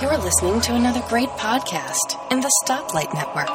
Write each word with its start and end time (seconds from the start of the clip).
You're 0.00 0.16
listening 0.16 0.60
to 0.62 0.74
another 0.74 1.02
great 1.08 1.28
podcast 1.30 2.16
in 2.32 2.40
the 2.40 2.50
Stoplight 2.64 3.12
Network. 3.12 3.54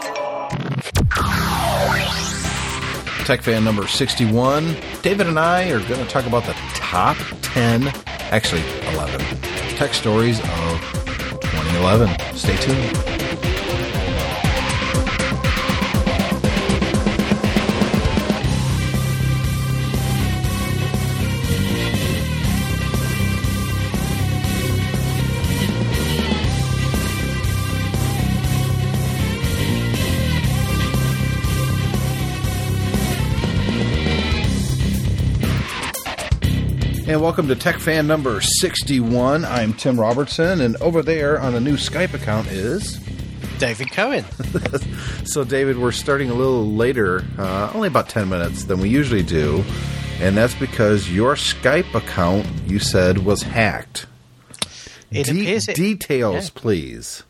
Tech 3.26 3.42
fan 3.42 3.64
number 3.64 3.88
61. 3.88 4.76
David 5.02 5.28
and 5.28 5.40
I 5.40 5.70
are 5.70 5.80
going 5.80 6.04
to 6.04 6.08
talk 6.08 6.26
about 6.28 6.46
the 6.46 6.54
top 6.76 7.18
10, 7.42 7.88
actually 8.32 8.62
11, 8.94 9.20
tech 9.78 9.94
stories 9.94 10.40
of 10.40 10.48
2011. 11.42 12.36
Stay 12.36 12.58
tuned. 12.58 13.31
And 37.12 37.20
welcome 37.20 37.50
to 37.50 37.56
Tech 37.58 37.78
Fan 37.78 38.08
number 38.08 38.40
61. 38.40 39.44
I'm 39.44 39.74
Tim 39.74 40.00
Robertson, 40.00 40.62
and 40.62 40.78
over 40.78 41.02
there 41.02 41.42
on 41.42 41.56
a 41.56 41.60
new 41.60 41.76
Skype 41.76 42.14
account 42.14 42.48
is. 42.48 43.02
David 43.60 43.92
Cohen. 43.92 44.24
so, 45.26 45.44
David, 45.44 45.78
we're 45.78 45.92
starting 45.92 46.30
a 46.30 46.34
little 46.34 46.72
later, 46.72 47.26
uh, 47.38 47.70
only 47.74 47.90
about 47.90 48.08
10 48.08 48.30
minutes 48.30 48.64
than 48.64 48.80
we 48.80 48.88
usually 48.88 49.24
do, 49.24 49.62
and 50.22 50.38
that's 50.38 50.56
because 50.56 51.12
your 51.12 51.36
Skype 51.36 51.94
account, 51.94 52.48
you 52.66 52.80
said, 52.80 53.26
was 53.26 53.44
hacked. 53.44 54.06
It 55.12 55.26
De- 55.26 55.32
appears 55.32 55.68
it. 55.68 55.76
Details, 55.76 56.46
yeah. 56.46 56.62
please. 56.62 57.24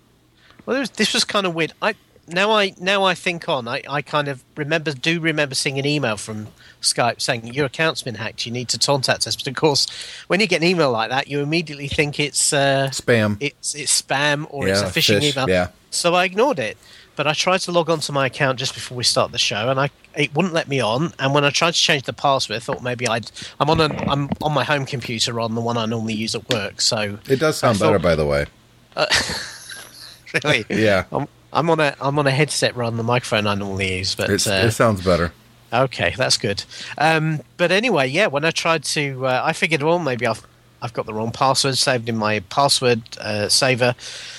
Well, 0.67 0.85
this 0.95 1.11
was 1.11 1.23
kind 1.23 1.47
of 1.47 1.55
weird. 1.55 1.73
I 1.81 1.95
now 2.31 2.51
I 2.51 2.73
now 2.79 3.03
I 3.03 3.13
think 3.13 3.47
on. 3.49 3.67
I, 3.67 3.83
I 3.89 4.01
kind 4.01 4.27
of 4.27 4.43
remember 4.55 4.91
do 4.93 5.19
remember 5.19 5.55
seeing 5.55 5.77
an 5.79 5.85
email 5.85 6.17
from 6.17 6.47
Skype 6.81 7.21
saying 7.21 7.53
your 7.53 7.65
account's 7.65 8.01
been 8.03 8.15
hacked. 8.15 8.45
You 8.45 8.51
need 8.51 8.69
to 8.69 8.79
contact 8.79 9.27
us. 9.27 9.35
But 9.35 9.47
of 9.47 9.55
course, 9.55 9.87
when 10.27 10.39
you 10.39 10.47
get 10.47 10.61
an 10.61 10.67
email 10.67 10.91
like 10.91 11.09
that, 11.09 11.27
you 11.27 11.39
immediately 11.41 11.87
think 11.87 12.19
it's 12.19 12.53
uh, 12.53 12.89
Spam. 12.91 13.37
It's 13.39 13.75
it's 13.75 14.01
spam 14.01 14.47
or 14.49 14.67
it's 14.67 14.81
a 14.81 14.85
phishing 14.85 15.19
fish, 15.19 15.35
email. 15.35 15.49
yeah. 15.49 15.67
So 15.89 16.13
I 16.15 16.25
ignored 16.25 16.59
it. 16.59 16.77
But 17.17 17.27
I 17.27 17.33
tried 17.33 17.59
to 17.59 17.71
log 17.73 17.89
on 17.89 17.99
to 17.99 18.13
my 18.13 18.27
account 18.27 18.57
just 18.57 18.73
before 18.73 18.97
we 18.97 19.03
start 19.03 19.31
the 19.33 19.37
show, 19.37 19.69
and 19.69 19.79
I 19.79 19.89
it 20.15 20.33
wouldn't 20.33 20.53
let 20.53 20.67
me 20.69 20.79
on. 20.79 21.13
And 21.19 21.33
when 21.33 21.43
I 21.43 21.49
tried 21.49 21.73
to 21.73 21.79
change 21.79 22.03
the 22.03 22.13
password, 22.13 22.55
I 22.55 22.59
thought 22.59 22.81
maybe 22.81 23.05
I'd 23.07 23.29
I'm 23.59 23.69
on 23.69 23.81
a 23.81 23.93
I'm 24.09 24.29
on 24.41 24.53
my 24.53 24.63
home 24.63 24.85
computer 24.85 25.33
rather 25.33 25.49
than 25.49 25.55
the 25.55 25.61
one 25.61 25.77
I 25.77 25.85
normally 25.85 26.13
use 26.13 26.33
at 26.35 26.49
work. 26.49 26.79
So 26.81 27.19
It 27.27 27.35
does 27.39 27.57
sound 27.59 27.77
thought- 27.79 27.87
better, 27.87 27.99
by 27.99 28.15
the 28.15 28.25
way. 28.25 28.45
really, 30.43 30.65
Yeah. 30.69 31.05
I'm, 31.11 31.27
I'm 31.53 31.69
on 31.69 31.79
a 31.79 31.95
I'm 32.01 32.17
on 32.19 32.27
a 32.27 32.31
headset 32.31 32.75
rather 32.75 32.91
than 32.91 32.97
the 32.97 33.03
microphone 33.03 33.47
I 33.47 33.55
normally 33.55 33.97
use. 33.97 34.15
But 34.15 34.29
It's, 34.29 34.47
uh, 34.47 34.63
it 34.67 34.71
sounds 34.71 35.03
better. 35.03 35.31
okay, 35.73 36.13
that's 36.17 36.37
good. 36.37 36.63
Um, 36.97 37.41
but 37.57 37.71
anyway, 37.71 38.07
yeah, 38.07 38.27
when 38.27 38.45
I 38.45 38.51
tried 38.51 38.83
to, 38.85 39.25
uh, 39.27 39.41
I 39.43 39.53
figured, 39.53 39.83
well, 39.83 39.99
maybe 39.99 40.25
I've 40.27 40.45
I've 40.83 40.93
got 40.93 41.05
the 41.05 41.13
wrong 41.13 41.31
password 41.31 41.77
saved 41.77 42.09
in 42.09 42.17
my 42.17 42.39
password 42.49 43.01
uh, 43.19 43.49
saver. 43.49 43.93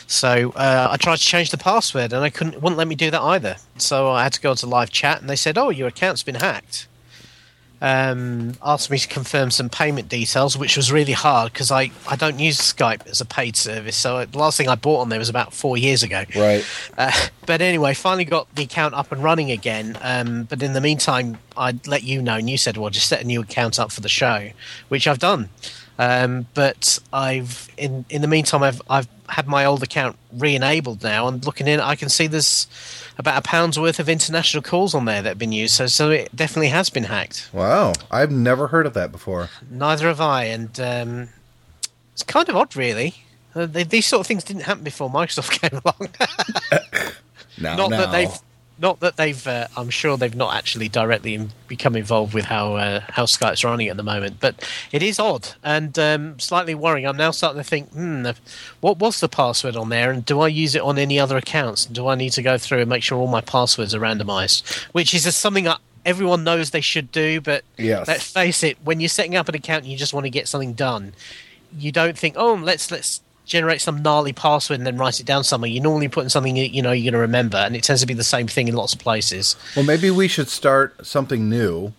So 0.09 0.53
uh, 0.57 0.89
I 0.91 0.97
tried 0.97 1.17
to 1.19 1.23
change 1.25 1.51
the 1.51 1.57
password, 1.59 2.13
and 2.13 2.25
I 2.25 2.31
couldn't 2.31 2.61
wouldn't 2.61 2.77
let 2.79 2.89
me 2.89 2.95
do 2.97 3.11
that 3.11 3.23
either. 3.23 3.57
So 3.79 4.11
I 4.11 4.25
had 4.25 4.33
to 4.35 4.41
go 4.41 4.55
to 4.55 4.67
live 4.67 4.91
chat, 4.91 5.21
and 5.21 5.31
they 5.31 5.37
said, 5.37 5.57
"Oh, 5.57 5.71
your 5.71 5.89
account's 5.89 6.23
been 6.23 6.35
hacked." 6.37 6.89
Um, 7.83 8.55
asked 8.63 8.91
me 8.91 8.99
to 8.99 9.09
confirm 9.09 9.51
some 9.51 9.69
payment 9.69 10.09
details, 10.09 10.57
which 10.57 10.77
was 10.77 10.93
really 10.93 11.13
hard 11.13 11.53
because 11.53 11.73
I, 11.73 11.91
I 12.09 12.15
don't 12.15 12.39
use 12.39 12.57
Skype 12.57 13.09
as 13.09 13.21
a 13.21 13.25
paid 13.25 13.57
service. 13.57 13.97
So 13.97 14.25
the 14.25 14.39
last 14.39 14.57
thing 14.57 14.69
I 14.69 14.77
bought 14.77 15.01
on 15.01 15.09
there 15.09 15.19
was 15.19 15.29
about 15.29 15.53
four 15.53 15.77
years 15.77 16.05
ago. 16.05 16.23
Right. 16.37 16.65
Uh, 16.97 17.11
but 17.47 17.61
anyway, 17.61 17.93
finally 17.95 18.25
got 18.25 18.55
the 18.55 18.63
account 18.63 18.95
up 18.95 19.11
and 19.11 19.21
running 19.21 19.51
again. 19.51 19.99
Um, 20.01 20.45
but 20.45 20.63
in 20.63 20.75
the 20.75 20.81
meantime, 20.81 21.39
I'd 21.57 21.89
let 21.89 22.05
you 22.05 22.23
know, 22.23 22.37
and 22.37 22.49
you 22.49 22.57
said, 22.57 22.77
"Well, 22.77 22.89
just 22.89 23.09
set 23.09 23.21
a 23.21 23.27
new 23.27 23.43
account 23.43 23.81
up 23.81 23.91
for 23.91 24.01
the 24.01 24.09
show," 24.09 24.51
which 24.89 25.09
I've 25.09 25.19
done. 25.19 25.49
Um, 25.99 26.47
but 26.55 27.01
I've 27.13 27.69
in 27.77 28.05
in 28.09 28.23
the 28.23 28.29
meantime, 28.29 28.63
I've 28.63 28.81
I've 28.89 29.09
had 29.29 29.49
my 29.49 29.65
old 29.65 29.83
account 29.83 30.17
re-enabled 30.33 31.03
now, 31.03 31.27
and 31.27 31.45
looking 31.45 31.67
in, 31.67 31.81
I 31.81 31.97
can 31.97 32.09
see 32.09 32.29
there's 32.29 32.69
about 33.19 33.39
a 33.39 33.43
pound's 33.43 33.79
worth 33.79 33.99
of 33.99 34.09
international 34.09 34.63
calls 34.63 34.95
on 34.95 35.05
there 35.05 35.23
that 35.23 35.29
have 35.31 35.39
been 35.39 35.53
used. 35.53 35.75
So 35.75 35.87
so 35.87 36.11
it 36.11 36.35
definitely 36.35 36.69
has 36.69 36.91
been 36.91 37.05
hacked. 37.05 37.51
Wow. 37.53 37.93
I've 38.11 38.31
never 38.31 38.69
heard 38.69 38.87
of 38.87 38.95
that 38.95 39.13
before. 39.13 39.51
Neither 39.71 40.09
have 40.09 40.21
I, 40.21 40.45
and 40.45 40.79
um, 40.81 41.29
it's 42.13 42.23
kind 42.23 42.49
of 42.49 42.57
odd, 42.57 42.77
really. 42.77 43.15
Uh, 43.55 43.67
they, 43.67 43.85
these 43.85 44.07
sort 44.07 44.21
of 44.21 44.27
things 44.27 44.45
didn't 44.45 44.63
happen 44.63 44.85
before 44.85 45.11
Microsoft 45.11 45.51
came 45.61 45.81
along. 45.85 46.09
Not 47.79 47.91
that 47.91 48.13
they've 48.13 48.39
not 48.79 49.01
that 49.01 49.17
they've 49.17 49.47
uh, 49.47 49.67
i'm 49.77 49.91
sure 49.91 50.17
they've 50.17 50.35
not 50.35 50.55
actually 50.55 50.89
directly 50.89 51.35
in, 51.35 51.51
become 51.69 51.95
involved 51.97 52.35
with 52.35 52.47
how 52.47 52.75
uh, 52.75 53.01
how 53.11 53.25
skype's 53.25 53.65
running 53.65 53.89
at 53.89 53.97
the 53.97 54.03
moment 54.03 54.37
but 54.41 54.69
it 54.93 55.03
is 55.03 55.19
odd 55.19 55.49
and 55.63 55.99
um, 55.99 56.39
slightly 56.41 56.75
worrying. 56.75 57.07
I'm 57.07 57.17
now 57.17 57.31
starting 57.31 57.61
to 57.61 57.65
think 57.69 57.91
hmm 57.93 58.29
what 58.81 58.99
was 58.99 59.21
the 59.21 59.29
password 59.29 59.77
on 59.77 59.89
there 59.89 60.11
and 60.11 60.25
do 60.25 60.41
i 60.41 60.49
use 60.49 60.75
it 60.75 60.83
on 60.83 60.99
any 60.99 61.19
other 61.19 61.37
accounts? 61.37 61.87
Do 61.87 62.09
i 62.09 62.15
need 62.15 62.31
to 62.33 62.43
go 62.43 62.59
through 62.59 62.81
and 62.81 62.89
make 62.89 63.03
sure 63.03 63.19
all 63.19 63.29
my 63.29 63.41
passwords 63.41 63.95
are 63.95 64.01
randomized? 64.01 64.85
Which 64.93 65.15
is 65.15 65.35
something 65.37 65.69
I, 65.69 65.77
everyone 66.05 66.45
knows 66.45 66.71
they 66.71 66.81
should 66.81 67.13
do 67.13 67.41
but 67.41 67.65
Yes. 67.79 68.09
let's 68.09 68.31
face 68.33 68.63
it 68.63 68.77
when 68.85 69.01
you're 69.01 69.09
setting 69.09 69.37
up 69.37 69.49
an 69.49 69.55
account 69.55 69.85
and 69.85 69.93
you 69.93 69.99
just 69.99 70.13
want 70.15 70.25
to 70.25 70.31
get 70.31 70.49
something 70.49 70.73
done 70.73 71.13
you 71.79 71.91
don't 71.91 72.19
think, 72.19 72.35
oh, 72.37 72.55
let's 72.55 72.91
let's 72.91 73.23
generate 73.53 73.83
some 73.83 74.03
gnarly 74.03 74.33
password 74.33 74.79
and 74.79 74.87
then 74.87 74.97
write 74.97 75.21
it 75.21 75.27
down 75.27 75.45
somewhere. 75.45 75.69
You're 75.69 75.83
normally 75.83 76.09
putting 76.09 76.31
something 76.31 76.57
you 76.57 76.65
you 76.65 76.81
know 76.81 76.91
you're 76.91 77.13
going 77.13 77.13
to 77.13 77.19
remember, 77.19 77.59
and 77.59 77.77
it 77.77 77.85
tends 77.85 78.01
to 78.01 78.07
be 78.07 78.15
the 78.15 78.25
same 78.25 78.49
thing 78.49 78.67
in 78.67 78.75
lots 78.75 78.95
of 78.95 78.99
places. 78.99 79.57
Well, 79.77 79.85
maybe 79.85 80.11
we 80.11 80.27
should 80.27 80.49
start 80.49 81.07
something 81.07 81.51
new. 81.51 81.93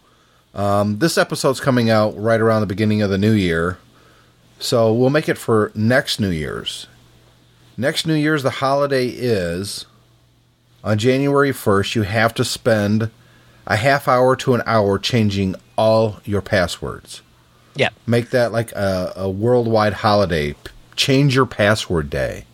Um, 0.56 0.98
this 1.00 1.18
episode's 1.18 1.60
coming 1.60 1.90
out 1.92 2.18
right 2.18 2.42
around 2.42 2.62
the 2.62 2.68
beginning 2.68 3.04
of 3.04 3.12
the 3.12 3.20
new 3.20 3.32
year, 3.32 3.78
so 4.60 4.92
we'll 4.92 5.12
make 5.12 5.30
it 5.30 5.38
for 5.38 5.72
next 5.76 6.20
New 6.20 6.32
Year's. 6.32 6.88
Next 7.78 8.06
New 8.06 8.16
Year's, 8.16 8.44
the 8.44 8.50
holiday 8.52 9.08
is 9.08 9.86
on 10.84 10.98
January 10.98 11.52
1st. 11.52 11.96
You 11.96 12.02
have 12.04 12.34
to 12.36 12.44
spend 12.44 13.10
a 13.66 13.76
half 13.78 14.08
hour 14.08 14.36
to 14.38 14.54
an 14.54 14.62
hour 14.66 15.00
changing 15.00 15.56
all 15.78 16.20
your 16.26 16.42
passwords. 16.42 17.22
Yeah, 17.76 17.90
Make 18.06 18.30
that 18.30 18.52
like 18.52 18.72
a, 18.74 19.14
a 19.16 19.30
worldwide 19.30 19.94
holiday. 19.94 20.56
Change 20.96 21.36
your 21.36 21.46
password 21.46 22.10
day. 22.10 22.46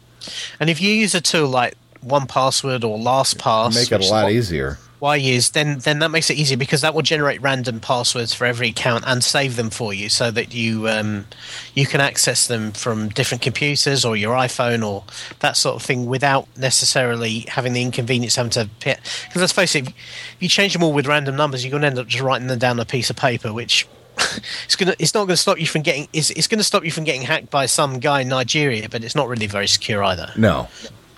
and 0.60 0.70
if 0.70 0.82
you 0.82 0.94
use 0.94 1.16
a 1.16 1.22
tool 1.22 1.48
like 1.50 1.76
1Password 2.06 2.84
or 2.84 2.98
LastPass, 2.98 3.76
Make 3.76 3.92
it 3.92 4.08
a 4.08 4.12
lot 4.12 4.32
easier. 4.32 4.78
I 5.02 5.16
use, 5.16 5.52
then 5.52 5.80
then 5.80 6.00
that 6.00 6.10
makes 6.12 6.30
it 6.30 6.36
easier 6.38 6.58
because 6.58 6.82
that 6.82 6.94
will 6.94 7.04
generate 7.04 7.42
random 7.42 7.80
passwords 7.80 8.34
for 8.34 8.44
every 8.44 8.68
account 8.70 9.06
and 9.08 9.24
save 9.24 9.56
them 9.56 9.70
for 9.70 9.94
you, 9.94 10.10
so 10.10 10.30
that 10.32 10.54
you 10.54 10.90
um, 10.90 11.26
you 11.74 11.86
can 11.86 12.02
access 12.02 12.48
them 12.48 12.74
from 12.74 13.08
different 13.08 13.42
computers 13.42 14.04
or 14.04 14.18
your 14.18 14.36
iPhone 14.36 14.86
or 14.86 15.06
that 15.40 15.56
sort 15.56 15.78
of 15.78 15.84
thing 15.84 16.06
without 16.08 16.50
necessarily 16.58 17.46
having 17.48 17.72
the 17.72 17.82
inconvenience 17.82 18.38
of 18.38 18.54
having 18.54 18.68
to. 18.68 18.70
Because 18.80 19.38
let's 19.42 19.54
face 19.54 19.74
it, 19.74 19.88
if 19.88 20.36
you 20.42 20.50
change 20.50 20.74
them 20.74 20.84
all 20.84 20.92
with 20.92 21.08
random 21.08 21.38
numbers, 21.38 21.64
you're 21.64 21.72
going 21.72 21.82
to 21.82 21.88
end 21.88 22.00
up 22.00 22.08
just 22.08 22.22
writing 22.24 22.48
them 22.48 22.60
down 22.60 22.72
on 22.72 22.82
a 22.82 22.86
piece 22.86 23.10
of 23.10 23.16
paper, 23.16 23.54
which 23.54 23.88
it's 24.66 24.76
gonna 24.76 24.96
it's 25.00 25.14
not 25.14 25.22
going 25.22 25.30
to 25.30 25.38
stop 25.38 25.60
you 25.60 25.66
from 25.68 25.82
getting 25.82 26.08
it's, 26.14 26.30
it's 26.32 26.48
going 26.48 26.58
to 26.60 26.64
stop 26.64 26.84
you 26.84 26.92
from 26.92 27.04
getting 27.04 27.22
hacked 27.22 27.50
by 27.50 27.66
some 27.66 28.00
guy 28.00 28.22
in 28.22 28.28
Nigeria, 28.30 28.88
but 28.90 29.04
it's 29.04 29.16
not 29.16 29.28
really 29.28 29.48
very 29.48 29.68
secure 29.68 30.04
either. 30.04 30.32
No. 30.36 30.68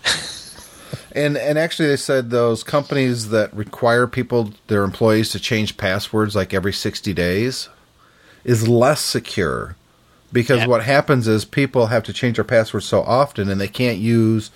and 1.13 1.37
and 1.37 1.57
actually 1.57 1.87
they 1.89 1.97
said 1.97 2.29
those 2.29 2.63
companies 2.63 3.29
that 3.29 3.53
require 3.53 4.07
people 4.07 4.51
their 4.67 4.83
employees 4.83 5.29
to 5.29 5.39
change 5.39 5.77
passwords 5.77 6.35
like 6.35 6.53
every 6.53 6.73
60 6.73 7.13
days 7.13 7.69
is 8.43 8.67
less 8.67 9.01
secure 9.01 9.75
because 10.31 10.59
Yeah. 10.61 10.67
what 10.67 10.83
happens 10.83 11.27
is 11.27 11.43
people 11.45 11.87
have 11.87 12.03
to 12.03 12.13
change 12.13 12.37
their 12.37 12.45
passwords 12.45 12.85
so 12.85 13.01
often 13.01 13.49
and 13.49 13.59
they 13.59 13.67
can't 13.67 13.97
use 13.99 14.51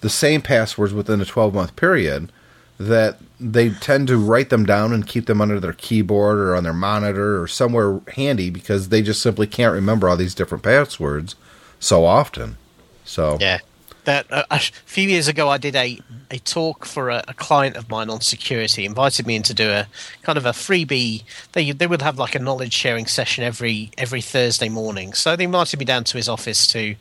the 0.00 0.10
same 0.10 0.42
passwords 0.42 0.92
within 0.92 1.20
a 1.20 1.24
12 1.24 1.54
month 1.54 1.74
period 1.76 2.30
that 2.78 3.18
they 3.40 3.70
tend 3.70 4.08
to 4.08 4.16
write 4.16 4.50
them 4.50 4.66
down 4.66 4.92
and 4.92 5.06
keep 5.06 5.26
them 5.26 5.40
under 5.40 5.60
their 5.60 5.72
keyboard 5.72 6.38
or 6.38 6.56
on 6.56 6.64
their 6.64 6.72
monitor 6.72 7.40
or 7.40 7.46
somewhere 7.46 8.00
handy 8.14 8.50
because 8.50 8.88
they 8.88 9.02
just 9.02 9.22
simply 9.22 9.46
can't 9.46 9.72
remember 9.72 10.08
all 10.08 10.16
these 10.16 10.34
different 10.34 10.64
passwords 10.64 11.36
so 11.78 12.04
often. 12.04 12.56
So 13.04 13.38
Yeah. 13.40 13.60
That 14.04 14.26
uh, 14.32 14.44
a 14.50 14.58
few 14.58 15.06
years 15.06 15.28
ago, 15.28 15.50
I 15.50 15.58
did 15.58 15.76
a, 15.76 16.00
a 16.30 16.38
talk 16.38 16.86
for 16.86 17.10
a, 17.10 17.22
a 17.28 17.34
client 17.34 17.76
of 17.76 17.90
mine 17.90 18.08
on 18.08 18.22
security. 18.22 18.86
Invited 18.86 19.26
me 19.26 19.36
in 19.36 19.42
to 19.42 19.52
do 19.52 19.68
a 19.70 19.86
kind 20.22 20.38
of 20.38 20.46
a 20.46 20.52
freebie. 20.52 21.24
They 21.52 21.72
they 21.72 21.86
would 21.86 22.00
have 22.00 22.18
like 22.18 22.34
a 22.34 22.38
knowledge 22.38 22.72
sharing 22.72 23.06
session 23.06 23.44
every 23.44 23.90
every 23.98 24.22
Thursday 24.22 24.70
morning. 24.70 25.12
So 25.12 25.36
they 25.36 25.44
invited 25.44 25.78
me 25.78 25.84
down 25.84 26.04
to 26.04 26.16
his 26.16 26.26
office 26.26 26.66
to 26.68 26.94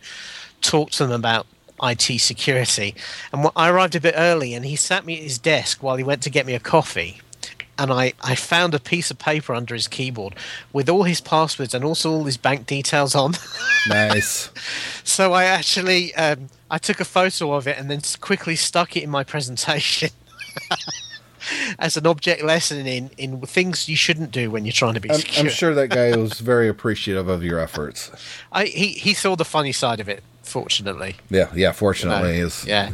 talk 0.60 0.89
to 0.92 1.06
them 1.06 1.13
about 1.13 1.48
IT 1.81 2.19
security. 2.19 2.95
And 3.31 3.47
I 3.56 3.69
arrived 3.69 3.95
a 3.95 4.01
bit 4.01 4.15
early, 4.18 4.53
and 4.53 4.65
he 4.65 4.75
sat 4.75 5.06
me 5.06 5.18
at 5.18 5.24
his 5.24 5.38
desk 5.38 5.83
while 5.83 5.95
he 5.95 6.03
went 6.03 6.21
to 6.24 6.29
get 6.29 6.45
me 6.45 6.53
a 6.53 6.59
coffee. 6.59 7.21
and 7.79 7.91
I, 7.91 8.13
I 8.21 8.35
found 8.35 8.74
a 8.74 8.79
piece 8.79 9.12
of 9.12 9.19
paper 9.19 9.53
under 9.53 9.75
his 9.75 9.88
keyboard 9.88 10.35
with 10.74 10.89
all 10.89 11.03
his 11.03 11.21
passwords 11.21 11.74
and 11.74 11.83
also 11.83 12.12
all 12.12 12.24
his 12.24 12.38
bank 12.38 12.65
details 12.65 13.15
on. 13.15 13.33
Nice. 13.89 14.50
so 15.06 15.31
I 15.31 15.45
actually 15.45 16.13
um, 16.15 16.50
I 16.69 16.77
took 16.77 17.00
a 17.00 17.06
photo 17.06 17.53
of 17.53 17.68
it 17.68 17.77
and 17.77 17.89
then 17.89 18.01
quickly 18.19 18.57
stuck 18.57 18.97
it 18.97 19.03
in 19.03 19.09
my 19.09 19.24
presentation. 19.24 20.09
As 21.79 21.95
an 21.95 22.06
object 22.06 22.44
lesson 22.44 22.85
in, 22.85 23.09
in 23.18 23.39
things 23.41 23.88
you 23.88 23.95
shouldn't 23.95 24.31
do 24.31 24.51
when 24.51 24.65
you're 24.65 24.74
trying 24.74 24.95
to 24.95 25.00
be 25.00 25.09
I'm, 25.09 25.19
secure. 25.19 25.45
I'm 25.45 25.50
sure 25.50 25.74
that 25.75 25.88
guy 25.88 26.18
was 26.18 26.39
very 26.41 26.68
appreciative 26.68 27.29
of 27.29 27.41
your 27.44 27.59
efforts. 27.59 28.12
I, 28.51 28.65
he 28.65 28.88
he 28.89 29.13
saw 29.13 29.38
the 29.38 29.45
funny 29.45 29.71
side 29.71 30.01
of 30.01 30.09
it. 30.09 30.21
Fortunately, 30.48 31.16
Yeah, 31.30 31.48
yeah. 31.54 31.72
Fortunately, 31.74 32.40
No. 32.40 32.46
is 32.48 32.66
yeah. 32.66 32.92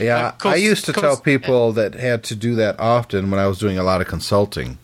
Yeah, 0.00 0.32
course- 0.32 0.54
I 0.54 0.56
used 0.56 0.84
to 0.86 0.90
of 0.90 0.96
tell 0.96 1.10
course- 1.16 1.20
people 1.20 1.72
that 1.72 1.94
had 1.94 2.22
to 2.24 2.34
do 2.34 2.54
that 2.56 2.78
often 2.80 3.30
when 3.30 3.38
I 3.38 3.46
was 3.46 3.58
doing 3.58 3.78
a 3.78 3.82
lot 3.82 4.00
of 4.00 4.08
consulting. 4.08 4.78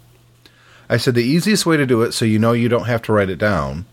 I 0.89 0.97
said 0.99 1.15
the 1.15 1.25
easiest 1.25 1.67
way 1.67 1.77
to 1.77 1.85
do 1.87 2.03
it, 2.03 2.13
so 2.15 2.25
you 2.25 2.39
know 2.39 2.53
you 2.53 2.69
don't 2.69 2.87
have 2.87 3.03
to 3.03 3.13
write 3.13 3.29
it 3.31 3.39
down, 3.39 3.87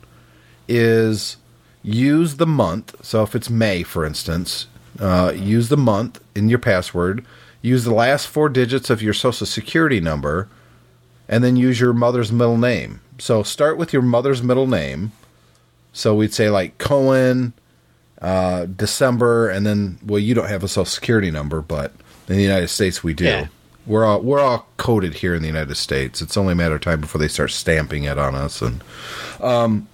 is 0.68 1.38
use 1.81 2.36
the 2.36 2.45
month. 2.48 2.95
So 3.01 3.24
if 3.24 3.36
it's 3.36 3.50
May, 3.50 3.83
for 3.83 4.06
instance, 4.06 4.68
uh, 5.00 5.33
use 5.36 5.69
the 5.69 5.77
month 5.77 6.19
in 6.36 6.50
your 6.50 6.60
password. 6.60 7.25
Use 7.62 7.83
the 7.83 7.94
last 7.94 8.27
four 8.27 8.50
digits 8.50 8.89
of 8.89 9.01
your 9.01 9.13
social 9.13 9.48
security 9.48 10.00
number, 10.00 10.48
and 11.27 11.44
then 11.44 11.56
use 11.56 11.80
your 11.80 11.94
mother's 11.94 12.31
middle 12.31 12.57
name. 12.57 13.00
So 13.18 13.42
start 13.44 13.77
with 13.77 13.94
your 13.94 14.01
mother's 14.01 14.44
middle 14.44 14.68
name. 14.68 15.12
So 15.94 16.13
we'd 16.15 16.33
say 16.33 16.50
like 16.50 16.77
Cohen, 16.77 17.54
uh, 18.23 18.65
December, 18.65 19.49
and 19.49 19.65
then 19.65 19.99
well, 20.05 20.19
you 20.19 20.33
don't 20.33 20.47
have 20.47 20.63
a 20.63 20.67
social 20.67 20.85
security 20.85 21.29
number, 21.29 21.61
but 21.61 21.91
in 22.27 22.37
the 22.37 22.41
United 22.41 22.69
States 22.69 23.03
we 23.03 23.13
do. 23.13 23.25
Yeah. 23.25 23.47
We're 23.85 24.05
all 24.05 24.21
we're 24.21 24.39
all 24.39 24.65
coded 24.77 25.15
here 25.15 25.35
in 25.35 25.41
the 25.41 25.47
United 25.47 25.75
States. 25.75 26.21
It's 26.21 26.37
only 26.37 26.53
a 26.53 26.55
matter 26.55 26.75
of 26.75 26.81
time 26.81 27.01
before 27.01 27.19
they 27.19 27.27
start 27.27 27.51
stamping 27.51 28.05
it 28.05 28.17
on 28.17 28.33
us, 28.33 28.61
and 28.61 28.81
um, 29.41 29.89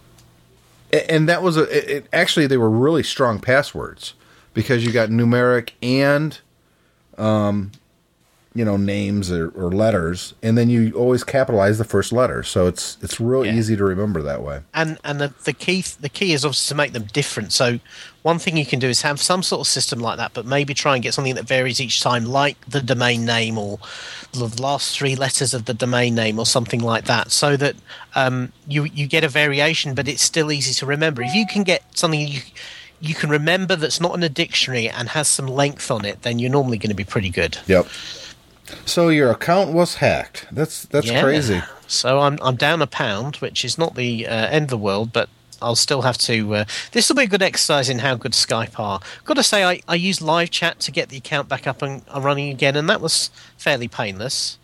and 0.93 1.27
that 1.27 1.41
was 1.41 1.57
a 1.57 1.63
it, 1.75 1.89
it, 1.89 2.07
actually 2.13 2.45
they 2.45 2.57
were 2.57 2.69
really 2.69 3.01
strong 3.01 3.39
passwords 3.39 4.13
because 4.53 4.85
you 4.85 4.91
got 4.91 5.09
numeric 5.09 5.71
and 5.81 6.39
um, 7.17 7.71
you 8.55 8.65
know 8.65 8.77
names 8.77 9.31
or, 9.31 9.49
or 9.49 9.71
letters, 9.71 10.33
and 10.41 10.57
then 10.57 10.69
you 10.69 10.91
always 10.93 11.23
capitalize 11.23 11.77
the 11.77 11.83
first 11.83 12.11
letter, 12.11 12.41
so 12.43 12.65
it's 12.67 12.97
it's 13.01 13.19
real 13.19 13.45
Yeah. 13.45 13.53
easy 13.55 13.75
to 13.77 13.83
remember 13.83 14.21
that 14.23 14.41
way. 14.41 14.61
and 14.73 14.97
and 15.03 15.21
the, 15.21 15.33
the 15.43 15.53
key 15.53 15.83
the 16.01 16.09
key 16.09 16.33
is 16.33 16.43
obviously 16.43 16.73
to 16.73 16.77
make 16.77 16.93
them 16.93 17.03
different. 17.13 17.53
So 17.53 17.79
one 18.23 18.39
thing 18.39 18.57
you 18.57 18.65
can 18.65 18.79
do 18.79 18.87
is 18.89 19.01
have 19.03 19.21
some 19.21 19.43
sort 19.43 19.61
of 19.61 19.67
system 19.67 19.99
like 19.99 20.17
that, 20.17 20.33
but 20.33 20.45
maybe 20.45 20.73
try 20.73 20.95
and 20.95 21.03
get 21.03 21.13
something 21.13 21.35
that 21.35 21.45
varies 21.47 21.79
each 21.79 22.01
time, 22.01 22.25
like 22.25 22.57
the 22.67 22.81
domain 22.81 23.23
name 23.23 23.57
or 23.57 23.79
the 24.33 24.47
last 24.61 24.97
three 24.97 25.15
letters 25.15 25.53
of 25.53 25.65
the 25.65 25.73
domain 25.73 26.15
name 26.15 26.37
or 26.39 26.45
something 26.45 26.81
like 26.81 27.05
that, 27.05 27.31
so 27.31 27.55
that 27.55 27.75
um, 28.15 28.51
you 28.67 28.85
you 28.85 29.05
get 29.07 29.23
a 29.23 29.29
variation, 29.29 29.93
but 29.93 30.07
it's 30.07 30.23
still 30.23 30.51
easy 30.51 30.73
to 30.73 30.85
remember. 30.87 31.21
If 31.21 31.35
you 31.35 31.45
can 31.45 31.63
get 31.63 31.83
something 31.95 32.19
you 32.27 32.41
you 33.01 33.13
can 33.15 33.29
remember 33.29 33.77
that's 33.77 34.01
not 34.01 34.13
in 34.15 34.23
a 34.23 34.27
dictionary 34.27 34.89
and 34.89 35.07
has 35.09 35.27
some 35.29 35.47
length 35.47 35.89
on 35.89 36.03
it, 36.03 36.23
then 36.23 36.37
you're 36.39 36.51
normally 36.51 36.77
going 36.77 36.89
to 36.89 36.95
be 36.95 37.05
pretty 37.05 37.29
good. 37.29 37.57
Yep. 37.67 37.87
So 38.85 39.09
your 39.09 39.31
account 39.31 39.71
was 39.73 39.95
hacked. 39.95 40.47
That's 40.51 40.83
that's 40.83 41.07
Yeah. 41.07 41.21
crazy. 41.21 41.61
So 41.87 42.19
I'm 42.19 42.37
I'm 42.41 42.55
down 42.55 42.81
a 42.81 42.87
pound, 42.87 43.37
which 43.37 43.65
is 43.65 43.77
not 43.77 43.95
the 43.95 44.27
uh, 44.27 44.31
end 44.47 44.63
of 44.65 44.69
the 44.69 44.77
world, 44.77 45.11
but 45.13 45.29
I'll 45.61 45.75
still 45.75 46.03
have 46.03 46.17
to. 46.19 46.55
Uh, 46.55 46.65
this 46.93 47.09
will 47.09 47.15
be 47.15 47.23
a 47.23 47.27
good 47.27 47.41
exercise 47.41 47.89
in 47.89 47.99
how 47.99 48.15
good 48.15 48.31
Skype 48.33 48.79
are. 48.79 49.01
Got 49.25 49.35
to 49.35 49.43
say, 49.43 49.63
I, 49.63 49.81
I 49.87 49.95
used 49.95 50.21
live 50.21 50.51
chat 50.51 50.79
to 50.81 50.91
get 50.91 51.09
the 51.09 51.17
account 51.17 51.49
back 51.49 51.67
up 51.67 51.81
and, 51.81 52.01
and 52.07 52.23
running 52.23 52.49
again, 52.49 52.75
and 52.75 52.89
that 52.89 53.01
was 53.01 53.29
fairly 53.57 53.87
painless. 53.87 54.57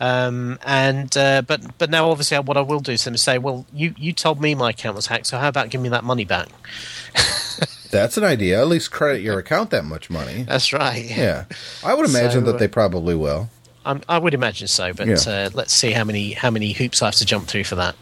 Um, 0.00 0.58
and 0.64 1.14
uh, 1.16 1.42
but 1.42 1.76
but 1.76 1.90
now 1.90 2.10
obviously 2.10 2.38
what 2.38 2.56
I 2.56 2.62
will 2.62 2.80
do 2.80 2.92
is 2.92 3.06
say, 3.16 3.36
well, 3.38 3.66
you 3.72 3.94
you 3.98 4.12
told 4.14 4.40
me 4.40 4.54
my 4.54 4.70
account 4.70 4.96
was 4.96 5.06
hacked, 5.08 5.26
so 5.26 5.36
how 5.38 5.48
about 5.48 5.68
giving 5.68 5.82
me 5.82 5.88
that 5.90 6.04
money 6.04 6.24
back? 6.24 6.48
That's 7.90 8.16
an 8.16 8.24
idea. 8.24 8.60
At 8.60 8.68
least 8.68 8.90
credit 8.90 9.22
your 9.22 9.38
account 9.38 9.70
that 9.70 9.84
much 9.84 10.10
money. 10.10 10.44
That's 10.44 10.72
right. 10.72 11.04
Yeah, 11.04 11.44
I 11.84 11.94
would 11.94 12.08
imagine 12.08 12.44
So, 12.44 12.52
that 12.52 12.58
they 12.58 12.68
probably 12.68 13.14
will. 13.14 13.50
I'm, 13.84 14.02
I 14.08 14.18
would 14.18 14.34
imagine 14.34 14.68
so, 14.68 14.92
but 14.92 15.06
Yeah. 15.08 15.16
uh, 15.26 15.50
let's 15.54 15.72
see 15.72 15.92
how 15.92 16.04
many 16.04 16.32
how 16.32 16.50
many 16.50 16.72
hoops 16.72 17.02
I 17.02 17.06
have 17.06 17.14
to 17.16 17.24
jump 17.26 17.46
through 17.48 17.64
for 17.64 17.76
that. 17.76 17.96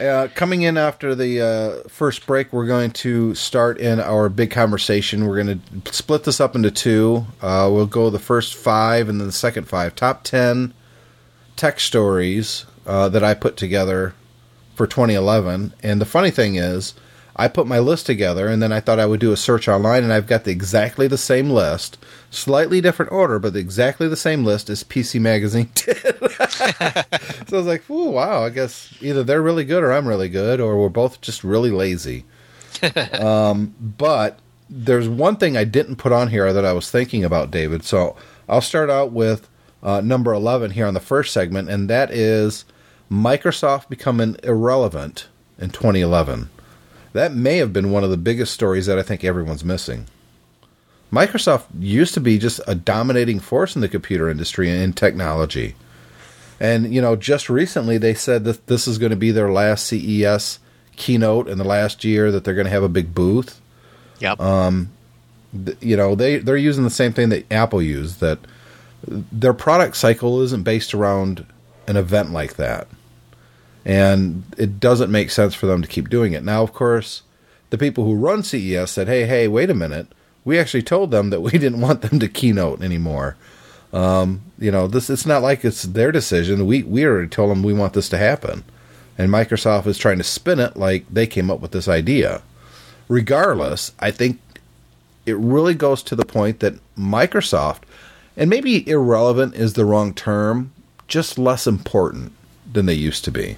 Uh, 0.00 0.28
coming 0.34 0.60
in 0.60 0.76
after 0.76 1.14
the 1.14 1.40
uh, 1.40 1.88
first 1.88 2.26
break, 2.26 2.52
we're 2.52 2.66
going 2.66 2.90
to 2.90 3.34
start 3.34 3.78
in 3.78 3.98
our 3.98 4.28
big 4.28 4.50
conversation. 4.50 5.26
We're 5.26 5.42
going 5.42 5.62
to 5.84 5.92
split 5.92 6.24
this 6.24 6.38
up 6.38 6.54
into 6.54 6.70
two. 6.70 7.24
Uh, 7.40 7.70
we'll 7.72 7.86
go 7.86 8.10
the 8.10 8.18
first 8.18 8.54
five 8.56 9.08
and 9.08 9.18
then 9.18 9.26
the 9.26 9.32
second 9.32 9.68
five. 9.68 9.94
Top 9.94 10.22
10 10.22 10.74
tech 11.56 11.80
stories 11.80 12.66
uh, 12.86 13.08
that 13.08 13.24
I 13.24 13.32
put 13.32 13.56
together 13.56 14.12
for 14.74 14.86
2011. 14.86 15.72
And 15.82 15.98
the 15.98 16.04
funny 16.04 16.30
thing 16.30 16.56
is, 16.56 16.92
I 17.38 17.48
put 17.48 17.66
my 17.66 17.78
list 17.78 18.06
together 18.06 18.48
and 18.48 18.62
then 18.62 18.72
I 18.72 18.80
thought 18.80 18.98
I 18.98 19.06
would 19.06 19.20
do 19.20 19.30
a 19.30 19.36
search 19.36 19.68
online, 19.68 20.02
and 20.02 20.12
I've 20.12 20.26
got 20.26 20.44
the, 20.44 20.50
exactly 20.50 21.06
the 21.06 21.18
same 21.18 21.50
list, 21.50 21.98
slightly 22.30 22.80
different 22.80 23.12
order, 23.12 23.38
but 23.38 23.54
exactly 23.54 24.08
the 24.08 24.16
same 24.16 24.42
list 24.44 24.70
as 24.70 24.82
PC 24.82 25.20
Magazine 25.20 25.70
did. 25.74 26.16
So 27.46 27.56
I 27.56 27.60
was 27.60 27.66
like, 27.66 27.88
"Ooh, 27.90 28.10
wow! 28.10 28.44
I 28.44 28.48
guess 28.48 28.92
either 29.02 29.22
they're 29.22 29.42
really 29.42 29.64
good 29.64 29.84
or 29.84 29.92
I'm 29.92 30.08
really 30.08 30.30
good, 30.30 30.60
or 30.60 30.80
we're 30.80 30.88
both 30.88 31.20
just 31.20 31.44
really 31.44 31.70
lazy." 31.70 32.24
um, 33.20 33.74
but 33.80 34.38
there's 34.68 35.08
one 35.08 35.36
thing 35.36 35.56
I 35.56 35.64
didn't 35.64 35.96
put 35.96 36.12
on 36.12 36.28
here 36.28 36.52
that 36.52 36.64
I 36.64 36.72
was 36.72 36.90
thinking 36.90 37.22
about, 37.24 37.50
David. 37.50 37.84
So 37.84 38.16
I'll 38.48 38.60
start 38.60 38.90
out 38.90 39.12
with 39.12 39.48
uh, 39.82 40.00
number 40.00 40.32
11 40.32 40.72
here 40.72 40.86
on 40.86 40.94
the 40.94 41.00
first 41.00 41.32
segment, 41.32 41.68
and 41.68 41.88
that 41.90 42.10
is 42.10 42.64
Microsoft 43.10 43.88
becoming 43.88 44.36
irrelevant 44.42 45.28
in 45.58 45.70
2011. 45.70 46.50
That 47.16 47.34
may 47.34 47.56
have 47.56 47.72
been 47.72 47.90
one 47.90 48.04
of 48.04 48.10
the 48.10 48.18
biggest 48.18 48.52
stories 48.52 48.84
that 48.84 48.98
I 48.98 49.02
think 49.02 49.24
everyone's 49.24 49.64
missing. 49.64 50.06
Microsoft 51.10 51.64
used 51.78 52.12
to 52.12 52.20
be 52.20 52.38
just 52.38 52.60
a 52.66 52.74
dominating 52.74 53.40
force 53.40 53.74
in 53.74 53.80
the 53.80 53.88
computer 53.88 54.28
industry 54.28 54.68
and 54.68 54.82
in 54.82 54.92
technology. 54.92 55.76
And, 56.60 56.92
you 56.92 57.00
know, 57.00 57.16
just 57.16 57.48
recently 57.48 57.96
they 57.96 58.12
said 58.12 58.44
that 58.44 58.66
this 58.66 58.86
is 58.86 58.98
going 58.98 59.10
to 59.10 59.16
be 59.16 59.30
their 59.30 59.50
last 59.50 59.86
CES 59.86 60.58
keynote 60.96 61.48
in 61.48 61.56
the 61.56 61.64
last 61.64 62.04
year, 62.04 62.30
that 62.30 62.44
they're 62.44 62.54
going 62.54 62.66
to 62.66 62.70
have 62.70 62.82
a 62.82 62.88
big 62.88 63.14
booth. 63.14 63.62
Yep. 64.18 64.38
Um, 64.38 64.90
th- 65.64 65.78
You 65.80 65.96
know, 65.96 66.14
they, 66.16 66.36
they're 66.36 66.58
using 66.58 66.84
the 66.84 66.90
same 66.90 67.14
thing 67.14 67.30
that 67.30 67.50
Apple 67.50 67.80
used, 67.80 68.20
that 68.20 68.40
their 69.06 69.54
product 69.54 69.96
cycle 69.96 70.42
isn't 70.42 70.64
based 70.64 70.92
around 70.92 71.46
an 71.88 71.96
event 71.96 72.32
like 72.32 72.56
that. 72.56 72.88
And 73.86 74.42
it 74.58 74.80
doesn't 74.80 75.12
make 75.12 75.30
sense 75.30 75.54
for 75.54 75.66
them 75.66 75.80
to 75.80 75.88
keep 75.88 76.10
doing 76.10 76.32
it. 76.32 76.42
Now, 76.42 76.64
of 76.64 76.72
course, 76.72 77.22
the 77.70 77.78
people 77.78 78.04
who 78.04 78.16
run 78.16 78.42
CES 78.42 78.90
said, 78.90 79.06
hey, 79.06 79.26
hey, 79.26 79.46
wait 79.46 79.70
a 79.70 79.74
minute. 79.74 80.08
We 80.44 80.58
actually 80.58 80.82
told 80.82 81.12
them 81.12 81.30
that 81.30 81.40
we 81.40 81.52
didn't 81.52 81.80
want 81.80 82.02
them 82.02 82.18
to 82.18 82.28
keynote 82.28 82.82
anymore. 82.82 83.36
Um, 83.92 84.42
you 84.58 84.72
know, 84.72 84.88
this 84.88 85.08
it's 85.08 85.24
not 85.24 85.42
like 85.42 85.64
it's 85.64 85.84
their 85.84 86.10
decision. 86.10 86.66
We 86.66 86.82
we 86.82 87.06
already 87.06 87.28
told 87.28 87.50
them 87.50 87.62
we 87.62 87.72
want 87.72 87.92
this 87.92 88.08
to 88.08 88.18
happen. 88.18 88.64
And 89.16 89.30
Microsoft 89.30 89.86
is 89.86 89.96
trying 89.96 90.18
to 90.18 90.24
spin 90.24 90.60
it 90.60 90.76
like 90.76 91.06
they 91.08 91.26
came 91.26 91.50
up 91.50 91.60
with 91.60 91.70
this 91.70 91.88
idea. 91.88 92.42
Regardless, 93.08 93.92
I 94.00 94.10
think 94.10 94.40
it 95.24 95.36
really 95.36 95.74
goes 95.74 96.02
to 96.02 96.16
the 96.16 96.26
point 96.26 96.58
that 96.60 96.74
Microsoft, 96.96 97.82
and 98.36 98.50
maybe 98.50 98.86
irrelevant 98.88 99.54
is 99.54 99.72
the 99.72 99.84
wrong 99.84 100.12
term, 100.12 100.72
just 101.08 101.38
less 101.38 101.66
important 101.66 102.32
than 102.70 102.86
they 102.86 102.94
used 102.94 103.24
to 103.24 103.30
be. 103.30 103.56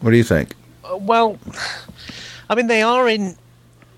What 0.00 0.10
do 0.10 0.16
you 0.16 0.24
think? 0.24 0.54
Uh, 0.84 0.96
well, 0.96 1.38
I 2.48 2.54
mean, 2.54 2.66
they 2.66 2.82
are 2.82 3.08
in. 3.08 3.36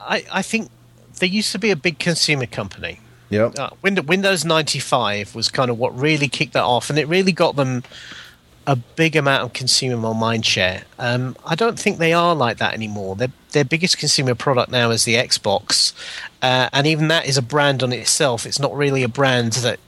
I, 0.01 0.25
I 0.33 0.43
think 0.43 0.71
they 1.19 1.27
used 1.27 1.53
to 1.53 1.59
be 1.59 1.71
a 1.71 1.77
big 1.77 1.99
consumer 1.99 2.47
company. 2.47 3.01
Yep. 3.31 3.59
Uh, 3.59 3.71
Windows, 3.81 4.05
Windows 4.07 4.45
95 4.45 5.35
was 5.35 5.49
kind 5.49 5.71
of 5.71 5.79
what 5.79 5.99
really 5.99 6.29
kicked 6.29 6.53
that 6.53 6.65
off, 6.65 6.91
and 6.91 6.99
it 6.99 7.09
really 7.09 7.33
got 7.33 7.57
them 7.57 7.83
a 8.67 8.77
big 8.77 9.17
amount 9.17 9.43
of 9.43 9.53
consumer 9.53 10.15
mind 10.15 10.45
share. 10.47 10.85
Um, 10.99 11.37
I 11.45 11.55
don't 11.55 11.79
think 11.79 11.99
they 11.99 12.13
are 12.13 12.35
like 12.35 12.59
that 12.59 12.75
anymore. 12.75 13.17
Their, 13.17 13.33
their 13.53 13.65
biggest 13.65 13.99
consumer 13.99 14.35
product 14.35 14.71
now 14.71 14.91
is 14.91 15.05
the 15.05 15.15
Xbox, 15.15 15.93
uh, 16.43 16.69
and 16.73 16.87
even 16.87 17.09
that 17.09 17.27
is 17.27 17.39
a 17.39 17.43
brand 17.43 17.83
on 17.83 17.93
itself. 17.93 18.47
It's 18.47 18.61
not 18.61 18.77
really 18.77 19.03
a 19.03 19.09
brand 19.09 19.55
that, 19.55 19.81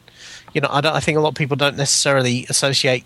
you 0.55 0.61
know, 0.61 0.69
I, 0.71 0.81
don't, 0.81 0.95
I 0.95 1.01
think 1.01 1.19
a 1.19 1.21
lot 1.21 1.31
of 1.31 1.35
people 1.35 1.57
don't 1.57 1.77
necessarily 1.77 2.47
associate 2.49 3.05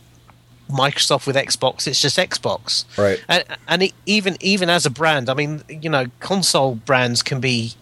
Microsoft 0.69 1.27
with 1.27 1.37
Xbox. 1.37 1.87
It's 1.87 2.01
just 2.01 2.19
Xbox, 2.19 2.85
Right. 2.97 3.23
And, 3.29 3.45
and 3.67 3.83
it, 3.85 3.93
even 4.07 4.37
even 4.41 4.71
as 4.71 4.87
a 4.87 4.91
brand, 4.91 5.29
I 5.29 5.35
mean, 5.35 5.63
you 5.69 5.91
know, 5.91 6.07
console 6.21 6.75
brands 6.75 7.23
can 7.23 7.41
be 7.41 7.75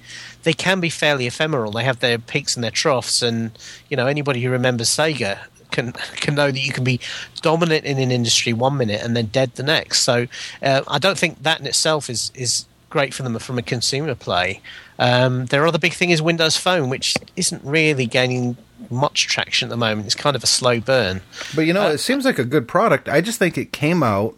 they 0.45 0.53
can 0.53 0.81
be 0.81 0.91
fairly 0.91 1.27
ephemeral. 1.27 1.73
They 1.73 1.85
have 1.85 1.99
their 1.99 2.19
peaks 2.19 2.55
and 2.55 2.63
their 2.63 2.71
troughs, 2.71 3.23
and 3.23 3.51
you 3.89 3.97
know, 3.97 4.07
anybody 4.07 4.41
who 4.43 4.51
remembers 4.51 4.89
Sega 4.89 5.39
can 5.71 5.93
can 6.17 6.35
know 6.35 6.51
that 6.51 6.61
you 6.61 6.73
can 6.73 6.85
be 6.85 7.01
dominant 7.43 7.85
in 7.85 7.99
an 7.99 8.11
industry 8.11 8.53
one 8.53 8.77
minute 8.77 9.03
and 9.03 9.17
then 9.17 9.27
dead 9.27 9.55
the 9.57 9.63
next. 9.63 10.03
So 10.03 10.27
uh, 10.63 10.83
I 10.89 10.99
don't 10.99 11.19
think 11.19 11.43
that 11.43 11.61
in 11.61 11.67
itself 11.67 12.09
is 12.09 12.31
is 12.35 12.67
great 12.91 13.13
for 13.13 13.23
them 13.25 13.39
from 13.39 13.59
a 13.59 13.63
consumer 13.63 14.15
play. 14.15 14.61
Um, 14.99 15.47
their 15.47 15.67
other 15.67 15.79
big 15.79 15.93
thing 15.93 16.11
is 16.11 16.23
Windows 16.23 16.57
Phone, 16.57 16.89
which 16.89 17.15
isn't 17.37 17.63
really 17.65 18.07
gaining 18.07 18.57
much 18.91 19.27
traction 19.27 19.69
at 19.69 19.71
the 19.71 19.77
moment. 19.77 20.07
It's 20.07 20.15
kind 20.15 20.37
of 20.37 20.43
a 20.43 20.47
slow 20.47 20.81
burn. 20.81 21.21
But 21.55 21.63
you 21.63 21.73
know, 21.73 21.89
Uh, 21.89 21.93
it 21.93 21.99
seems 21.99 22.25
like 22.25 22.39
a 22.39 22.45
good 22.45 22.67
product. 22.69 23.09
I 23.09 23.21
just 23.21 23.39
think 23.39 23.57
it 23.59 23.73
came 23.73 24.03
out 24.03 24.37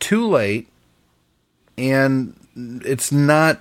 too 0.00 0.26
late, 0.28 0.68
and 1.78 2.34
it's 2.84 3.10
not 3.12 3.60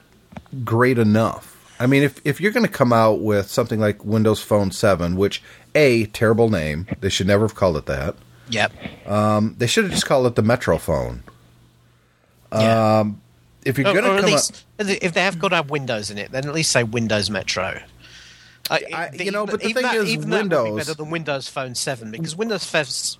great 0.64 0.98
enough. 0.98 1.50
I 1.80 1.88
mean, 1.88 2.04
if 2.04 2.20
if 2.24 2.40
you're 2.40 2.52
going 2.52 2.66
to 2.66 2.72
come 2.72 2.94
out 2.94 3.20
with 3.22 3.50
something 3.50 3.80
like 3.80 4.06
Windows 4.06 4.42
Phone 4.42 4.72
Seven, 4.72 5.16
which 5.16 5.42
a 5.76 6.06
terrible 6.08 6.50
name, 6.50 6.88
they 7.02 7.10
should 7.10 7.28
never 7.28 7.46
have 7.46 7.56
called 7.56 7.78
it 7.78 7.86
that. 7.88 8.16
Yep. 8.50 8.72
They 9.58 9.68
should 9.68 9.86
have 9.86 9.94
just 9.94 10.06
called 10.06 10.28
it 10.28 10.36
the 10.36 10.44
Metro 10.44 10.78
phone. 10.78 11.24
Yeah. 12.52 13.06
If 13.66 13.78
you're 13.78 13.86
going 13.86 14.04
to 14.04 14.12
at 14.12 14.22
come 14.22 14.32
least, 14.32 14.66
if 14.78 15.14
they 15.14 15.22
have 15.22 15.40
got 15.40 15.50
to 15.50 15.56
have 15.56 15.70
Windows 15.70 16.12
in 16.12 16.18
it, 16.18 16.32
then 16.32 16.48
at 16.48 16.54
least 16.54 16.72
say 16.72 16.84
Windows 16.84 17.30
Metro. 17.30 17.82
I, 18.72 19.10
the- 19.10 19.26
you 19.26 19.32
know, 19.32 19.46
but 19.46 19.60
the 19.62 19.74
thing 19.74 19.84
that, 19.84 19.96
is, 19.96 20.16
would 20.18 20.26
be 20.26 20.32
Windows- 20.32 20.78
better 20.78 20.94
than 20.94 21.10
Windows 21.10 21.48
Phone 21.50 21.76
Seven 21.76 22.12
because 22.12 22.36
Windows 22.36 22.64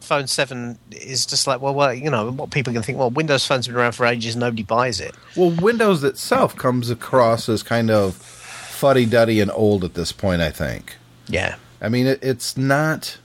Phone 0.02 0.28
Seven 0.28 0.80
is 0.92 1.26
just 1.26 1.48
like, 1.48 1.62
well, 1.62 1.74
well, 1.74 1.94
you 1.94 2.10
know, 2.10 2.32
what 2.32 2.50
people 2.52 2.72
can 2.72 2.82
think. 2.82 2.98
Well, 2.98 3.10
Windows 3.10 3.46
Phone's 3.46 3.68
been 3.68 3.76
around 3.76 3.92
for 3.92 4.06
ages, 4.06 4.36
and 4.36 4.40
nobody 4.40 4.64
buys 4.64 5.00
it. 5.02 5.14
well, 5.36 5.52
Windows 5.52 6.04
itself 6.04 6.56
comes 6.56 6.90
across 6.90 7.50
as 7.50 7.62
kind 7.62 7.92
of 7.92 8.16
fuddy 8.16 9.06
duddy 9.06 9.40
and 9.42 9.52
old 9.54 9.84
at 9.84 9.96
this 9.96 10.12
point. 10.14 10.42
I 10.42 10.50
think. 10.50 10.96
Yeah, 11.28 11.56
I 11.82 11.90
mean, 11.90 12.08
it, 12.08 12.20
it's 12.24 12.56
not. 12.56 13.18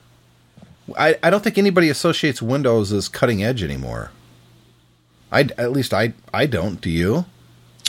I, 0.98 1.16
I 1.22 1.30
don't 1.30 1.44
think 1.44 1.56
anybody 1.58 1.88
associates 1.88 2.40
Windows 2.42 2.92
as 2.92 3.08
cutting 3.08 3.44
edge 3.44 3.62
anymore. 3.62 4.10
I 5.30 5.42
at 5.58 5.70
least 5.72 5.94
I 5.94 6.14
I 6.34 6.46
don't. 6.46 6.80
Do 6.80 6.90
you? 6.90 7.26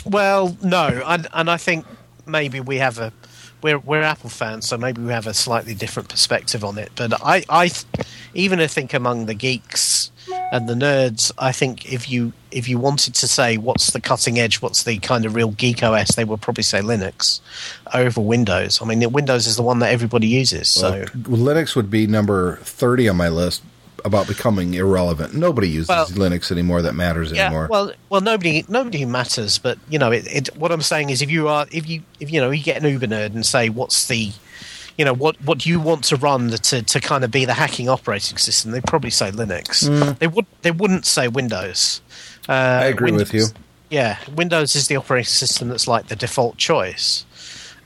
Well, 0.06 0.56
no, 0.62 1.02
and, 1.06 1.26
and 1.32 1.50
I 1.50 1.56
think 1.56 1.84
maybe 2.26 2.60
we 2.60 2.76
have 2.78 2.98
a 2.98 3.12
we're 3.62 3.78
we're 3.78 4.02
Apple 4.02 4.30
fans, 4.30 4.68
so 4.68 4.76
maybe 4.76 5.02
we 5.02 5.12
have 5.12 5.26
a 5.26 5.34
slightly 5.34 5.74
different 5.74 6.08
perspective 6.08 6.64
on 6.64 6.78
it. 6.78 6.90
But 6.96 7.14
I 7.24 7.44
I 7.48 7.70
even 8.34 8.60
I 8.60 8.66
think 8.66 8.94
among 8.94 9.26
the 9.26 9.34
geeks 9.34 10.10
and 10.52 10.68
the 10.68 10.74
nerds, 10.74 11.32
I 11.38 11.52
think 11.52 11.92
if 11.92 12.10
you 12.10 12.32
if 12.50 12.68
you 12.68 12.78
wanted 12.78 13.14
to 13.14 13.28
say 13.28 13.56
what's 13.56 13.92
the 13.92 14.00
cutting 14.00 14.38
edge, 14.38 14.60
what's 14.60 14.82
the 14.82 14.98
kind 14.98 15.24
of 15.24 15.34
real 15.34 15.52
geek 15.52 15.82
OS, 15.82 16.14
they 16.14 16.24
would 16.24 16.40
probably 16.40 16.64
say 16.64 16.80
Linux 16.80 17.40
over 17.94 18.20
Windows. 18.20 18.80
I 18.82 18.84
mean, 18.84 19.10
Windows 19.12 19.46
is 19.46 19.56
the 19.56 19.62
one 19.62 19.78
that 19.80 19.92
everybody 19.92 20.26
uses. 20.26 20.68
So 20.68 21.04
Well, 21.28 21.38
Linux 21.38 21.76
would 21.76 21.90
be 21.90 22.06
number 22.06 22.56
thirty 22.56 23.08
on 23.08 23.16
my 23.16 23.28
list 23.28 23.62
about 24.04 24.26
becoming 24.26 24.74
irrelevant. 24.74 25.34
Nobody 25.34 25.68
uses 25.68 25.88
Well- 25.88 26.06
Linux 26.06 26.50
anymore 26.50 26.82
that 26.82 26.94
matters 26.94 27.32
yeah, 27.32 27.46
anymore. 27.46 27.68
well, 27.70 27.92
well, 28.08 28.20
nobody, 28.20 28.64
nobody 28.68 29.04
matters. 29.04 29.58
But 29.58 29.78
you 29.88 29.98
know, 29.98 30.10
it, 30.12 30.26
it, 30.26 30.56
what 30.56 30.72
I'm 30.72 30.82
saying 30.82 31.10
is, 31.10 31.22
if 31.22 31.30
you 31.30 31.48
are, 31.48 31.66
if 31.72 31.88
you, 31.88 32.02
if 32.18 32.30
you 32.30 32.40
know, 32.40 32.50
you 32.50 32.62
get 32.62 32.82
an 32.82 32.88
Uber 32.88 33.06
nerd 33.06 33.34
and 33.34 33.44
say, 33.44 33.68
what's 33.68 34.06
the, 34.06 34.30
you 34.98 35.04
know, 35.04 35.14
what 35.14 35.40
what 35.42 35.58
do 35.58 35.68
you 35.70 35.80
want 35.80 36.04
to 36.04 36.16
run 36.16 36.50
to 36.50 36.82
to 36.82 37.00
kind 37.00 37.24
of 37.24 37.30
be 37.30 37.44
the 37.44 37.54
hacking 37.54 37.88
operating 37.88 38.38
system? 38.38 38.70
They'd 38.72 38.84
probably 38.84 39.10
say 39.10 39.30
Linux. 39.30 40.18
They 40.18 40.26
would, 40.26 40.46
they 40.62 40.70
wouldn't 40.70 41.06
say 41.06 41.28
Windows. 41.28 42.00
Uh, 42.48 42.52
I 42.52 42.84
agree 42.86 43.12
with 43.12 43.32
you. 43.32 43.46
Yeah, 43.90 44.18
Windows 44.34 44.76
is 44.76 44.86
the 44.88 44.96
operating 44.96 45.26
system 45.26 45.68
that's 45.68 45.88
like 45.88 46.06
the 46.06 46.16
default 46.16 46.56
choice. 46.58 47.24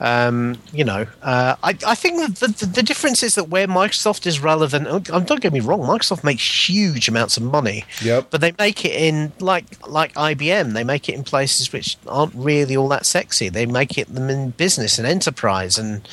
Um, 0.05 0.59
you 0.71 0.85
know, 0.85 1.07
uh, 1.23 1.57
I, 1.63 1.79
I 1.87 1.95
think 1.95 2.21
the, 2.21 2.47
the, 2.47 2.67
the 2.67 2.83
difference 2.83 3.23
is 3.23 3.37
that 3.37 3.49
where 3.49 3.67
Microsoft 3.67 4.27
is 4.27 4.39
relevant, 4.39 4.87
oh, 4.87 4.99
don't 4.99 5.41
get 5.41 5.51
me 5.51 5.61
wrong, 5.61 5.81
Microsoft 5.81 6.23
makes 6.23 6.69
huge 6.69 7.09
amounts 7.09 7.39
of 7.39 7.43
money. 7.43 7.87
Yep. 8.03 8.27
But 8.29 8.43
they 8.43 8.53
make 8.59 8.85
it 8.85 8.93
in 8.93 9.33
like 9.41 9.65
like 9.89 10.13
IBM. 10.13 10.75
They 10.75 10.85
make 10.85 11.09
it 11.09 11.15
in 11.15 11.25
places 11.25 11.73
which 11.73 11.97
aren't 12.07 12.35
really 12.35 12.77
all 12.77 12.89
that 12.89 13.07
sexy. 13.07 13.49
They 13.49 13.65
make 13.65 13.97
it 13.97 14.15
them 14.15 14.29
in 14.29 14.51
business 14.51 14.99
and 14.99 15.07
enterprise. 15.07 15.79
And 15.79 16.07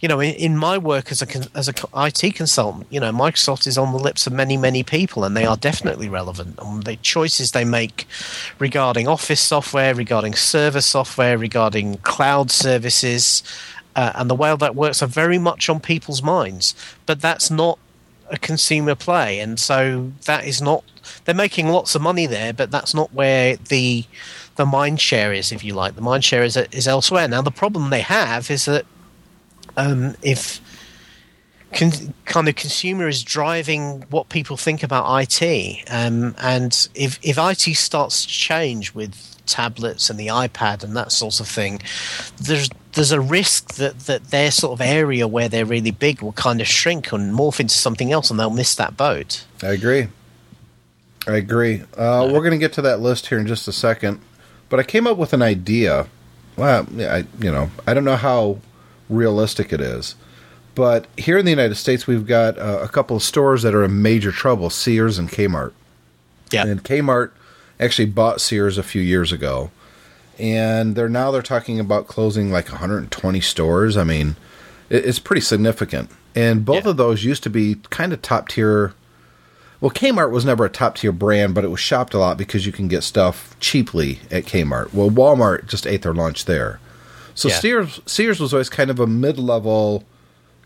you 0.00 0.08
know, 0.08 0.18
in, 0.18 0.34
in 0.34 0.56
my 0.56 0.78
work 0.78 1.12
as 1.12 1.22
a 1.22 1.26
as 1.54 1.68
a 1.68 1.74
IT 1.94 2.34
consultant, 2.34 2.86
you 2.90 2.98
know, 2.98 3.12
Microsoft 3.12 3.66
is 3.66 3.76
on 3.76 3.92
the 3.92 3.98
lips 3.98 4.26
of 4.26 4.32
many 4.32 4.56
many 4.56 4.82
people, 4.82 5.24
and 5.24 5.36
they 5.36 5.44
are 5.44 5.56
definitely 5.56 6.08
relevant. 6.08 6.58
And 6.58 6.82
the 6.84 6.96
choices 6.96 7.52
they 7.52 7.64
make 7.64 8.06
regarding 8.58 9.06
Office 9.06 9.40
software, 9.40 9.94
regarding 9.94 10.34
server 10.34 10.80
software, 10.80 11.36
regarding 11.36 11.98
cloud 11.98 12.50
services. 12.50 13.42
Uh, 13.96 14.12
and 14.14 14.30
the 14.30 14.36
way 14.36 14.54
that 14.54 14.76
works 14.76 15.02
are 15.02 15.08
very 15.08 15.36
much 15.36 15.68
on 15.68 15.80
people's 15.80 16.22
minds, 16.22 16.76
but 17.06 17.20
that's 17.20 17.50
not 17.50 17.76
a 18.30 18.38
consumer 18.38 18.94
play, 18.94 19.40
and 19.40 19.58
so 19.58 20.12
that 20.26 20.46
is 20.46 20.62
not. 20.62 20.84
They're 21.24 21.34
making 21.34 21.68
lots 21.68 21.96
of 21.96 22.00
money 22.00 22.26
there, 22.26 22.52
but 22.52 22.70
that's 22.70 22.94
not 22.94 23.12
where 23.12 23.56
the 23.56 24.04
the 24.54 24.64
mind 24.64 25.00
share 25.00 25.32
is, 25.32 25.50
if 25.50 25.64
you 25.64 25.74
like. 25.74 25.96
The 25.96 26.02
mind 26.02 26.24
share 26.24 26.44
is 26.44 26.56
is 26.56 26.86
elsewhere. 26.86 27.26
Now, 27.26 27.42
the 27.42 27.50
problem 27.50 27.90
they 27.90 28.00
have 28.00 28.48
is 28.48 28.64
that 28.66 28.86
um, 29.80 30.14
if 30.22 30.60
con- 31.72 32.14
kind 32.24 32.48
of 32.48 32.54
consumer 32.56 33.08
is 33.08 33.22
driving 33.22 34.02
what 34.10 34.28
people 34.28 34.56
think 34.56 34.82
about 34.82 35.04
IT, 35.22 35.84
um, 35.90 36.34
and 36.38 36.88
if 36.94 37.18
if 37.22 37.38
IT 37.38 37.74
starts 37.76 38.22
to 38.22 38.28
change 38.28 38.94
with 38.94 39.36
tablets 39.46 40.10
and 40.10 40.18
the 40.18 40.28
iPad 40.28 40.84
and 40.84 40.96
that 40.96 41.12
sort 41.12 41.40
of 41.40 41.48
thing, 41.48 41.80
there's 42.38 42.68
there's 42.92 43.12
a 43.12 43.20
risk 43.20 43.74
that, 43.74 44.00
that 44.00 44.30
their 44.30 44.50
sort 44.50 44.72
of 44.72 44.80
area 44.80 45.26
where 45.26 45.48
they're 45.48 45.66
really 45.66 45.92
big 45.92 46.22
will 46.22 46.32
kind 46.32 46.60
of 46.60 46.66
shrink 46.66 47.12
and 47.12 47.32
morph 47.32 47.60
into 47.60 47.74
something 47.74 48.12
else, 48.12 48.30
and 48.30 48.38
they'll 48.38 48.50
miss 48.50 48.74
that 48.74 48.96
boat. 48.96 49.44
I 49.62 49.68
agree. 49.72 50.08
I 51.26 51.36
agree. 51.36 51.82
Uh, 51.96 52.28
we're 52.32 52.40
going 52.40 52.52
to 52.52 52.58
get 52.58 52.72
to 52.74 52.82
that 52.82 53.00
list 53.00 53.26
here 53.26 53.38
in 53.38 53.46
just 53.46 53.68
a 53.68 53.72
second, 53.72 54.20
but 54.68 54.80
I 54.80 54.82
came 54.82 55.06
up 55.06 55.16
with 55.16 55.32
an 55.32 55.42
idea. 55.42 56.08
Well, 56.56 56.86
I 56.98 57.24
you 57.40 57.50
know 57.50 57.70
I 57.86 57.94
don't 57.94 58.04
know 58.04 58.16
how 58.16 58.58
realistic 59.10 59.72
it 59.72 59.80
is, 59.80 60.14
but 60.74 61.06
here 61.16 61.36
in 61.36 61.44
the 61.44 61.50
United 61.50 61.74
States 61.74 62.06
we've 62.06 62.26
got 62.26 62.56
uh, 62.58 62.78
a 62.82 62.88
couple 62.88 63.16
of 63.16 63.22
stores 63.22 63.62
that 63.62 63.74
are 63.74 63.84
in 63.84 64.00
major 64.02 64.32
trouble: 64.32 64.70
Sears 64.70 65.18
and 65.18 65.28
Kmart. 65.28 65.72
Yeah, 66.50 66.66
And 66.66 66.82
Kmart 66.82 67.30
actually 67.78 68.06
bought 68.06 68.40
Sears 68.40 68.76
a 68.78 68.82
few 68.82 69.02
years 69.02 69.30
ago, 69.32 69.70
and 70.38 70.94
they're 70.96 71.08
now 71.08 71.30
they're 71.30 71.42
talking 71.42 71.78
about 71.78 72.06
closing 72.06 72.50
like 72.50 72.68
120 72.70 73.40
stores. 73.40 73.96
I 73.96 74.04
mean, 74.04 74.36
it, 74.88 75.04
it's 75.04 75.18
pretty 75.18 75.42
significant. 75.42 76.10
And 76.34 76.64
both 76.64 76.84
Yeah. 76.84 76.90
of 76.90 76.96
those 76.96 77.24
used 77.24 77.42
to 77.44 77.50
be 77.50 77.76
kind 77.90 78.12
of 78.12 78.22
top 78.22 78.48
tier. 78.48 78.94
Well, 79.80 79.90
Kmart 79.90 80.30
was 80.30 80.44
never 80.44 80.64
a 80.64 80.68
top 80.70 80.96
tier 80.96 81.10
brand, 81.12 81.54
but 81.54 81.64
it 81.64 81.68
was 81.70 81.80
shopped 81.80 82.12
a 82.14 82.18
lot 82.18 82.36
because 82.36 82.66
you 82.66 82.72
can 82.72 82.86
get 82.86 83.02
stuff 83.02 83.56
cheaply 83.60 84.20
at 84.30 84.44
Kmart. 84.44 84.92
Well, 84.92 85.08
Walmart 85.10 85.66
just 85.68 85.86
ate 85.86 86.02
their 86.02 86.12
lunch 86.14 86.44
there. 86.44 86.78
So 87.40 87.48
Yeah. 87.48 87.58
Sears 87.58 88.00
Sears 88.04 88.38
was 88.38 88.52
always 88.52 88.68
kind 88.68 88.90
of 88.90 89.00
a 89.00 89.06
mid 89.06 89.38
level, 89.38 90.04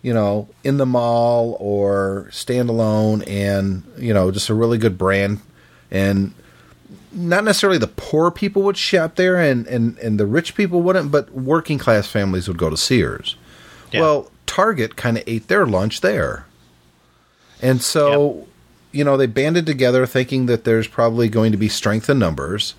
you 0.02 0.12
know, 0.12 0.48
in 0.64 0.76
the 0.78 0.86
mall 0.86 1.56
or 1.60 2.26
standalone, 2.32 3.22
and 3.28 3.84
you 3.96 4.12
know, 4.12 4.32
just 4.32 4.48
a 4.48 4.54
really 4.54 4.76
good 4.76 4.98
brand. 4.98 5.40
And 5.92 6.34
not 7.12 7.44
necessarily 7.44 7.78
the 7.78 7.86
poor 7.86 8.32
people 8.32 8.62
would 8.62 8.76
shop 8.76 9.14
there, 9.14 9.36
and 9.36 9.68
and 9.68 9.96
and 9.98 10.18
the 10.18 10.26
rich 10.26 10.56
people 10.56 10.82
wouldn't, 10.82 11.12
but 11.12 11.30
working 11.32 11.78
class 11.78 12.08
families 12.08 12.48
would 12.48 12.58
go 12.58 12.68
to 12.68 12.76
Sears. 12.76 13.36
Yeah. 13.92 14.00
Well, 14.00 14.30
Target 14.46 14.96
kind 14.96 15.16
of 15.16 15.22
ate 15.28 15.46
their 15.46 15.66
lunch 15.66 16.00
there, 16.00 16.44
and 17.62 17.80
so 17.80 18.48
you 18.90 19.04
know 19.04 19.16
they 19.16 19.26
banded 19.26 19.64
together, 19.64 20.06
thinking 20.06 20.46
that 20.46 20.64
there's 20.64 20.88
probably 20.88 21.28
going 21.28 21.52
to 21.52 21.58
be 21.58 21.68
strength 21.68 22.10
in 22.10 22.18
numbers. 22.18 22.74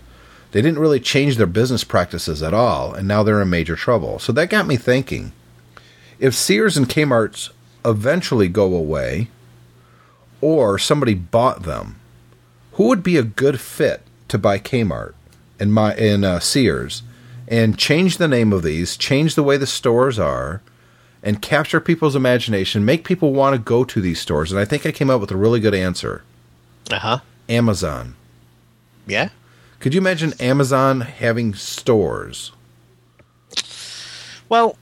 They 0.56 0.62
didn't 0.62 0.80
really 0.80 1.02
change 1.02 1.36
their 1.36 1.48
business 1.48 1.84
practices 1.84 2.42
at 2.42 2.54
all, 2.54 2.94
and 2.94 3.06
now 3.06 3.24
they're 3.24 3.42
in 3.42 3.50
major 3.50 3.76
trouble. 3.76 4.20
So 4.20 4.32
that 4.32 4.50
got 4.50 4.66
me 4.66 4.78
thinking: 4.78 5.34
if 6.18 6.34
Sears 6.34 6.78
and 6.78 6.88
Kmart's 6.88 7.50
eventually 7.84 8.48
go 8.48 8.74
away, 8.74 9.28
or 10.40 10.80
somebody 10.80 11.14
bought 11.14 11.64
them, 11.64 12.00
who 12.72 12.88
would 12.88 13.04
be 13.04 13.18
a 13.18 13.22
good 13.24 13.60
fit 13.60 14.04
to 14.30 14.38
buy 14.38 14.58
Kmart 14.58 15.14
and 15.60 15.74
my 15.74 15.94
and 15.96 16.24
uh, 16.24 16.40
Sears, 16.40 17.04
and 17.50 17.78
change 17.78 18.16
the 18.16 18.30
name 18.30 18.54
of 18.54 18.64
these, 18.64 18.96
change 18.96 19.36
the 19.36 19.44
way 19.44 19.58
the 19.58 19.68
stores 19.68 20.18
are, 20.18 20.62
and 21.22 21.42
capture 21.42 21.82
people's 21.82 22.16
imagination, 22.16 22.86
make 22.86 23.04
people 23.04 23.34
want 23.34 23.54
to 23.54 23.60
go 23.60 23.84
to 23.84 24.00
these 24.00 24.22
stores. 24.22 24.54
And 24.54 24.62
I 24.62 24.64
think 24.64 24.86
I 24.86 24.94
came 24.94 25.10
up 25.10 25.20
with 25.20 25.32
a 25.32 25.36
really 25.36 25.60
good 25.60 25.76
answer: 25.76 26.24
uh 26.90 27.00
huh, 27.00 27.20
Amazon. 27.50 28.16
yeah. 29.06 29.32
Could 29.86 29.94
you 29.94 30.02
imagine 30.02 30.34
Amazon 30.40 31.02
having 31.02 31.54
stores? 31.54 32.52
Well, 34.50 34.80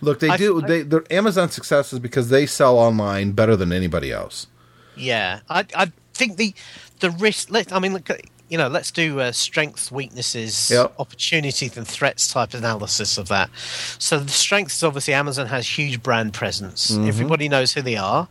Look, 0.00 0.20
they 0.20 0.28
I- 0.28 0.36
do. 0.36 0.62
I- 0.62 0.66
they 0.68 0.82
their 0.82 1.02
Amazon 1.12 1.50
success 1.50 1.92
is 1.92 1.98
because 1.98 2.28
they 2.28 2.46
sell 2.46 2.78
online 2.78 3.32
better 3.32 3.56
than 3.56 3.72
anybody 3.72 4.12
else. 4.12 4.46
yeah, 4.94 5.40
I 5.50 5.66
I 5.74 5.90
think 6.12 6.36
the 6.36 6.54
the 7.00 7.10
risk. 7.10 7.50
Let 7.50 7.72
I 7.72 7.80
mean, 7.80 7.94
look, 7.94 8.08
you 8.48 8.56
know, 8.56 8.68
let's 8.68 8.92
do 8.92 9.18
uh, 9.18 9.32
strengths, 9.32 9.90
weaknesses, 9.90 10.70
Yep. 10.70 10.94
opportunities, 11.00 11.76
and 11.76 11.88
threats 11.88 12.32
type 12.32 12.54
analysis 12.54 13.18
of 13.18 13.26
that. 13.30 13.50
So 13.98 14.20
the 14.20 14.30
strengths, 14.30 14.80
obviously, 14.84 15.12
Amazon 15.12 15.48
has 15.48 15.66
huge 15.76 16.04
brand 16.04 16.34
presence. 16.34 16.92
Everybody 16.92 17.48
knows 17.48 17.72
who 17.72 17.82
they 17.82 17.96
are. 17.96 18.28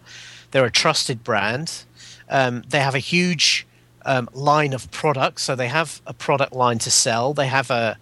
They're 0.52 0.64
a 0.64 0.72
trusted 0.72 1.26
brand. 1.26 1.84
Um, 2.30 2.64
they 2.70 2.80
have 2.80 2.96
a 2.96 3.00
huge 3.00 3.68
um, 4.06 4.30
line 4.34 4.74
of 4.74 4.90
products, 4.92 5.44
so 5.44 5.56
they 5.56 5.68
have 5.68 6.02
a 6.06 6.14
product 6.14 6.54
line 6.54 6.80
to 6.80 6.92
sell. 6.92 7.34
They 7.34 7.48
have 7.48 7.70
a 7.72 7.98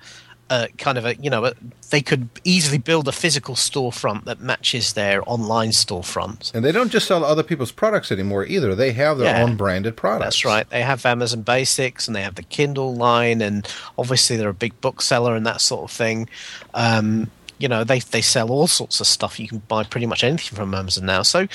uh, 0.50 0.68
kind 0.78 0.98
of 0.98 1.06
a 1.06 1.16
you 1.16 1.30
know 1.30 1.46
a, 1.46 1.54
they 1.92 2.02
could 2.02 2.28
easily 2.44 2.78
build 2.78 3.08
a 3.08 3.12
physical 3.12 3.56
storefront 3.56 4.26
that 4.26 4.42
matches 4.42 4.94
their 4.94 5.22
online 5.30 5.70
storefront. 5.70 6.54
And 6.54 6.64
they 6.66 6.72
don't 6.74 6.92
just 6.92 7.08
sell 7.08 7.24
other 7.24 7.44
people's 7.44 7.72
products 7.72 8.12
anymore 8.12 8.46
either. 8.46 8.76
They 8.76 8.92
have 8.94 9.18
their 9.18 9.28
Yeah. 9.34 9.44
own 9.44 9.56
branded 9.56 9.96
products. 9.96 10.26
That's 10.26 10.46
right. 10.46 10.70
They 10.70 10.82
have 10.82 11.06
Amazon 11.06 11.42
Basics 11.44 12.08
and 12.08 12.16
they 12.16 12.22
have 12.24 12.36
the 12.36 12.44
Kindle 12.44 12.94
line, 12.96 13.42
and 13.42 13.66
obviously 13.98 14.36
they're 14.38 14.50
a 14.50 14.54
big 14.54 14.80
bookseller 14.82 15.36
and 15.36 15.46
that 15.46 15.62
sort 15.62 15.84
of 15.84 15.92
thing. 15.92 16.28
Um, 16.74 17.30
you 17.58 17.68
know, 17.68 17.84
they 17.84 18.00
they 18.00 18.22
sell 18.22 18.50
all 18.52 18.68
sorts 18.68 19.00
of 19.00 19.08
stuff. 19.08 19.40
You 19.40 19.48
can 19.48 19.60
buy 19.60 19.84
pretty 19.84 20.08
much 20.08 20.24
anything 20.24 20.56
from 20.58 20.74
Amazon 20.74 21.06
now. 21.06 21.22
So, 21.22 21.48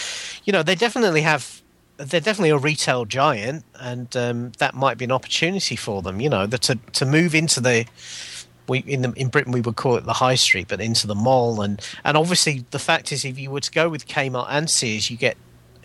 you 0.45 0.53
know, 0.53 0.63
they 0.63 0.75
definitely 0.75 1.23
have. 1.23 1.61
They're 1.99 2.21
definitely 2.21 2.51
a 2.51 2.59
retail 2.59 3.05
giant, 3.07 3.65
and 3.81 4.15
um, 4.17 4.53
that 4.59 4.75
might 4.75 4.99
be 4.99 5.07
an 5.07 5.13
opportunity 5.13 5.77
for 5.77 6.03
them. 6.03 6.21
You 6.21 6.29
know, 6.29 6.47
the, 6.47 6.59
to 6.59 6.77
to 6.93 7.07
move 7.07 7.35
into 7.35 7.61
the 7.61 7.87
we 8.69 8.81
in 8.81 9.03
the, 9.03 9.13
in 9.13 9.29
Britain 9.29 9.53
we 9.53 9.61
would 9.61 9.77
call 9.77 9.97
it 9.97 10.05
the 10.05 10.15
high 10.15 10.35
street, 10.35 10.69
but 10.69 10.81
into 10.81 11.07
the 11.07 11.15
mall, 11.15 11.61
and 11.61 11.81
and 12.05 12.17
obviously 12.17 12.65
the 12.71 12.79
fact 12.79 13.13
is, 13.13 13.25
if 13.25 13.39
you 13.39 13.51
were 13.51 13.61
to 13.61 13.71
go 13.71 13.89
with 13.89 14.07
Kmart 14.07 14.47
and 14.49 14.69
Sears, 14.69 15.11
you 15.11 15.17
get 15.17 15.37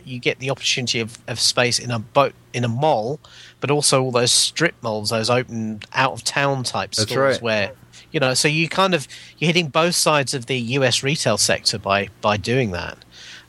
you 0.04 0.20
get 0.20 0.40
the 0.40 0.50
opportunity 0.50 1.00
of, 1.00 1.20
of 1.28 1.40
space 1.40 1.80
in 1.80 1.92
a 1.92 2.00
boat 2.00 2.34
in 2.54 2.64
a 2.64 2.68
mall, 2.68 3.20
but 3.60 3.72
also 3.72 4.02
all 4.04 4.12
those 4.12 4.32
strip 4.32 4.76
malls, 4.82 5.10
those 5.10 5.30
open 5.30 5.82
out 5.94 6.14
of 6.14 6.24
town 6.24 6.64
type 6.64 6.92
That's 6.92 7.10
stores 7.10 7.36
right. 7.36 7.42
where 7.42 7.72
you 8.12 8.20
know. 8.20 8.34
So 8.34 8.48
you 8.48 8.68
kind 8.68 8.94
of 8.94 9.08
you're 9.38 9.48
hitting 9.48 9.70
both 9.70 9.96
sides 9.96 10.34
of 10.34 10.48
the 10.48 10.60
U.S. 10.60 11.04
retail 11.04 11.38
sector 11.38 11.78
by 11.78 12.10
by 12.22 12.38
doing 12.38 12.72
that. 12.72 12.98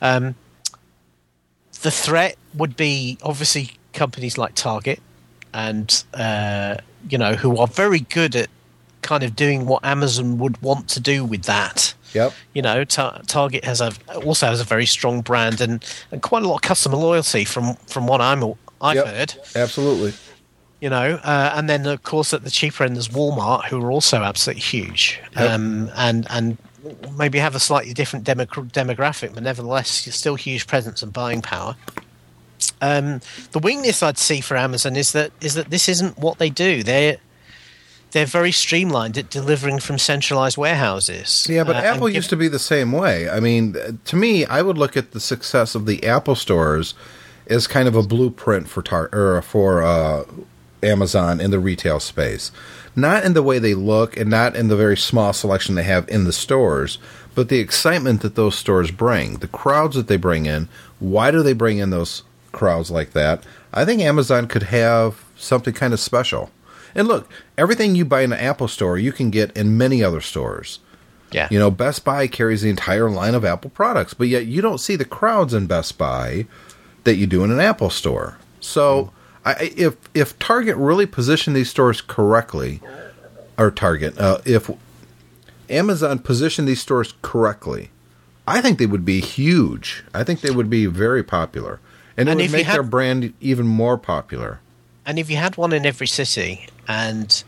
Um, 0.00 0.34
the 1.82 1.90
threat 1.90 2.36
would 2.54 2.76
be 2.76 3.18
obviously 3.22 3.72
companies 3.92 4.38
like 4.38 4.54
Target 4.54 5.00
and 5.54 6.04
uh, 6.14 6.76
you 7.08 7.18
know 7.18 7.34
who 7.34 7.58
are 7.58 7.66
very 7.66 8.00
good 8.00 8.34
at 8.36 8.48
kind 9.02 9.22
of 9.24 9.34
doing 9.36 9.66
what 9.66 9.84
Amazon 9.84 10.38
would 10.38 10.60
want 10.62 10.88
to 10.90 11.00
do 11.00 11.24
with 11.24 11.42
that. 11.44 11.92
Yep. 12.14 12.32
You 12.54 12.62
know, 12.62 12.84
Ta- 12.84 13.20
Target 13.26 13.64
has 13.64 13.80
a 13.80 13.92
also 14.24 14.46
has 14.46 14.60
a 14.60 14.64
very 14.64 14.86
strong 14.86 15.22
brand 15.22 15.60
and, 15.60 15.84
and 16.12 16.22
quite 16.22 16.42
a 16.42 16.48
lot 16.48 16.56
of 16.56 16.62
customer 16.62 16.96
loyalty 16.96 17.44
from 17.44 17.74
from 17.86 18.06
what 18.06 18.20
I'm 18.20 18.44
I've 18.80 18.96
Yep. 18.96 19.06
heard. 19.06 19.34
Absolutely. 19.56 20.12
You 20.80 20.90
know, 20.90 21.20
uh, 21.22 21.52
and 21.54 21.68
then 21.70 21.86
of 21.86 22.02
course 22.02 22.32
at 22.34 22.42
the 22.44 22.50
cheaper 22.50 22.82
end 22.84 22.96
there's 22.96 23.08
Walmart, 23.08 23.66
who 23.66 23.80
are 23.84 23.90
also 23.92 24.18
absolutely 24.22 24.62
huge, 24.62 25.20
Yep. 25.36 25.50
um, 25.50 25.90
and 25.96 26.26
and 26.30 26.58
maybe 27.16 27.38
have 27.38 27.54
a 27.54 27.60
slightly 27.60 27.92
different 27.94 28.24
demo- 28.24 28.44
demographic, 28.46 29.34
but 29.34 29.42
nevertheless 29.42 29.88
still 30.14 30.34
huge 30.36 30.66
presence 30.66 31.02
and 31.02 31.12
buying 31.12 31.42
power. 31.42 31.76
Um, 32.80 33.20
the 33.52 33.58
weakness 33.58 34.02
I'd 34.02 34.18
see 34.18 34.40
for 34.40 34.56
Amazon 34.56 34.96
is 34.96 35.12
that 35.12 35.32
is 35.40 35.54
that 35.54 35.70
this 35.70 35.88
isn't 35.88 36.18
what 36.18 36.38
they 36.38 36.50
do. 36.50 36.82
They're 36.82 37.18
they're 38.12 38.26
very 38.26 38.52
streamlined 38.52 39.16
at 39.16 39.30
delivering 39.30 39.78
from 39.80 39.98
centralized 39.98 40.58
warehouses. 40.58 41.46
Yeah, 41.48 41.64
but 41.64 41.76
Uh, 41.76 41.80
Apple 41.80 42.08
used 42.10 42.28
to 42.30 42.36
be 42.36 42.46
the 42.46 42.58
same 42.58 42.92
way. 42.92 43.28
I 43.28 43.40
mean, 43.40 43.74
to 44.04 44.16
me, 44.16 44.44
I 44.44 44.60
would 44.62 44.76
look 44.76 44.96
at 44.96 45.12
the 45.12 45.20
success 45.20 45.74
of 45.74 45.86
the 45.86 46.04
Apple 46.06 46.34
stores 46.34 46.94
as 47.46 47.66
kind 47.66 47.88
of 47.88 47.96
a 47.96 48.02
blueprint 48.02 48.68
for 48.68 48.82
tar- 48.82 49.08
or 49.12 49.40
for 49.42 49.82
uh, 49.82 50.24
Amazon 50.82 51.40
in 51.40 51.50
the 51.50 51.58
retail 51.58 52.00
space. 52.00 52.52
Not 52.94 53.24
in 53.24 53.32
the 53.32 53.42
way 53.42 53.58
they 53.58 53.74
look 53.74 54.16
and 54.16 54.28
not 54.28 54.54
in 54.54 54.68
the 54.68 54.76
very 54.76 54.96
small 54.96 55.32
selection 55.32 55.74
they 55.74 55.82
have 55.84 56.08
in 56.08 56.24
the 56.24 56.32
stores, 56.32 56.98
but 57.34 57.48
the 57.48 57.58
excitement 57.58 58.20
that 58.20 58.34
those 58.34 58.56
stores 58.56 58.90
bring, 58.90 59.36
the 59.36 59.48
crowds 59.48 59.96
that 59.96 60.08
they 60.08 60.16
bring 60.16 60.46
in. 60.46 60.68
Why 60.98 61.30
do 61.30 61.42
they 61.42 61.54
bring 61.54 61.78
in 61.78 61.90
those 61.90 62.22
crowds 62.52 62.90
like 62.90 63.12
that? 63.12 63.44
I 63.72 63.84
think 63.84 64.02
Amazon 64.02 64.46
could 64.46 64.64
have 64.64 65.24
something 65.36 65.72
kind 65.72 65.94
of 65.94 66.00
special. 66.00 66.50
And 66.94 67.08
look, 67.08 67.30
everything 67.56 67.94
you 67.94 68.04
buy 68.04 68.20
in 68.22 68.32
an 68.32 68.38
Apple 68.38 68.68
store, 68.68 68.98
you 68.98 69.12
can 69.12 69.30
get 69.30 69.56
in 69.56 69.78
many 69.78 70.04
other 70.04 70.20
stores. 70.20 70.78
yeah, 71.30 71.48
You 71.50 71.58
know, 71.58 71.70
Best 71.70 72.04
Buy 72.04 72.26
carries 72.26 72.60
the 72.60 72.68
entire 72.68 73.08
line 73.08 73.34
of 73.34 73.44
Apple 73.44 73.70
products, 73.70 74.12
but 74.12 74.28
yet 74.28 74.44
you 74.46 74.60
don't 74.60 74.78
see 74.78 74.96
the 74.96 75.06
crowds 75.06 75.54
in 75.54 75.66
Best 75.66 75.96
Buy 75.96 76.46
that 77.04 77.16
you 77.16 77.26
do 77.26 77.42
in 77.44 77.50
an 77.50 77.60
Apple 77.60 77.88
store. 77.88 78.36
So, 78.60 79.06
I, 79.06 79.21
I- 79.44 79.72
if 79.76 79.96
if 80.14 80.38
Target 80.38 80.76
really 80.76 81.06
positioned 81.06 81.56
these 81.56 81.70
stores 81.70 82.00
correctly, 82.00 82.80
or 83.58 83.70
Target, 83.70 84.18
uh, 84.18 84.38
if 84.44 84.70
Amazon 85.68 86.18
positioned 86.18 86.68
these 86.68 86.80
stores 86.80 87.14
correctly, 87.22 87.90
I 88.46 88.60
think 88.60 88.78
they 88.78 88.86
would 88.86 89.04
be 89.04 89.20
huge. 89.20 90.04
I 90.14 90.24
think 90.24 90.40
they 90.40 90.50
would 90.50 90.70
be 90.70 90.86
very 90.86 91.22
popular, 91.22 91.80
and 92.16 92.28
it 92.28 92.32
And 92.32 92.40
would 92.40 92.52
make 92.52 92.66
their 92.66 92.82
brand 92.82 93.32
even 93.40 93.66
more 93.66 93.96
popular. 93.98 94.60
And 95.04 95.18
if 95.18 95.28
you 95.30 95.36
had 95.36 95.56
one 95.56 95.72
in 95.72 95.84
every 95.86 96.06
city, 96.06 96.68
and 96.86 97.42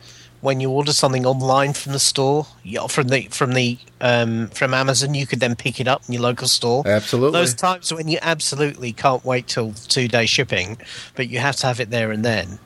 when 0.45 0.61
you 0.61 0.71
order 0.71 0.93
something 0.93 1.25
online 1.25 1.73
from 1.73 1.95
the 1.95 1.99
store, 1.99 2.47
from 2.91 3.09
the 3.09 3.23
from 3.31 3.55
the 3.55 3.79
um, 4.03 4.49
from 4.49 4.75
Amazon, 4.75 5.15
you 5.15 5.27
could 5.27 5.41
then 5.41 5.57
pick 5.57 5.81
it 5.81 5.89
up 5.89 6.03
in 6.07 6.13
your 6.13 6.23
local 6.23 6.47
store. 6.47 6.83
Absolutely. 6.87 7.41
Those 7.41 7.55
times 7.55 7.91
when 7.95 8.09
you 8.09 8.19
absolutely 8.21 8.93
can't 8.93 9.25
wait 9.25 9.47
till 9.47 9.73
two 9.73 10.07
day 10.07 10.27
shipping, 10.27 10.77
but 11.15 11.29
you 11.31 11.39
have 11.39 11.57
to 11.57 11.67
have 11.67 11.81
it 11.81 11.89
there 11.89 12.13
and 12.13 12.23
then. 12.23 12.59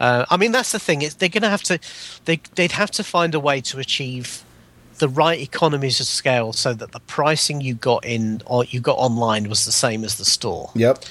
Uh, 0.00 0.24
I 0.30 0.38
mean, 0.38 0.52
that's 0.52 0.72
the 0.72 0.78
thing. 0.78 1.02
It's, 1.02 1.16
they're 1.16 1.28
going 1.28 1.42
to 1.42 1.50
have 1.50 1.62
to. 1.64 1.78
They 2.24 2.40
they'd 2.54 2.72
have 2.72 2.90
to 2.92 3.04
find 3.04 3.34
a 3.34 3.40
way 3.40 3.60
to 3.60 3.78
achieve 3.78 4.42
the 4.98 5.08
right 5.08 5.38
economies 5.38 6.00
of 6.00 6.06
scale 6.06 6.54
so 6.54 6.72
that 6.72 6.92
the 6.92 7.00
pricing 7.00 7.60
you 7.60 7.74
got 7.74 8.06
in 8.06 8.40
or 8.46 8.64
you 8.64 8.80
got 8.80 8.96
online 8.96 9.50
was 9.50 9.66
the 9.66 9.72
same 9.72 10.02
as 10.02 10.16
the 10.16 10.24
store. 10.24 10.70
Yep. 10.74 11.04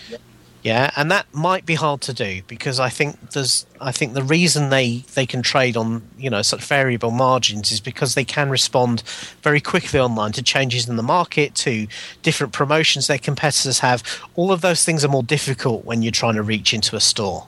Yeah, 0.67 0.91
and 0.97 1.09
that 1.11 1.33
might 1.33 1.65
be 1.65 1.75
hard 1.75 2.01
to 2.01 2.13
do 2.13 2.41
because 2.45 2.77
I 2.77 2.89
think 2.89 3.31
there's 3.31 3.65
I 3.79 3.93
think 3.93 4.15
the 4.15 4.21
reason 4.21 4.69
they 4.69 5.05
they 5.13 5.25
can 5.25 5.41
trade 5.41 5.77
on 5.77 6.01
you 6.17 6.29
know 6.29 6.41
such 6.41 6.61
variable 6.61 7.09
margins 7.09 7.71
is 7.71 7.79
because 7.79 8.15
they 8.15 8.25
can 8.25 8.49
respond 8.49 9.01
very 9.41 9.61
quickly 9.61 9.97
online 9.97 10.33
to 10.33 10.43
changes 10.43 10.89
in 10.89 10.97
the 10.97 11.03
market, 11.03 11.55
to 11.55 11.87
different 12.21 12.51
promotions 12.51 13.07
their 13.07 13.17
competitors 13.17 13.79
have. 13.79 14.03
All 14.35 14.51
of 14.51 14.59
those 14.59 14.83
things 14.83 15.05
are 15.05 15.07
more 15.07 15.23
difficult 15.23 15.85
when 15.85 16.01
you're 16.01 16.11
trying 16.11 16.35
to 16.35 16.43
reach 16.43 16.73
into 16.73 16.97
a 16.97 16.99
store. 16.99 17.47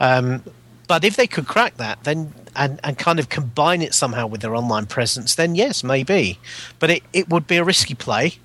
Um, 0.00 0.42
but 0.88 1.04
if 1.04 1.16
they 1.16 1.26
could 1.26 1.46
crack 1.46 1.76
that, 1.76 2.04
then 2.04 2.32
and, 2.56 2.80
and 2.82 2.96
kind 2.96 3.18
of 3.18 3.28
combine 3.28 3.82
it 3.82 3.92
somehow 3.92 4.26
with 4.26 4.40
their 4.40 4.56
online 4.56 4.86
presence, 4.86 5.34
then 5.34 5.54
yes, 5.54 5.84
maybe. 5.84 6.38
But 6.78 6.88
it, 6.88 7.02
it 7.12 7.28
would 7.28 7.46
be 7.46 7.58
a 7.58 7.64
risky 7.64 7.94
play. 7.94 8.38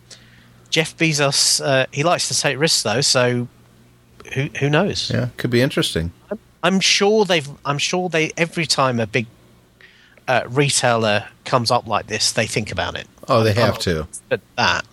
Jeff 0.69 0.97
Bezos, 0.97 1.63
uh, 1.65 1.85
he 1.93 2.03
likes 2.03 2.27
to 2.27 2.37
take 2.37 2.59
risks 2.59 2.83
though, 2.83 2.99
so 2.99 3.47
who 4.33 4.49
who 4.59 4.69
knows? 4.69 5.09
Yeah, 5.13 5.29
could 5.37 5.49
be 5.49 5.61
interesting. 5.61 6.11
I'm 6.63 6.79
sure 6.79 7.25
they've. 7.25 7.47
I'm 7.65 7.77
sure 7.77 8.09
they 8.09 8.31
every 8.37 8.65
time 8.65 8.99
a 8.99 9.07
big 9.07 9.27
uh, 10.27 10.41
retailer 10.49 11.25
comes 11.45 11.71
up 11.71 11.87
like 11.87 12.07
this, 12.07 12.31
they 12.31 12.45
think 12.47 12.71
about 12.71 12.95
it. 12.97 13.07
Oh, 13.27 13.43
they 13.43 13.53
have 13.53 13.79
to. 13.79 14.07
But 14.27 14.41
that, 14.57 14.85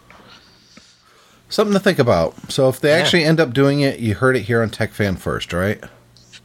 Something 1.49 1.75
to 1.75 1.81
think 1.81 1.99
about. 1.99 2.51
So 2.51 2.69
if 2.69 2.81
they 2.81 2.91
Yeah. 2.91 2.97
actually 2.97 3.25
end 3.25 3.39
up 3.41 3.53
doing 3.53 3.81
it, 3.81 4.01
you 4.01 4.15
heard 4.15 4.37
it 4.37 4.43
here 4.43 4.63
on 4.63 4.71
Tech 4.71 4.93
Fan 4.93 5.17
first, 5.17 5.53
right? 5.53 5.83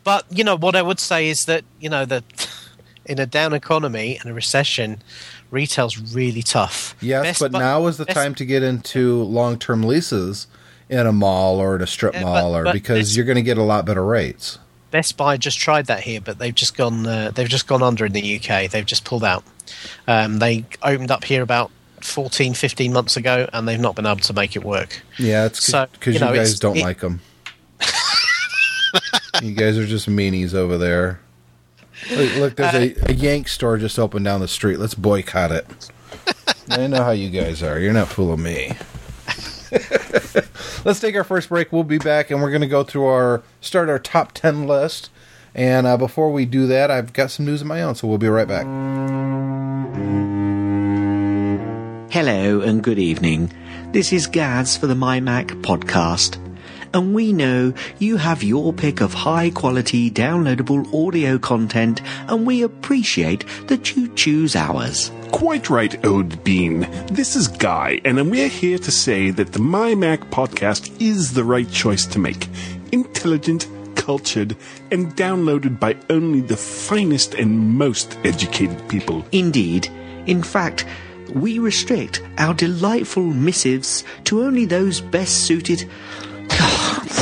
but 0.04 0.26
you 0.32 0.44
know 0.44 0.56
what 0.58 0.76
I 0.76 0.82
would 0.82 1.00
say 1.00 1.28
is 1.30 1.46
that 1.46 1.64
you 1.80 1.88
know 1.88 2.06
that 2.06 2.24
in 3.06 3.20
a 3.20 3.26
down 3.28 3.54
economy 3.54 4.18
and 4.20 4.32
a 4.32 4.34
recession, 4.34 5.02
retail's 5.52 5.98
really 6.16 6.42
tough. 6.42 6.96
Yes, 7.02 7.24
Best 7.24 7.40
but 7.40 7.52
Bu- 7.52 7.60
now 7.60 7.86
is 7.88 7.98
the 7.98 8.06
Best- 8.06 8.16
time 8.18 8.34
to 8.36 8.46
get 8.46 8.64
into 8.64 9.22
long-term 9.24 9.84
leases 9.84 10.48
in 10.92 11.08
a 11.08 11.12
mall 11.12 11.58
or 11.60 11.76
in 11.76 11.82
a 11.82 11.88
strip 11.88 12.14
Yeah, 12.14 12.22
mall, 12.24 12.52
but- 12.52 12.60
or 12.60 12.64
but 12.66 12.74
because 12.74 13.16
you're 13.16 13.26
going 13.26 13.38
to 13.38 13.42
get 13.42 13.58
a 13.58 13.64
lot 13.64 13.86
better 13.86 14.06
rates. 14.06 14.60
Best 14.92 15.16
Buy 15.16 15.38
just 15.38 15.58
tried 15.58 15.86
that 15.86 16.02
here, 16.02 16.20
but 16.20 16.38
they've 16.38 16.54
just 16.54 16.76
gone. 16.76 17.08
Uh, 17.08 17.32
they've 17.34 17.48
just 17.48 17.66
gone 17.66 17.82
under 17.82 18.06
in 18.06 18.12
the 18.12 18.36
UK. 18.36 18.70
They've 18.70 18.86
just 18.86 19.06
pulled 19.06 19.24
out. 19.24 19.44
Um, 20.06 20.40
they 20.40 20.66
opened 20.84 21.12
up 21.12 21.24
here 21.24 21.42
about 21.42 21.72
14, 22.02 22.54
15 22.54 22.92
months 22.92 23.16
ago, 23.16 23.48
and 23.54 23.66
they've 23.66 23.80
not 23.80 23.96
been 23.96 24.06
able 24.06 24.20
to 24.20 24.34
make 24.34 24.58
it 24.58 24.66
work. 24.66 25.02
Yeah, 25.18 25.46
it's 25.46 25.64
So, 25.64 25.88
because 25.94 26.16
you 26.16 26.20
you, 26.20 26.26
know, 26.26 26.36
guys 26.36 26.60
don't 26.60 26.76
it- 26.78 26.84
like 26.84 27.00
them. 27.00 27.22
you 29.42 29.54
guys 29.54 29.78
are 29.78 29.86
just 29.88 30.10
meanies 30.10 30.54
over 30.54 30.78
there. 30.78 31.22
Look, 32.12 32.36
look 32.36 32.56
there's 32.58 32.74
Uh, 32.98 33.02
a, 33.08 33.12
a 33.12 33.14
Yank 33.14 33.48
store 33.48 33.78
just 33.78 33.98
opened 33.98 34.26
down 34.26 34.42
the 34.42 34.48
street. 34.50 34.78
Let's 34.78 34.94
boycott 34.96 35.52
it. 35.54 35.90
I 36.70 36.88
know 36.88 37.04
how 37.04 37.12
you 37.12 37.30
guys 37.30 37.64
are. 37.64 37.80
You're 37.80 37.94
not 37.94 38.10
fooling 38.10 38.44
me. 38.44 38.74
Let's 40.86 41.00
take 41.00 41.16
our 41.16 41.24
first 41.24 41.50
break. 41.50 41.72
We'll 41.72 41.84
be 41.84 41.98
back, 41.98 42.32
and 42.32 42.42
we're 42.42 42.52
going 42.52 42.62
to 42.62 42.68
go 42.68 42.84
through 42.84 43.06
our 43.06 43.44
start 43.62 43.90
our 43.90 44.00
top 44.00 44.34
ten 44.34 44.68
list. 44.68 45.10
And 45.54 45.86
uh, 45.86 45.98
before 45.98 46.32
we 46.32 46.46
do 46.46 46.68
that, 46.68 46.90
I've 46.92 47.14
got 47.14 47.32
some 47.32 47.46
news 47.46 47.62
of 47.62 47.68
my 47.68 47.82
own, 47.82 47.96
so 47.96 48.08
we'll 48.08 48.18
be 48.18 48.28
right 48.28 48.48
back. 48.48 48.66
Hello 52.12 52.62
and 52.62 52.84
good 52.84 53.00
evening. 53.00 53.54
This 53.92 54.12
is 54.12 54.28
Gaz 54.28 54.76
for 54.78 54.88
the 54.88 54.94
MyMac 54.94 55.62
podcast. 55.62 56.51
And 56.94 57.14
we 57.14 57.32
know 57.32 57.74
you 58.00 58.18
have 58.18 58.44
your 58.44 58.74
pick 58.74 59.02
of 59.02 59.14
high 59.14 59.50
quality 59.50 60.12
downloadable 60.12 60.86
audio 60.94 61.38
content 61.38 62.02
and 62.28 62.46
we 62.46 62.64
appreciate 62.64 63.46
that 63.68 63.96
you 63.96 64.14
choose 64.16 64.56
ours. 64.56 65.12
Quite 65.32 65.70
right, 65.70 66.04
Ode 66.06 66.44
Bean. 66.44 66.82
This 67.08 67.36
is 67.36 67.48
Guy, 67.48 68.02
and 68.04 68.30
we're 68.30 68.50
here 68.50 68.78
to 68.80 68.92
say 68.92 69.32
that 69.32 69.54
the 69.54 69.60
My 69.60 69.96
Mac 69.96 70.30
podcast 70.30 70.92
is 71.02 71.34
the 71.34 71.46
right 71.46 71.70
choice 71.72 72.06
to 72.08 72.20
make. 72.20 72.48
Intelligent, 72.92 73.68
cultured 73.96 74.58
and 74.92 75.16
downloaded 75.16 75.80
by 75.80 75.96
only 76.10 76.42
the 76.42 76.58
finest 76.58 77.36
and 77.36 77.78
most 77.78 78.18
educated 78.24 78.88
people. 78.90 79.26
Indeed. 79.32 79.88
In 80.26 80.44
fact, 80.44 80.86
we 81.34 81.60
restrict 81.60 82.22
our 82.38 82.54
delightful 82.54 83.24
missives 83.24 84.04
to 84.26 84.44
only 84.44 84.66
those 84.66 85.02
best 85.02 85.46
suited. 85.46 85.90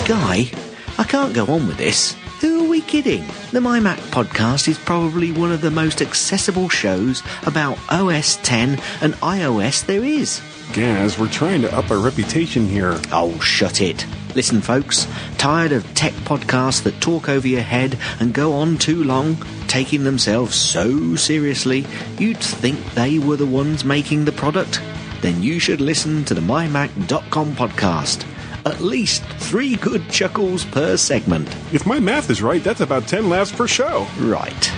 Guy, 0.09 0.49
I 0.97 1.03
can't 1.03 1.35
go 1.35 1.45
on 1.45 1.67
with 1.67 1.77
this. 1.77 2.13
Who 2.41 2.65
are 2.65 2.67
we 2.67 2.81
kidding? 2.81 3.21
The 3.51 3.59
MyMac 3.59 3.97
podcast 4.09 4.67
is 4.67 4.79
probably 4.79 5.31
one 5.31 5.51
of 5.51 5.61
the 5.61 5.69
most 5.69 6.01
accessible 6.01 6.67
shows 6.67 7.21
about 7.45 7.77
OS 7.89 8.37
10 8.37 8.81
and 9.01 9.13
iOS 9.21 9.85
there 9.85 10.03
is. 10.03 10.41
Gaz, 10.73 11.19
we're 11.19 11.29
trying 11.29 11.61
to 11.61 11.77
up 11.77 11.91
our 11.91 11.99
reputation 11.99 12.65
here. 12.65 12.99
Oh, 13.11 13.37
shut 13.39 13.81
it. 13.81 14.03
Listen, 14.33 14.61
folks, 14.61 15.05
tired 15.37 15.73
of 15.73 15.93
tech 15.93 16.13
podcasts 16.13 16.81
that 16.85 16.99
talk 16.99 17.29
over 17.29 17.47
your 17.47 17.61
head 17.61 17.95
and 18.19 18.33
go 18.33 18.53
on 18.53 18.79
too 18.79 19.03
long, 19.03 19.37
taking 19.67 20.05
themselves 20.05 20.55
so 20.55 21.15
seriously, 21.17 21.85
you'd 22.17 22.39
think 22.39 22.83
they 22.95 23.19
were 23.19 23.37
the 23.37 23.45
ones 23.45 23.85
making 23.85 24.25
the 24.25 24.31
product? 24.31 24.81
Then 25.21 25.43
you 25.43 25.59
should 25.59 25.81
listen 25.81 26.25
to 26.25 26.33
the 26.33 26.41
MyMac.com 26.41 27.55
podcast. 27.55 28.25
At 28.65 28.81
least 28.81 29.23
three 29.23 29.75
good 29.75 30.09
chuckles 30.09 30.65
per 30.65 30.97
segment. 30.97 31.47
If 31.71 31.85
my 31.85 31.99
math 31.99 32.29
is 32.29 32.41
right, 32.41 32.63
that's 32.63 32.81
about 32.81 33.07
10 33.07 33.29
laughs 33.29 33.51
per 33.51 33.67
show. 33.67 34.07
Right. 34.19 34.71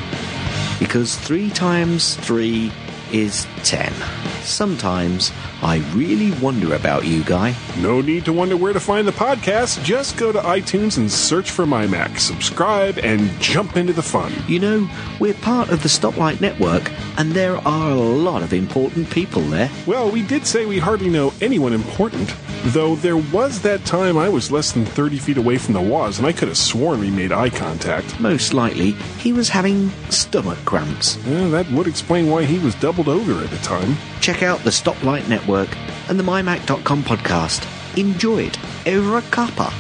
Because 0.80 1.16
three 1.16 1.50
times 1.52 2.16
three 2.16 2.72
is 3.14 3.46
ten. 3.64 3.94
Sometimes 4.42 5.32
I 5.62 5.78
really 5.94 6.32
wonder 6.40 6.74
about 6.74 7.06
you, 7.06 7.24
Guy. 7.24 7.56
No 7.80 8.02
need 8.02 8.26
to 8.26 8.34
wonder 8.34 8.58
where 8.58 8.74
to 8.74 8.80
find 8.80 9.08
the 9.08 9.12
podcast. 9.12 9.84
Just 9.84 10.18
go 10.18 10.32
to 10.32 10.40
iTunes 10.40 10.98
and 10.98 11.12
search 11.12 11.52
for 11.52 11.66
My 11.66 11.86
Mac, 11.88 12.20
subscribe, 12.20 12.98
and 13.00 13.30
jump 13.40 13.78
into 13.78 13.94
the 13.94 14.02
fun. 14.02 14.34
You 14.48 14.60
know, 14.60 14.90
we're 15.20 15.34
part 15.36 15.70
of 15.70 15.84
the 15.84 15.90
Stoplight 15.90 16.42
Network, 16.42 16.92
and 17.18 17.34
there 17.34 17.58
are 17.58 17.92
a 17.92 17.96
lot 17.96 18.42
of 18.42 18.54
important 18.54 19.10
people 19.10 19.42
there. 19.44 19.70
Well, 19.86 20.10
we 20.10 20.24
did 20.24 20.48
say 20.48 20.66
we 20.66 20.80
hardly 20.80 21.10
know 21.10 21.34
anyone 21.42 21.74
important, 21.74 22.34
though 22.66 22.96
there 22.96 23.18
was 23.18 23.62
that 23.62 23.84
time 23.86 24.18
I 24.18 24.30
was 24.30 24.52
less 24.52 24.72
than 24.72 24.86
30 24.86 25.18
feet 25.18 25.38
away 25.38 25.58
from 25.58 25.74
the 25.74 25.82
Woz, 25.82 26.18
and 26.18 26.28
I 26.28 26.32
could 26.32 26.48
have 26.48 26.58
sworn 26.58 27.00
we 27.00 27.10
made 27.10 27.32
eye 27.32 27.50
contact. 27.50 28.20
Most 28.20 28.54
likely, 28.54 28.92
he 29.20 29.34
was 29.34 29.50
having 29.50 29.90
stomach 30.10 30.60
cramps. 30.66 31.18
Yeah, 31.26 31.48
that 31.50 31.70
would 31.72 31.88
explain 31.88 32.30
why 32.30 32.44
he 32.44 32.60
was 32.60 32.76
doubled 32.76 33.08
over 33.08 33.44
at 33.44 33.50
the 33.50 33.58
time. 33.58 33.96
Check 34.20 34.44
out 34.44 34.60
the 34.60 34.70
Stoplight 34.70 35.28
Network 35.28 35.70
and 36.10 36.20
the 36.20 36.24
MyMac.com 36.24 37.04
podcast. 37.04 37.68
Enjoy 37.98 38.44
it 38.44 38.58
over 38.88 39.18
a 39.18 39.22
cuppa. 39.24 39.72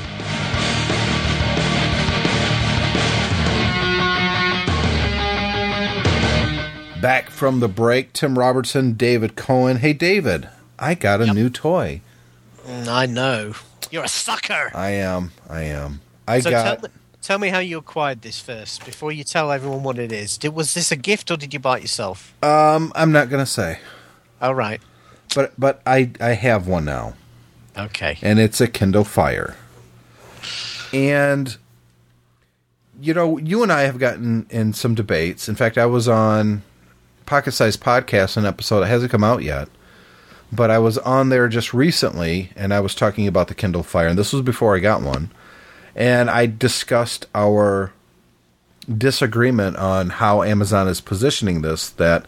Back 7.02 7.32
from 7.32 7.62
the 7.62 7.68
break, 7.68 8.14
Tim 8.14 8.38
Robertson, 8.38 8.94
David 8.94 9.36
Cohen. 9.36 9.78
Hey, 9.78 9.92
David, 9.92 10.50
I 10.78 10.94
got 10.94 11.20
a 11.20 11.34
new 11.34 11.50
toy. 11.50 12.02
Mm, 12.66 12.88
I 12.88 13.06
know. 13.08 13.54
You're 13.90 14.04
a 14.04 14.08
sucker. 14.08 14.72
I 14.74 14.92
am. 14.92 15.32
I 15.50 15.64
am. 15.64 16.02
I 16.28 16.40
so 16.40 16.50
got. 16.52 16.64
tell, 16.64 16.82
me- 16.90 16.96
tell 17.22 17.40
me 17.40 17.50
how 17.50 17.60
you 17.60 17.78
acquired 17.78 18.22
this 18.22 18.40
first 18.40 18.86
before 18.86 19.12
you 19.12 19.24
tell 19.24 19.52
everyone 19.52 19.84
what 19.84 19.98
it 20.00 20.12
is. 20.12 20.38
Did, 20.38 20.54
was 20.54 20.74
this 20.74 20.92
a 20.92 20.96
gift 20.96 21.30
or 21.32 21.38
did 21.38 21.54
you 21.54 21.60
buy 21.60 21.78
it 21.78 21.82
yourself? 21.82 22.34
Um, 22.44 22.92
I'm 22.96 23.12
not 23.12 23.30
gonna 23.30 23.46
say, 23.46 23.80
All 24.42 24.56
right. 24.56 24.80
but 25.36 25.54
but 25.60 25.82
I 25.86 26.12
I 26.20 26.30
have 26.34 26.68
one 26.68 26.86
now, 26.86 27.16
Okay. 27.78 28.18
and 28.22 28.40
it's 28.40 28.62
a 28.62 28.68
Kindle 28.68 29.04
Fire. 29.04 29.56
And 30.94 31.58
you 33.02 33.14
know, 33.14 33.38
you 33.40 33.64
and 33.64 33.72
I 33.72 33.82
have 33.82 33.98
gotten 33.98 34.46
in 34.50 34.74
some 34.74 34.94
debates. 34.94 35.50
In 35.50 35.56
fact, 35.56 35.78
I 35.78 35.86
was 35.88 36.08
on 36.08 36.62
Pocket 37.26 37.54
Size 37.54 37.76
Podcast, 37.78 38.38
an 38.38 38.46
episode 38.46 38.82
that 38.82 38.88
hasn't 38.88 39.12
come 39.12 39.24
out 39.24 39.42
yet. 39.42 39.68
But 40.52 40.70
I 40.70 40.80
was 40.80 40.98
on 40.98 41.30
there 41.30 41.48
just 41.48 41.74
recently, 41.74 42.52
and 42.56 42.74
I 42.74 42.82
was 42.82 42.94
talking 42.94 43.28
about 43.28 43.48
the 43.48 43.56
Kindle 43.56 43.84
Fire, 43.84 44.08
and 44.08 44.18
this 44.18 44.34
was 44.34 44.42
before 44.42 44.76
I 44.76 44.80
got 44.80 45.02
one. 45.02 45.32
And 45.96 46.30
I 46.30 46.46
discussed 46.46 47.26
our 47.34 47.94
disagreement 48.98 49.78
on 49.78 50.10
how 50.10 50.44
Amazon 50.44 50.88
is 50.88 51.00
positioning 51.00 51.62
this. 51.62 51.90
That 51.90 52.26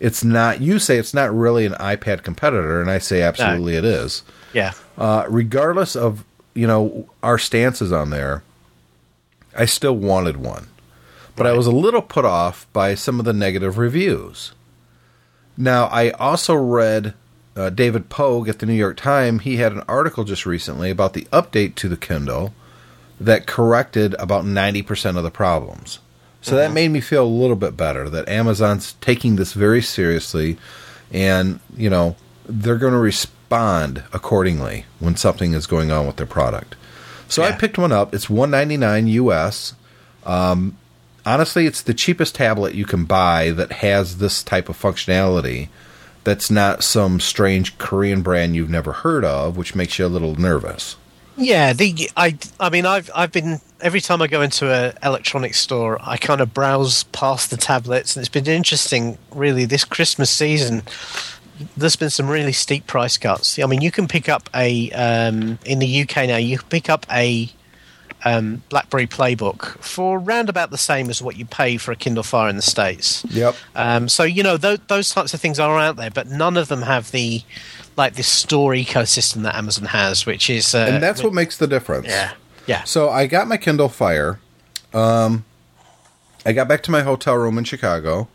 it's 0.00 0.24
not. 0.24 0.60
You 0.60 0.78
say 0.78 0.96
it's 0.96 1.14
not 1.14 1.34
really 1.34 1.66
an 1.66 1.72
iPad 1.74 2.22
competitor, 2.22 2.80
and 2.80 2.90
I 2.90 2.98
say 2.98 3.22
absolutely 3.22 3.76
it 3.76 3.84
is. 3.84 4.22
Yeah. 4.52 4.72
Uh, 4.96 5.26
regardless 5.28 5.96
of 5.96 6.24
you 6.54 6.66
know 6.66 7.08
our 7.22 7.38
stances 7.38 7.92
on 7.92 8.10
there, 8.10 8.42
I 9.54 9.66
still 9.66 9.96
wanted 9.96 10.38
one, 10.38 10.68
but 11.34 11.46
I 11.46 11.52
was 11.52 11.66
a 11.66 11.72
little 11.72 12.02
put 12.02 12.24
off 12.24 12.66
by 12.72 12.94
some 12.94 13.18
of 13.18 13.26
the 13.26 13.32
negative 13.32 13.76
reviews. 13.76 14.52
Now, 15.58 15.86
I 15.86 16.10
also 16.10 16.54
read 16.54 17.14
uh, 17.56 17.70
David 17.70 18.08
Pogue 18.08 18.48
at 18.48 18.58
the 18.58 18.66
New 18.66 18.74
York 18.74 18.96
Times. 18.96 19.42
He 19.42 19.56
had 19.56 19.72
an 19.72 19.82
article 19.88 20.24
just 20.24 20.46
recently 20.46 20.90
about 20.90 21.14
the 21.14 21.26
update 21.32 21.74
to 21.76 21.88
the 21.88 21.96
Kindle 21.96 22.54
that 23.18 23.46
corrected 23.46 24.14
about 24.18 24.44
90% 24.44 25.16
of 25.16 25.22
the 25.22 25.30
problems. 25.30 26.00
So 26.42 26.54
that 26.54 26.72
made 26.72 26.92
me 26.92 27.00
feel 27.00 27.24
a 27.24 27.26
little 27.26 27.56
bit 27.56 27.76
better 27.76 28.08
that 28.08 28.28
Amazon's 28.28 28.92
taking 29.00 29.34
this 29.34 29.52
very 29.52 29.82
seriously 29.82 30.58
and, 31.12 31.58
you 31.76 31.90
know, 31.90 32.14
they're 32.48 32.76
going 32.76 32.92
to 32.92 33.00
respond 33.00 34.04
accordingly 34.12 34.84
when 35.00 35.16
something 35.16 35.54
is 35.54 35.66
going 35.66 35.90
on 35.90 36.06
with 36.06 36.16
their 36.16 36.26
product. 36.26 36.76
So 37.28 37.42
I 37.42 37.50
picked 37.50 37.78
one 37.78 37.90
up. 37.90 38.14
It's 38.14 38.30
199 38.30 39.08
US. 39.08 39.74
Um, 40.24 40.76
honestly, 41.24 41.66
it's 41.66 41.82
the 41.82 41.94
cheapest 41.94 42.36
tablet 42.36 42.76
you 42.76 42.84
can 42.84 43.04
buy 43.04 43.50
that 43.50 43.72
has 43.72 44.18
this 44.18 44.44
type 44.44 44.68
of 44.68 44.80
functionality 44.80 45.68
that's 46.26 46.50
not 46.50 46.82
some 46.82 47.20
strange 47.20 47.78
Korean 47.78 48.20
brand 48.20 48.56
you've 48.56 48.68
never 48.68 48.92
heard 48.92 49.24
of, 49.24 49.56
which 49.56 49.76
makes 49.76 49.96
you 49.96 50.04
a 50.04 50.08
little 50.08 50.34
nervous. 50.34 50.96
Yeah, 51.36 51.72
the 51.72 52.10
I 52.16 52.36
I 52.58 52.68
mean 52.68 52.84
I've 52.84 53.10
I've 53.14 53.30
been 53.30 53.60
every 53.80 54.00
time 54.00 54.20
I 54.20 54.26
go 54.26 54.42
into 54.42 54.72
a 54.72 54.92
electronics 55.06 55.60
store 55.60 55.98
I 56.02 56.16
kind 56.16 56.40
of 56.40 56.52
browse 56.52 57.04
past 57.04 57.50
the 57.50 57.56
tablets 57.56 58.16
and 58.16 58.22
it's 58.22 58.28
been 58.28 58.46
interesting 58.46 59.18
really 59.32 59.66
this 59.66 59.84
Christmas 59.84 60.30
season 60.30 60.82
there's 61.76 61.96
been 61.96 62.10
some 62.10 62.28
really 62.28 62.52
steep 62.52 62.86
price 62.86 63.18
cuts. 63.18 63.58
I 63.58 63.66
mean 63.66 63.82
you 63.82 63.92
can 63.92 64.08
pick 64.08 64.28
up 64.28 64.50
a 64.54 64.90
um, 64.92 65.58
in 65.64 65.78
the 65.78 66.02
UK 66.02 66.26
now 66.26 66.38
you 66.38 66.58
can 66.58 66.68
pick 66.68 66.90
up 66.90 67.06
a 67.12 67.48
um, 68.24 68.62
BlackBerry 68.68 69.06
Playbook 69.06 69.78
for 69.82 70.18
round 70.18 70.48
about 70.48 70.70
the 70.70 70.78
same 70.78 71.10
as 71.10 71.22
what 71.22 71.36
you 71.36 71.44
pay 71.44 71.76
for 71.76 71.92
a 71.92 71.96
Kindle 71.96 72.22
Fire 72.22 72.48
in 72.48 72.56
the 72.56 72.62
states. 72.62 73.24
Yep. 73.30 73.54
Um, 73.74 74.08
so 74.08 74.24
you 74.24 74.42
know 74.42 74.56
th- 74.56 74.80
those 74.88 75.10
types 75.10 75.34
of 75.34 75.40
things 75.40 75.58
are 75.58 75.78
out 75.78 75.96
there, 75.96 76.10
but 76.10 76.28
none 76.28 76.56
of 76.56 76.68
them 76.68 76.82
have 76.82 77.10
the 77.10 77.42
like 77.96 78.14
this 78.14 78.28
store 78.28 78.72
ecosystem 78.72 79.42
that 79.42 79.54
Amazon 79.54 79.86
has, 79.86 80.26
which 80.26 80.50
is 80.50 80.74
uh, 80.74 80.86
and 80.90 81.02
that's 81.02 81.22
what 81.22 81.32
makes 81.32 81.56
the 81.56 81.66
difference. 81.66 82.08
yeah 82.08 82.32
yeah 82.66 82.82
So 82.84 83.08
I 83.10 83.26
got 83.26 83.48
my 83.48 83.56
Kindle 83.56 83.88
Fire. 83.88 84.40
Um, 84.92 85.44
I 86.44 86.52
got 86.52 86.68
back 86.68 86.82
to 86.84 86.90
my 86.90 87.02
hotel 87.02 87.34
room 87.36 87.58
in 87.58 87.64
Chicago, 87.64 88.28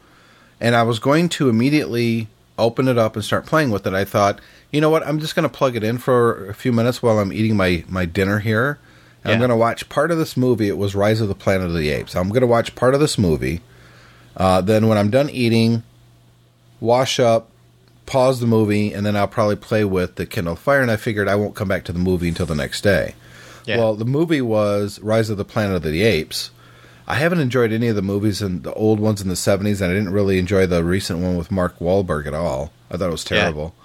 and 0.60 0.76
I 0.76 0.84
was 0.84 1.00
going 1.00 1.30
to 1.30 1.50
immediately 1.50 2.28
open 2.58 2.88
it 2.88 2.98
up 2.98 3.15
and 3.15 3.26
start 3.26 3.46
playing 3.46 3.72
with 3.72 3.88
it. 3.88 3.94
I 3.94 4.06
thought, 4.06 4.39
you 4.72 4.80
know 4.82 4.89
what? 4.89 5.06
I'm 5.06 5.20
just 5.20 5.36
going 5.36 5.44
to 5.44 5.50
plug 5.50 5.76
it 5.76 5.84
in 5.84 5.98
for 5.98 6.48
a 6.50 6.54
few 6.54 6.72
minutes 6.72 7.02
while 7.02 7.20
I'm 7.20 7.34
eating 7.34 7.56
my 7.58 7.84
my 7.88 8.06
dinner 8.06 8.39
here. 8.39 8.80
And 9.23 9.34
I'm 9.34 9.39
going 9.39 9.49
to 9.49 9.55
watch 9.55 9.88
part 9.89 10.10
of 10.12 10.17
this 10.17 10.36
movie. 10.36 10.67
It 10.67 10.77
was 10.77 10.95
Rise 10.95 11.21
of 11.21 11.27
the 11.27 11.36
Planet 11.36 11.67
of 11.67 11.73
the 11.75 11.89
Apes. 11.89 12.15
I'm 12.15 12.29
going 12.29 12.41
to 12.41 12.47
watch 12.47 12.73
part 12.75 12.93
of 12.95 12.99
this 12.99 13.17
movie. 13.17 13.62
Uh, 14.36 14.62
then 14.62 14.88
when 14.88 14.97
I'm 14.97 15.10
done 15.12 15.29
eating, 15.29 15.84
wash 16.79 17.19
up, 17.19 17.49
pause 18.05 18.39
the 18.39 18.47
movie, 18.47 18.93
and 18.93 19.05
then 19.05 19.15
I'll 19.15 19.27
probably 19.27 19.55
play 19.57 19.84
with 19.86 20.15
the 20.15 20.25
Kindle 20.25 20.55
Fire. 20.55 20.81
And 20.81 20.89
I 20.91 20.95
figured 20.95 21.27
I 21.27 21.36
won't 21.36 21.55
come 21.55 21.67
back 21.67 21.84
to 21.86 21.93
the 21.93 21.99
movie 21.99 22.29
until 22.29 22.45
the 22.45 22.55
next 22.55 22.81
day. 22.81 23.13
Yeah. 23.65 23.77
Well, 23.77 23.95
the 23.95 24.05
movie 24.05 24.41
was 24.41 24.99
Rise 25.01 25.29
of 25.29 25.38
the 25.38 25.45
Planet 25.45 25.75
of 25.77 25.84
the 25.84 26.01
Apes. 26.01 26.49
I 27.07 27.15
haven't 27.15 27.41
enjoyed 27.41 27.71
any 27.71 27.88
of 27.89 27.95
the 27.95 28.01
movies 28.01 28.41
in 28.41 28.62
the 28.62 28.73
old 28.73 28.99
ones 28.99 29.21
in 29.21 29.27
the 29.27 29.34
70s, 29.36 29.81
and 29.81 29.91
I 29.91 29.93
didn't 29.93 30.13
really 30.13 30.39
enjoy 30.39 30.65
the 30.65 30.84
recent 30.84 31.19
one 31.19 31.38
with 31.38 31.51
Mark 31.51 31.77
Wahlberg 31.79 32.25
at 32.25 32.34
all. 32.34 32.71
I 32.89 32.97
thought 32.97 33.10
it 33.10 33.12
was 33.12 33.25
Yeah. 33.29 33.41
terrible. 33.41 33.75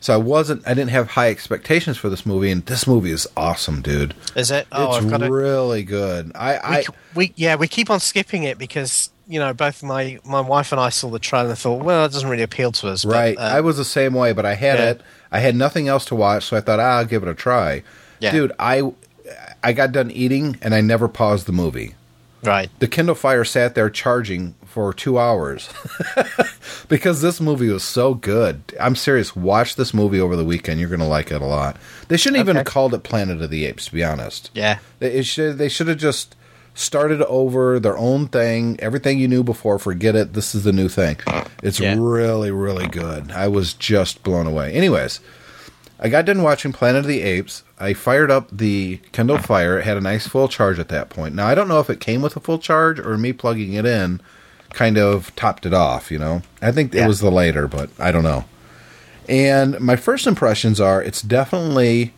So 0.00 0.14
I 0.14 0.18
wasn't 0.18 0.62
I 0.66 0.74
didn't 0.74 0.90
have 0.90 1.08
high 1.08 1.30
expectations 1.30 1.96
for 1.96 2.08
this 2.08 2.24
movie 2.26 2.50
and 2.50 2.64
this 2.66 2.86
movie 2.86 3.10
is 3.10 3.26
awesome, 3.36 3.80
dude. 3.82 4.14
Is 4.36 4.50
it? 4.50 4.66
Oh, 4.72 4.88
it's 4.96 5.04
I've 5.04 5.10
got 5.10 5.18
to. 5.18 5.30
really 5.32 5.82
good. 5.82 6.32
I, 6.34 6.56
I 6.56 6.78
we, 6.78 6.84
we 7.28 7.32
yeah, 7.36 7.56
we 7.56 7.66
keep 7.68 7.90
on 7.90 7.98
skipping 8.00 8.44
it 8.44 8.58
because 8.58 9.10
you 9.26 9.40
know 9.40 9.52
both 9.54 9.82
my 9.82 10.18
my 10.24 10.40
wife 10.40 10.70
and 10.72 10.80
I 10.80 10.90
saw 10.90 11.08
the 11.10 11.18
trailer 11.18 11.48
and 11.48 11.58
thought, 11.58 11.82
well, 11.82 12.04
it 12.04 12.12
doesn't 12.12 12.28
really 12.28 12.42
appeal 12.44 12.72
to 12.72 12.88
us. 12.88 13.04
but, 13.04 13.12
Right. 13.12 13.38
uh, 13.38 13.40
I 13.40 13.60
was 13.62 13.76
the 13.78 13.84
same 13.84 14.14
way, 14.14 14.32
but 14.32 14.44
I 14.46 14.54
had 14.54 14.78
Yeah. 14.78 14.90
it. 14.90 15.00
I 15.32 15.40
had 15.40 15.56
nothing 15.56 15.88
else 15.88 16.04
to 16.06 16.14
watch, 16.14 16.44
so 16.44 16.56
I 16.56 16.60
thought, 16.60 16.78
ah, 16.78 16.98
I'll 16.98 17.04
give 17.04 17.22
it 17.24 17.28
a 17.28 17.34
try. 17.34 17.82
Yeah. 18.20 18.30
Dude, 18.32 18.52
I 18.60 18.82
I 19.64 19.72
got 19.72 19.90
done 19.92 20.10
eating 20.12 20.56
and 20.62 20.74
I 20.74 20.80
never 20.82 21.08
paused 21.08 21.46
the 21.46 21.52
movie. 21.52 21.94
Right. 22.42 22.70
The 22.78 22.88
Kindle 22.88 23.14
Fire 23.14 23.44
sat 23.44 23.74
there 23.74 23.90
charging 23.90 24.54
for 24.64 24.92
two 24.92 25.18
hours 25.18 25.68
because 26.88 27.20
this 27.22 27.40
movie 27.40 27.68
was 27.68 27.82
so 27.84 28.14
good. 28.14 28.62
I'm 28.80 28.96
serious. 28.96 29.34
Watch 29.34 29.76
this 29.76 29.94
movie 29.94 30.20
over 30.20 30.36
the 30.36 30.44
weekend. 30.44 30.80
You're 30.80 30.88
going 30.88 31.00
to 31.00 31.06
like 31.06 31.30
it 31.30 31.40
a 31.42 31.46
lot. 31.46 31.76
They 32.08 32.16
shouldn't 32.16 32.40
even 32.40 32.56
have 32.56 32.66
called 32.66 32.94
it 32.94 33.02
Planet 33.02 33.40
of 33.42 33.50
the 33.50 33.64
Apes, 33.66 33.86
to 33.86 33.92
be 33.92 34.04
honest. 34.04 34.50
Yeah. 34.54 34.78
They, 34.98 35.12
it 35.14 35.26
should, 35.26 35.58
they 35.58 35.68
should 35.68 35.88
have 35.88 35.98
just 35.98 36.36
started 36.74 37.22
over 37.22 37.80
their 37.80 37.96
own 37.96 38.28
thing. 38.28 38.78
Everything 38.80 39.18
you 39.18 39.28
knew 39.28 39.42
before, 39.42 39.78
forget 39.78 40.14
it. 40.14 40.34
This 40.34 40.54
is 40.54 40.64
the 40.64 40.72
new 40.72 40.88
thing. 40.88 41.16
It's 41.62 41.80
Yeah. 41.80 41.96
really, 41.98 42.50
really 42.50 42.86
good. 42.86 43.30
I 43.32 43.48
was 43.48 43.72
just 43.72 44.22
blown 44.22 44.46
away. 44.46 44.72
Anyways, 44.74 45.20
I 45.98 46.08
got 46.08 46.26
done 46.26 46.42
watching 46.42 46.72
Planet 46.72 47.00
of 47.00 47.06
the 47.06 47.22
Apes. 47.22 47.62
I 47.78 47.94
fired 47.94 48.30
up 48.30 48.48
the 48.52 48.98
Kindle 49.12 49.38
Fire. 49.38 49.78
It 49.78 49.84
had 49.84 49.96
a 49.96 50.02
nice 50.02 50.26
full 50.26 50.48
charge 50.48 50.78
at 50.78 50.88
that 50.88 51.08
point. 51.08 51.34
Now, 51.34 51.46
I 51.46 51.54
don't 51.54 51.68
know 51.68 51.80
if 51.80 51.88
it 51.88 52.00
came 52.00 52.20
with 52.20 52.36
a 52.36 52.40
full 52.40 52.58
charge 52.58 52.98
or 52.98 53.16
me 53.16 53.32
plugging 53.32 53.72
it 53.72 53.86
in 53.86 54.20
kind 54.76 54.98
of 54.98 55.34
topped 55.36 55.64
it 55.64 55.72
off, 55.72 56.10
you 56.10 56.18
know? 56.18 56.42
I 56.60 56.70
think 56.70 56.94
it 56.94 57.06
was 57.06 57.20
the 57.20 57.30
later, 57.30 57.66
but 57.66 57.88
I 57.98 58.12
don't 58.12 58.22
know. 58.22 58.44
And 59.28 59.80
my 59.80 59.96
first 59.96 60.26
impressions 60.26 60.80
are 60.80 61.02
it's 61.02 61.22
definitely 61.22 62.12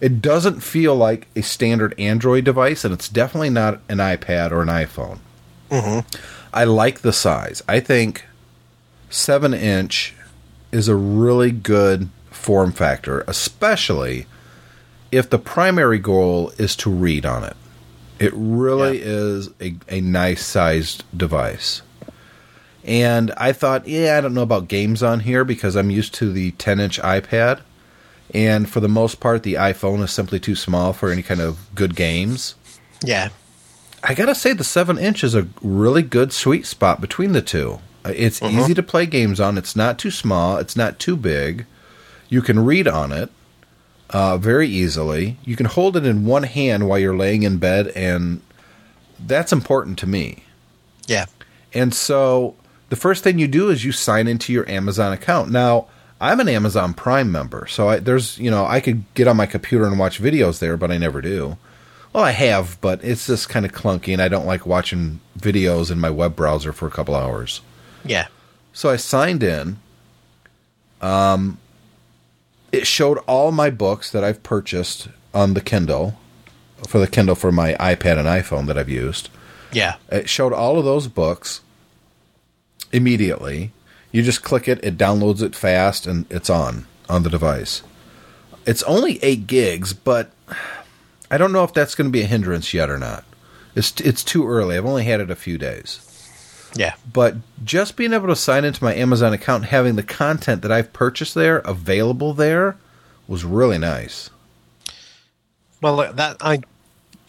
it 0.00 0.20
doesn't 0.20 0.60
feel 0.60 0.94
like 0.94 1.28
a 1.34 1.42
standard 1.42 1.94
Android 1.98 2.44
device, 2.44 2.84
and 2.84 2.92
it's 2.92 3.08
definitely 3.08 3.50
not 3.50 3.80
an 3.88 3.98
iPad 3.98 4.50
or 4.50 4.60
an 4.62 4.68
iPhone. 4.68 5.18
Mm-hmm. 5.70 6.06
I 6.52 6.64
like 6.64 7.00
the 7.00 7.12
size. 7.12 7.62
I 7.66 7.80
think 7.80 8.26
seven 9.08 9.54
inch 9.54 10.14
is 10.72 10.88
a 10.88 10.96
really 10.96 11.50
good 11.50 12.08
form 12.42 12.72
factor, 12.72 13.24
especially 13.28 14.26
if 15.10 15.30
the 15.30 15.38
primary 15.38 15.98
goal 15.98 16.52
is 16.58 16.74
to 16.76 16.90
read 16.90 17.24
on 17.24 17.44
it. 17.44 17.56
It 18.18 18.32
really 18.34 18.98
Yeah. 18.98 19.04
is 19.06 19.50
a, 19.60 19.74
a 19.88 20.00
nice 20.00 20.44
sized 20.44 21.04
device. 21.16 21.82
And 22.84 23.32
I 23.36 23.52
thought, 23.52 23.86
yeah, 23.86 24.18
I 24.18 24.20
don't 24.20 24.34
know 24.34 24.42
about 24.42 24.66
games 24.68 25.02
on 25.02 25.20
here 25.20 25.44
because 25.44 25.76
I'm 25.76 25.90
used 25.90 26.14
to 26.14 26.32
the 26.32 26.50
10 26.52 26.80
inch 26.80 27.00
iPad. 27.00 27.60
And 28.34 28.68
for 28.68 28.80
the 28.80 28.88
most 28.88 29.20
part, 29.20 29.42
the 29.44 29.54
iPhone 29.54 30.02
is 30.02 30.10
simply 30.10 30.40
too 30.40 30.56
small 30.56 30.92
for 30.92 31.10
any 31.12 31.22
kind 31.22 31.40
of 31.40 31.58
good 31.74 31.94
games. 31.94 32.54
Yeah. 33.04 33.28
I 34.02 34.14
gotta 34.14 34.34
say, 34.34 34.52
the 34.52 34.64
7 34.64 34.98
inch 34.98 35.22
is 35.22 35.34
a 35.36 35.46
really 35.62 36.02
good 36.02 36.32
sweet 36.32 36.66
spot 36.66 37.00
between 37.00 37.32
the 37.32 37.42
two. 37.42 37.78
Uh, 38.04 38.12
It's 38.16 38.42
easy 38.42 38.74
to 38.74 38.82
play 38.82 39.06
games 39.06 39.38
on, 39.38 39.56
it's 39.56 39.76
not 39.76 39.96
too 39.96 40.10
small, 40.10 40.56
it's 40.56 40.74
not 40.74 40.98
too 40.98 41.16
big. 41.16 41.66
You 42.32 42.40
can 42.40 42.64
read 42.64 42.88
on 42.88 43.12
it 43.12 43.30
uh, 44.08 44.38
very 44.38 44.66
easily. 44.66 45.36
You 45.44 45.54
can 45.54 45.66
hold 45.66 45.98
it 45.98 46.06
in 46.06 46.24
one 46.24 46.44
hand 46.44 46.88
while 46.88 46.98
you're 46.98 47.14
laying 47.14 47.42
in 47.42 47.58
bed, 47.58 47.88
and 47.88 48.40
that's 49.20 49.52
important 49.52 49.98
to 49.98 50.06
me. 50.06 50.44
Yeah. 51.06 51.26
And 51.74 51.92
so 51.92 52.54
the 52.88 52.96
first 52.96 53.22
thing 53.22 53.38
you 53.38 53.48
do 53.48 53.68
is 53.68 53.84
you 53.84 53.92
sign 53.92 54.28
into 54.28 54.50
your 54.50 54.66
Amazon 54.66 55.12
account. 55.12 55.50
Now, 55.50 55.88
I'm 56.22 56.40
an 56.40 56.48
Amazon 56.48 56.94
Prime 56.94 57.30
member, 57.30 57.66
so 57.66 57.90
I, 57.90 57.98
there's, 57.98 58.38
you 58.38 58.50
know, 58.50 58.64
I 58.64 58.80
could 58.80 59.04
get 59.12 59.28
on 59.28 59.36
my 59.36 59.44
computer 59.44 59.84
and 59.84 59.98
watch 59.98 60.18
videos 60.18 60.58
there, 60.58 60.78
but 60.78 60.90
I 60.90 60.96
never 60.96 61.20
do. 61.20 61.58
Well, 62.14 62.24
I 62.24 62.30
have, 62.30 62.80
but 62.80 63.04
it's 63.04 63.26
just 63.26 63.50
kind 63.50 63.66
of 63.66 63.72
clunky, 63.72 64.14
and 64.14 64.22
I 64.22 64.28
don't 64.28 64.46
like 64.46 64.64
watching 64.64 65.20
videos 65.38 65.90
in 65.90 66.00
my 66.00 66.08
web 66.08 66.34
browser 66.34 66.72
for 66.72 66.86
a 66.86 66.90
couple 66.90 67.14
hours. 67.14 67.60
Yeah. 68.06 68.28
So 68.72 68.88
I 68.88 68.96
signed 68.96 69.42
in. 69.42 69.80
Um, 71.02 71.58
it 72.72 72.86
showed 72.86 73.18
all 73.28 73.52
my 73.52 73.70
books 73.70 74.10
that 74.10 74.24
I've 74.24 74.42
purchased 74.42 75.08
on 75.32 75.54
the 75.54 75.60
Kindle, 75.60 76.18
for 76.88 76.98
the 76.98 77.06
Kindle 77.06 77.34
for 77.34 77.52
my 77.52 77.74
iPad 77.74 78.18
and 78.18 78.26
iPhone 78.26 78.66
that 78.66 78.78
I've 78.78 78.88
used. 78.88 79.28
Yeah. 79.72 79.96
It 80.10 80.28
showed 80.28 80.52
all 80.52 80.78
of 80.78 80.84
those 80.84 81.06
books 81.06 81.60
immediately. 82.92 83.72
You 84.10 84.22
just 84.22 84.42
click 84.42 84.68
it, 84.68 84.82
it 84.84 84.98
downloads 84.98 85.42
it 85.42 85.54
fast, 85.54 86.06
and 86.06 86.26
it's 86.30 86.50
on 86.50 86.86
on 87.08 87.22
the 87.22 87.30
device. 87.30 87.82
It's 88.66 88.82
only 88.84 89.18
eight 89.22 89.46
gigs, 89.46 89.92
but 89.92 90.30
I 91.30 91.38
don't 91.38 91.52
know 91.52 91.64
if 91.64 91.72
that's 91.72 91.94
going 91.94 92.08
to 92.08 92.12
be 92.12 92.22
a 92.22 92.26
hindrance 92.26 92.74
yet 92.74 92.90
or 92.90 92.98
not. 92.98 93.24
It's 93.74 93.92
it's 94.00 94.22
too 94.22 94.46
early. 94.46 94.76
I've 94.76 94.86
only 94.86 95.04
had 95.04 95.20
it 95.20 95.30
a 95.30 95.36
few 95.36 95.56
days, 95.56 96.00
Yeah. 96.74 96.94
but 97.12 97.36
just 97.64 97.96
being 97.96 98.12
able 98.12 98.28
to 98.28 98.36
sign 98.36 98.64
into 98.64 98.82
my 98.82 98.94
Amazon 98.94 99.32
account, 99.32 99.62
and 99.64 99.70
having 99.70 99.96
the 99.96 100.02
content 100.02 100.62
that 100.62 100.72
I've 100.72 100.92
purchased 100.92 101.34
there 101.34 101.58
available 101.58 102.32
there, 102.34 102.76
was 103.28 103.44
really 103.44 103.78
nice. 103.78 104.30
Well, 105.80 105.96
that 106.12 106.36
I 106.40 106.60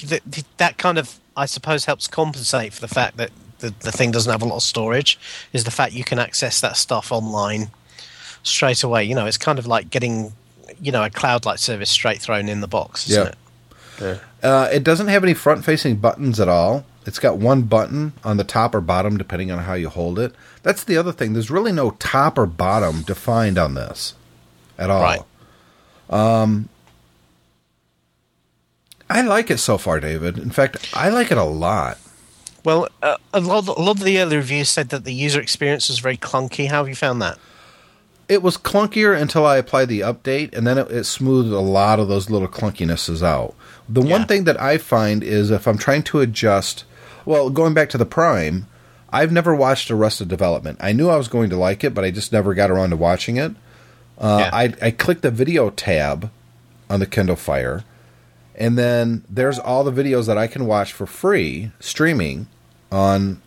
that, 0.05 0.21
that 0.57 0.77
kind 0.77 0.97
of 0.97 1.19
I 1.35 1.45
suppose 1.45 1.85
helps 1.85 2.07
compensate 2.07 2.73
for 2.73 2.81
the 2.81 2.87
fact 2.87 3.17
that 3.17 3.31
the, 3.59 3.73
the 3.79 3.91
thing 3.91 4.11
doesn't 4.11 4.31
have 4.31 4.41
a 4.41 4.45
lot 4.45 4.57
of 4.57 4.63
storage. 4.63 5.17
Is 5.53 5.63
the 5.63 5.71
fact 5.71 5.93
you 5.93 6.03
can 6.03 6.19
access 6.19 6.61
that 6.61 6.77
stuff 6.77 7.11
online 7.11 7.69
straight 8.43 8.83
away. 8.83 9.03
You 9.05 9.15
know, 9.15 9.25
it's 9.25 9.37
kind 9.37 9.57
of 9.59 9.65
like 9.67 9.89
getting 9.89 10.33
you 10.81 10.91
know 10.91 11.03
a 11.03 11.09
cloud-like 11.09 11.59
service 11.59 11.89
straight 11.89 12.19
thrown 12.21 12.49
in 12.49 12.61
the 12.61 12.67
box, 12.67 13.09
isn't 13.09 13.35
Yeah. 13.99 14.05
it? 14.05 14.21
Uh, 14.41 14.69
it 14.73 14.83
doesn't 14.83 15.07
have 15.07 15.23
any 15.23 15.33
front 15.33 15.63
facing 15.63 15.95
buttons 15.97 16.39
at 16.39 16.49
all. 16.49 16.83
It's 17.05 17.19
got 17.19 17.37
one 17.37 17.63
button 17.63 18.13
on 18.23 18.37
the 18.37 18.43
top 18.43 18.73
or 18.73 18.81
bottom, 18.81 19.17
depending 19.17 19.51
on 19.51 19.59
how 19.59 19.73
you 19.73 19.89
hold 19.89 20.19
it. 20.19 20.33
That's 20.61 20.83
the 20.83 20.97
other 20.97 21.11
thing. 21.11 21.33
There's 21.33 21.51
really 21.51 21.71
no 21.71 21.91
top 21.91 22.37
or 22.37 22.45
bottom 22.45 23.01
defined 23.01 23.57
on 23.57 23.73
this 23.73 24.13
at 24.77 24.89
all. 24.89 25.01
Right. 25.01 25.21
Um, 26.09 26.69
I 29.09 29.21
like 29.21 29.51
it 29.51 29.59
so 29.59 29.77
far, 29.77 29.99
David. 29.99 30.37
In 30.37 30.49
fact, 30.49 30.89
I 30.93 31.09
like 31.09 31.31
it 31.31 31.37
a 31.37 31.43
lot. 31.43 31.97
Well, 32.63 32.87
uh, 33.01 33.17
a 33.33 33.41
lot 33.41 33.67
a 33.67 33.73
lot 33.73 33.97
of 33.97 34.03
the 34.03 34.19
early 34.19 34.37
reviews 34.37 34.69
said 34.69 34.89
that 34.89 35.03
the 35.03 35.13
user 35.13 35.41
experience 35.41 35.89
was 35.89 35.99
very 35.99 36.17
clunky. 36.17 36.69
How 36.69 36.77
have 36.77 36.89
you 36.89 36.95
found 36.95 37.21
that? 37.21 37.37
It 38.29 38.41
was 38.41 38.55
clunkier 38.57 39.19
until 39.19 39.45
I 39.45 39.57
applied 39.57 39.89
the 39.89 39.99
update, 39.99 40.55
and 40.55 40.65
then 40.65 40.77
it, 40.77 40.89
it 40.89 41.03
smoothed 41.03 41.51
a 41.51 41.59
lot 41.59 41.99
of 41.99 42.07
those 42.07 42.29
little 42.29 42.47
clunkinesses 42.47 43.21
out. 43.21 43.53
The 43.89 44.01
one 44.01 44.25
thing 44.25 44.45
that 44.45 44.59
I 44.61 44.77
find 44.77 45.23
is 45.23 45.51
if 45.51 45.67
I'm 45.67 45.77
trying 45.77 46.03
to 46.03 46.21
adjust, 46.21 46.85
well, 47.25 47.49
going 47.49 47.73
back 47.73 47.89
to 47.89 47.97
the 47.97 48.05
Prime, 48.05 48.67
I've 49.11 49.31
never 49.31 49.55
watched 49.55 49.91
Arrested 49.91 50.27
Development. 50.27 50.77
I 50.81 50.91
knew 50.93 51.09
I 51.09 51.17
was 51.17 51.27
going 51.27 51.49
to 51.51 51.57
like 51.57 51.83
it, 51.83 51.93
but 51.93 52.03
I 52.03 52.11
just 52.11 52.31
never 52.31 52.53
got 52.53 52.71
around 52.71 52.89
to 52.91 52.97
watching 52.97 53.37
it. 53.37 53.53
Uh, 54.17 54.37
Yeah. 54.41 54.49
I, 54.53 54.73
I 54.81 54.91
clicked 54.91 55.21
the 55.21 55.31
video 55.31 55.69
tab 55.69 56.31
on 56.89 56.99
the 56.99 57.05
Kindle 57.05 57.35
Fire, 57.35 57.83
and 58.55 58.77
then 58.77 59.23
there's 59.29 59.59
all 59.59 59.83
the 59.83 59.91
videos 59.91 60.27
that 60.27 60.37
I 60.37 60.47
can 60.47 60.65
watch 60.65 60.93
for 60.93 61.05
free 61.05 61.71
streaming 61.79 62.47
on 62.91 63.41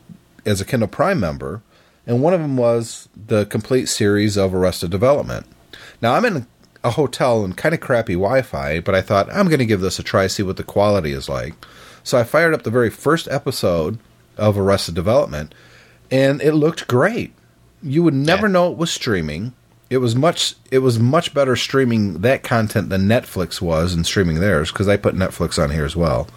as 0.45 0.61
a 0.61 0.65
Kindle 0.65 0.89
Prime 0.89 1.21
member, 1.21 1.62
and 2.07 2.23
one 2.23 2.33
of 2.35 2.41
them 2.41 2.57
was 2.57 3.09
the 3.17 3.47
complete 3.47 3.87
series 3.87 4.37
of 4.37 4.55
Arrested 4.55 4.91
Development. 4.91 5.47
Now 6.01 6.15
I'm 6.15 6.25
in 6.25 6.47
a 6.85 6.91
hotel 6.91 7.45
and 7.45 7.57
kind 7.57 7.75
of 7.75 7.81
crappy 7.81 8.15
Wi-Fi, 8.15 8.81
but 8.81 8.95
I 8.95 9.03
thought 9.03 9.29
I'm 9.33 9.47
going 9.49 9.59
to 9.59 9.67
give 9.67 9.81
this 9.81 9.99
a 9.99 10.05
try, 10.05 10.29
see 10.29 10.43
what 10.45 10.57
the 10.57 10.62
quality 10.62 11.11
is 11.12 11.29
like. 11.29 11.55
So 12.07 12.16
I 12.16 12.23
fired 12.23 12.55
up 12.55 12.62
the 12.62 12.71
very 12.71 12.88
first 12.88 13.27
episode 13.33 13.99
of 14.37 14.57
Arrested 14.57 14.95
Development, 14.95 15.53
and 16.09 16.40
it 16.40 16.53
looked 16.53 16.87
great. 16.87 17.33
You 17.83 18.05
would 18.05 18.14
never 18.14 18.47
Yeah. 18.47 18.53
know 18.53 18.71
it 18.71 18.79
was 18.79 18.92
streaming. 18.92 19.55
It 19.90 19.99
was 19.99 20.14
much 20.14 20.55
it 20.71 20.79
was 20.79 21.01
much 21.01 21.35
better 21.35 21.57
streaming 21.57 22.21
that 22.21 22.45
content 22.45 22.90
than 22.90 23.09
Netflix 23.09 23.61
was 23.61 23.92
in 23.92 24.05
streaming 24.05 24.38
theirs 24.38 24.71
because 24.71 24.87
I 24.87 24.97
put 24.97 25.16
Netflix 25.16 25.61
on 25.61 25.71
here 25.71 25.85
as 25.85 25.97
well. 25.97 26.29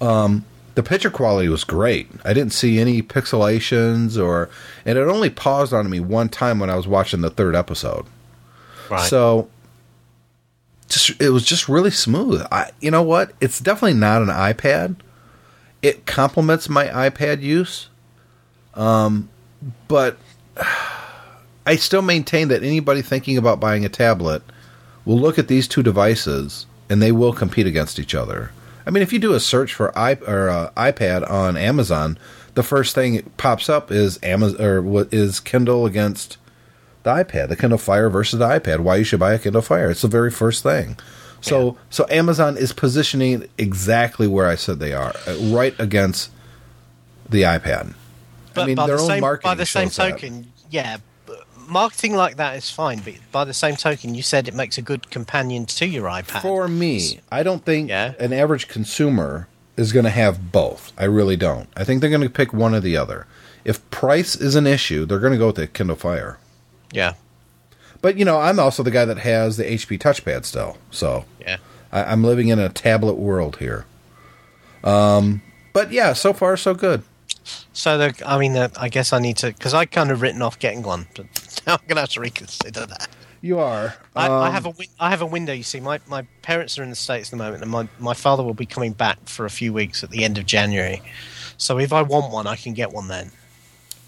Um, 0.00 0.46
the 0.76 0.82
picture 0.82 1.10
quality 1.10 1.50
was 1.50 1.62
great. 1.64 2.08
I 2.24 2.32
didn't 2.32 2.54
see 2.54 2.78
any 2.78 3.02
pixelations 3.02 4.18
or 4.18 4.48
and 4.86 4.96
it 4.98 5.02
only 5.08 5.28
paused 5.28 5.74
on 5.74 5.90
me 5.90 6.00
one 6.00 6.30
time 6.30 6.58
when 6.58 6.70
I 6.70 6.74
was 6.74 6.86
watching 6.88 7.20
the 7.20 7.28
third 7.30 7.54
episode. 7.54 8.06
Right. 8.90 9.08
So 9.10 9.48
just 10.88 11.20
it 11.20 11.30
was 11.30 11.44
just 11.44 11.68
really 11.68 11.90
smooth. 11.90 12.42
I 12.50 12.70
you 12.80 12.90
know 12.90 13.02
what? 13.02 13.32
It's 13.40 13.60
definitely 13.60 13.98
not 13.98 14.22
an 14.22 14.28
iPad. 14.28 14.96
It 15.82 16.06
complements 16.06 16.68
my 16.68 16.86
iPad 16.86 17.42
use. 17.42 17.88
Um 18.74 19.28
but 19.88 20.16
I 21.66 21.74
still 21.76 22.02
maintain 22.02 22.48
that 22.48 22.62
anybody 22.62 23.02
thinking 23.02 23.36
about 23.36 23.58
buying 23.58 23.84
a 23.84 23.88
tablet 23.88 24.42
will 25.04 25.18
look 25.18 25.38
at 25.38 25.48
these 25.48 25.66
two 25.66 25.82
devices 25.82 26.66
and 26.88 27.02
they 27.02 27.10
will 27.10 27.32
compete 27.32 27.66
against 27.66 27.98
each 27.98 28.14
other. 28.14 28.52
I 28.86 28.90
mean, 28.90 29.02
if 29.02 29.12
you 29.12 29.18
do 29.18 29.34
a 29.34 29.40
search 29.40 29.74
for 29.74 29.88
or 29.88 30.48
uh, 30.48 30.70
iPad 30.76 31.28
on 31.28 31.56
Amazon, 31.56 32.18
the 32.54 32.62
first 32.62 32.94
thing 32.94 33.22
pops 33.36 33.68
up 33.68 33.90
is 33.90 34.18
Amazon 34.22 34.64
or 34.64 34.80
what 34.80 35.12
is 35.12 35.40
Kindle 35.40 35.86
against 35.86 36.38
the 37.06 37.12
iPad, 37.12 37.48
the 37.48 37.56
Kindle 37.56 37.78
Fire 37.78 38.10
versus 38.10 38.38
the 38.40 38.46
iPad. 38.46 38.80
Why 38.80 38.96
you 38.96 39.04
should 39.04 39.20
buy 39.20 39.32
a 39.32 39.38
Kindle 39.38 39.62
Fire? 39.62 39.90
It's 39.90 40.02
the 40.02 40.08
very 40.08 40.30
first 40.30 40.62
thing. 40.64 40.98
So, 41.40 41.78
so 41.90 42.04
Amazon 42.10 42.56
is 42.56 42.72
positioning 42.72 43.48
exactly 43.56 44.26
where 44.26 44.48
I 44.48 44.56
said 44.56 44.80
they 44.80 44.92
are, 44.92 45.14
uh, 45.28 45.36
right 45.42 45.78
against 45.78 46.30
the 47.28 47.42
iPad. 47.42 47.94
But 48.52 48.62
I 48.62 48.66
mean, 48.66 48.76
by 48.76 48.88
their 48.88 48.96
the 48.96 49.02
own 49.02 49.08
same, 49.08 49.20
marketing 49.20 49.50
by 49.50 49.54
the 49.54 49.66
same 49.66 49.86
shows 49.88 49.96
that. 49.96 50.10
token, 50.12 50.52
yeah, 50.70 50.96
marketing 51.68 52.16
like 52.16 52.36
that 52.38 52.56
is 52.56 52.70
fine. 52.70 52.98
But 53.04 53.14
by 53.30 53.44
the 53.44 53.54
same 53.54 53.76
token, 53.76 54.16
you 54.16 54.22
said 54.22 54.48
it 54.48 54.54
makes 54.54 54.76
a 54.76 54.82
good 54.82 55.08
companion 55.10 55.66
to 55.66 55.86
your 55.86 56.08
iPad. 56.08 56.42
For 56.42 56.66
me, 56.66 57.20
I 57.30 57.44
don't 57.44 57.64
think 57.64 57.90
Yeah. 57.90 58.14
an 58.18 58.32
average 58.32 58.66
consumer 58.66 59.46
is 59.76 59.92
going 59.92 60.04
to 60.04 60.10
have 60.10 60.50
both. 60.50 60.92
I 60.98 61.04
really 61.04 61.36
don't. 61.36 61.68
I 61.76 61.84
think 61.84 62.00
they're 62.00 62.10
going 62.10 62.22
to 62.22 62.30
pick 62.30 62.52
one 62.52 62.74
or 62.74 62.80
the 62.80 62.96
other. 62.96 63.28
If 63.64 63.88
price 63.90 64.34
is 64.34 64.56
an 64.56 64.66
issue, 64.66 65.04
they're 65.06 65.20
going 65.20 65.34
to 65.34 65.38
go 65.38 65.48
with 65.48 65.56
the 65.56 65.68
Kindle 65.68 65.94
Fire. 65.96 66.38
Yeah, 66.92 67.14
But 68.02 68.16
you 68.18 68.24
know, 68.24 68.38
I'm 68.40 68.58
also 68.58 68.82
the 68.82 68.90
guy 68.90 69.04
that 69.04 69.18
has 69.18 69.56
the 69.56 69.64
HP 69.64 69.98
touchpad 69.98 70.44
still, 70.44 70.78
so 70.90 71.24
yeah, 71.40 71.56
I, 71.92 72.04
I'm 72.04 72.22
living 72.24 72.48
in 72.48 72.58
a 72.58 72.68
tablet 72.68 73.14
world 73.14 73.56
here. 73.56 73.84
Um, 74.84 75.42
but 75.72 75.90
yeah, 75.92 76.12
so 76.12 76.32
far 76.32 76.56
so 76.56 76.74
good. 76.74 77.02
So, 77.72 77.98
the, 77.98 78.14
I 78.24 78.38
mean, 78.38 78.56
uh, 78.56 78.68
I 78.76 78.88
guess 78.88 79.12
I 79.12 79.18
need 79.18 79.36
to 79.38 79.48
because 79.48 79.74
I 79.74 79.84
kind 79.84 80.10
of 80.10 80.20
written 80.22 80.42
off 80.42 80.58
getting 80.58 80.82
one, 80.82 81.06
but 81.14 81.26
now 81.66 81.74
I'm 81.74 81.80
gonna 81.86 82.00
have 82.00 82.10
to 82.10 82.20
reconsider 82.20 82.86
that. 82.86 83.08
You 83.42 83.58
are. 83.58 83.94
I, 84.16 84.26
I 84.28 84.46
Um, 84.48 84.52
have 84.52 84.66
a 84.66 84.70
win- 84.70 84.88
I 84.98 85.10
have 85.10 85.22
a 85.22 85.26
window. 85.26 85.52
You 85.52 85.62
see, 85.62 85.78
my, 85.78 86.00
my 86.08 86.22
parents 86.42 86.78
are 86.78 86.82
in 86.82 86.90
the 86.90 86.96
states 86.96 87.28
at 87.28 87.30
the 87.32 87.36
moment, 87.36 87.62
and 87.62 87.70
my, 87.70 87.86
my 88.00 88.14
father 88.14 88.42
will 88.42 88.54
be 88.54 88.66
coming 88.66 88.92
back 88.92 89.18
for 89.28 89.44
a 89.44 89.50
few 89.50 89.72
weeks 89.72 90.02
at 90.02 90.10
the 90.10 90.24
end 90.24 90.38
of 90.38 90.46
January. 90.46 91.02
So 91.58 91.78
if 91.78 91.92
I 91.92 92.02
want 92.02 92.32
one, 92.32 92.46
I 92.46 92.56
can 92.56 92.72
get 92.72 92.92
one 92.92 93.08
then. 93.08 93.30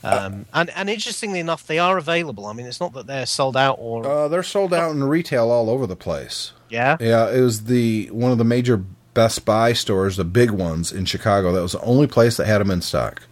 Um, 0.08 0.46
and 0.52 0.70
and 0.70 0.88
interestingly 0.90 1.40
enough, 1.40 1.66
they 1.66 1.78
are 1.78 1.98
available. 1.98 2.46
I 2.46 2.52
mean, 2.52 2.66
it's 2.66 2.80
not 2.80 2.92
that 2.94 3.06
they're 3.06 3.26
sold 3.26 3.56
out 3.56 3.76
or 3.80 4.06
Uh, 4.06 4.28
they're 4.28 4.42
sold 4.42 4.72
out 4.74 4.90
in 4.92 5.04
retail 5.04 5.50
all 5.50 5.68
over 5.70 5.86
the 5.86 5.96
place. 5.96 6.52
yeah. 6.68 6.96
Yeah, 7.00 7.28
it 7.30 7.40
was 7.40 7.64
the 7.64 8.06
one 8.12 8.32
of 8.32 8.38
the 8.38 8.44
major 8.44 8.82
Best 9.14 9.44
Buy 9.44 9.72
stores, 9.72 10.16
the 10.16 10.24
big 10.24 10.50
ones 10.50 10.92
in 10.92 11.04
Chicago. 11.04 11.52
That 11.52 11.62
was 11.62 11.72
the 11.72 11.80
only 11.82 12.06
place 12.06 12.36
that 12.36 12.46
had 12.46 12.60
them 12.60 12.70
in 12.70 12.80
stock, 12.82 13.22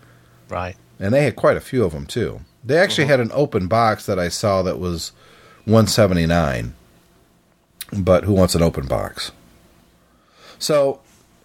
right. 0.49 0.75
and 0.99 1.15
they 1.15 1.23
had 1.25 1.37
quite 1.37 1.57
a 1.57 1.61
few 1.61 1.85
of 1.85 1.93
them 1.93 2.07
too. 2.07 2.41
They 2.65 2.79
actually 2.79 3.07
had 3.07 3.21
an 3.21 3.31
open 3.33 3.69
box 3.69 4.05
that 4.07 4.19
I 4.19 4.29
saw 4.29 4.63
that 4.63 4.81
was 4.81 5.13
one 5.65 5.87
seventy 5.87 6.27
nine. 6.27 6.75
But 7.93 8.25
who 8.25 8.33
wants 8.33 8.57
an 8.57 8.63
open 8.63 8.89
box? 8.89 9.31
So, 10.59 10.99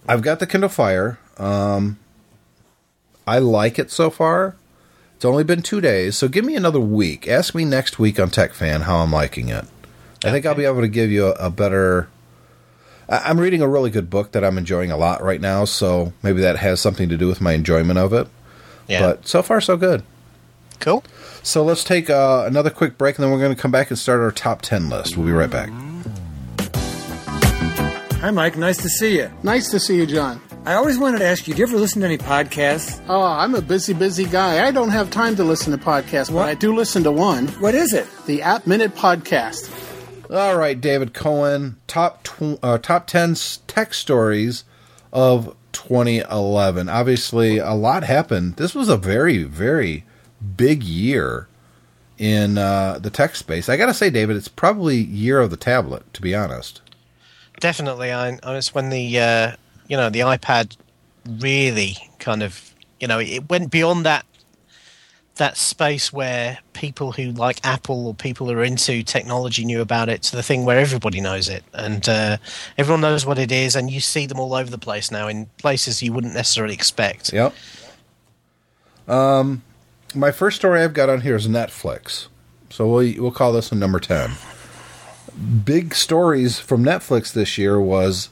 I've 0.08 0.24
got 0.24 0.40
the 0.40 0.48
Kindle 0.48 0.70
Fire. 0.70 1.20
Um, 1.38 2.00
I 3.28 3.38
like 3.38 3.78
it 3.78 3.92
so 3.92 4.10
far. 4.10 4.56
It's 5.22 5.26
only 5.28 5.44
been 5.44 5.62
two 5.62 5.82
days, 5.82 6.18
so 6.18 6.28
give 6.28 6.44
me 6.44 6.56
another 6.56 6.80
week. 6.80 7.28
Ask 7.28 7.54
me 7.54 7.64
next 7.64 8.00
week 8.00 8.20
on 8.20 8.32
Tech 8.32 8.56
Fan 8.56 8.82
how 8.82 8.98
I'm 8.98 9.12
liking 9.12 9.50
it. 9.50 9.66
I 10.26 10.32
think 10.32 10.48
I'll 10.48 10.56
be 10.56 10.66
able 10.66 10.82
to 10.82 10.88
give 10.88 11.12
you 11.12 11.28
a, 11.28 11.34
a 11.34 11.50
better. 11.52 12.10
I- 13.08 13.30
I'm 13.30 13.40
reading 13.40 13.62
a 13.62 13.68
really 13.68 13.92
good 13.92 14.10
book 14.10 14.32
that 14.32 14.44
I'm 14.44 14.58
enjoying 14.58 14.90
a 14.92 14.98
lot 14.98 15.22
right 15.22 15.40
now, 15.40 15.64
so 15.66 16.12
maybe 16.24 16.42
that 16.42 16.58
has 16.58 16.82
something 16.82 17.08
to 17.08 17.18
do 17.18 17.28
with 17.28 17.40
my 17.40 17.52
enjoyment 17.54 18.00
of 18.00 18.14
it. 18.14 18.28
Yeah. 18.88 19.02
But 19.02 19.28
so 19.28 19.44
far, 19.44 19.62
so 19.62 19.78
good. 19.78 20.02
cool. 20.80 21.04
So 21.44 21.64
let's 21.64 21.84
take 21.84 22.10
uh, 22.10 22.46
another 22.48 22.72
quick 22.72 22.98
break, 22.98 23.18
and 23.18 23.24
then 23.24 23.32
we're 23.32 23.38
going 23.38 23.54
to 23.56 23.62
come 23.62 23.70
back 23.70 23.92
and 23.92 24.00
start 24.00 24.22
our 24.22 24.32
top 24.32 24.64
10 24.64 24.90
list. 24.90 25.18
We'll 25.18 25.28
be 25.28 25.34
right 25.34 25.52
back. 25.52 25.70
Hi, 28.22 28.32
Mike. 28.32 28.58
Nice 28.58 28.78
to 28.78 28.90
see 28.90 29.18
you. 29.20 29.30
Nice 29.44 29.70
to 29.70 29.80
see 29.80 29.98
you, 29.98 30.08
John. 30.08 30.42
I 30.64 30.74
always 30.76 31.00
wanted 31.00 31.20
to 31.20 31.26
ask 31.26 31.48
you, 31.48 31.56
do 31.56 31.60
you 31.60 31.68
ever 31.68 31.78
listen 31.78 32.02
to 32.02 32.06
any 32.08 32.20
podcasts? 32.20 33.02
Oh, 33.10 33.24
I'm 33.24 33.56
a 33.56 33.62
busy, 33.62 33.94
busy 33.94 34.26
guy. 34.26 34.66
I 34.66 34.70
don't 34.72 34.90
have 34.90 35.10
time 35.10 35.36
to 35.38 35.44
listen 35.44 35.72
to 35.72 35.84
podcasts, 35.84 36.32
but 36.32 36.48
I 36.48 36.54
do 36.54 36.76
listen 36.76 37.04
to 37.04 37.12
one, 37.12 37.48
What 37.60 37.74
is 37.74 37.94
it? 37.94 38.08
the 38.28 38.44
App 38.44 38.68
Minute 38.68 38.94
Podcast. 38.96 39.72
All 40.32 40.56
right, 40.56 40.80
David 40.80 41.16
Cohen, 41.16 41.78
top 41.88 42.24
tw- 42.24 42.60
uh, 42.62 42.78
top 42.78 43.08
10 43.08 43.32
s- 43.32 43.60
tech 43.66 43.94
stories 43.96 44.64
of 45.12 45.56
2011. 45.74 46.88
Obviously, 46.90 47.58
a 47.58 47.74
lot 47.74 48.04
happened. 48.04 48.58
This 48.58 48.76
was 48.76 48.88
a 48.88 48.98
very, 48.98 49.42
very 49.44 50.06
big 50.58 50.84
year 50.84 51.48
in 52.20 52.60
uh, 52.60 53.00
the 53.02 53.10
tech 53.10 53.36
space. 53.36 53.68
I 53.68 53.78
got 53.78 53.88
to 53.88 53.96
say, 53.96 54.12
David, 54.12 54.36
it's 54.38 54.48
probably 54.48 54.98
year 54.98 55.40
of 55.40 55.50
the 55.50 55.58
tablet, 55.58 56.14
to 56.14 56.22
be 56.22 56.36
honest. 56.36 56.82
Definitely, 57.60 58.12
I, 58.14 58.38
I 58.44 58.54
was 58.54 58.74
when 58.76 58.90
the 58.90 59.20
uh, 59.20 59.52
you 59.92 59.98
know 59.98 60.10
the 60.10 60.22
iPad 60.22 60.78
really 61.28 61.98
kind 62.18 62.42
of 62.42 62.74
you 63.02 63.08
know 63.08 63.20
it 63.20 63.50
went 63.50 63.70
beyond 63.70 64.06
that 64.06 64.26
that 65.36 65.58
space 65.58 66.14
where 66.14 66.60
people 66.72 67.12
who 67.12 67.32
like 67.32 67.60
Apple 67.66 68.08
or 68.08 68.14
people 68.14 68.48
who 68.48 68.54
are 68.54 68.64
into 68.64 69.04
technology 69.04 69.66
knew 69.66 69.82
about 69.82 70.08
it 70.08 70.22
to 70.24 70.36
the 70.36 70.44
thing 70.44 70.64
where 70.64 70.80
everybody 70.80 71.20
knows 71.20 71.50
it 71.50 71.64
and 71.74 72.08
uh, 72.08 72.38
everyone 72.78 73.02
knows 73.02 73.26
what 73.26 73.38
it 73.38 73.52
is 73.52 73.76
and 73.76 73.90
you 73.92 74.00
see 74.00 74.26
them 74.26 74.40
all 74.40 74.54
over 74.54 74.70
the 74.70 74.78
place 74.78 75.12
now 75.12 75.28
in 75.28 75.48
places 75.58 76.02
you 76.02 76.14
wouldn't 76.14 76.34
necessarily 76.34 76.74
expect. 76.74 77.34
Yep. 77.34 77.54
Um, 79.08 79.64
my 80.14 80.32
first 80.32 80.58
story 80.58 80.82
I've 80.82 80.94
got 80.94 81.10
on 81.10 81.22
here 81.22 81.36
is 81.36 81.48
Netflix. 81.48 82.28
So 82.70 82.88
we'll 82.88 83.22
we'll 83.22 83.32
call 83.32 83.52
this 83.52 83.72
number 83.72 84.00
ten. 84.00 84.32
Big 85.66 85.96
stories 85.96 86.60
from 86.60 86.84
Netflix 86.84 87.34
this 87.34 87.58
year 87.58 87.80
was 87.80 88.30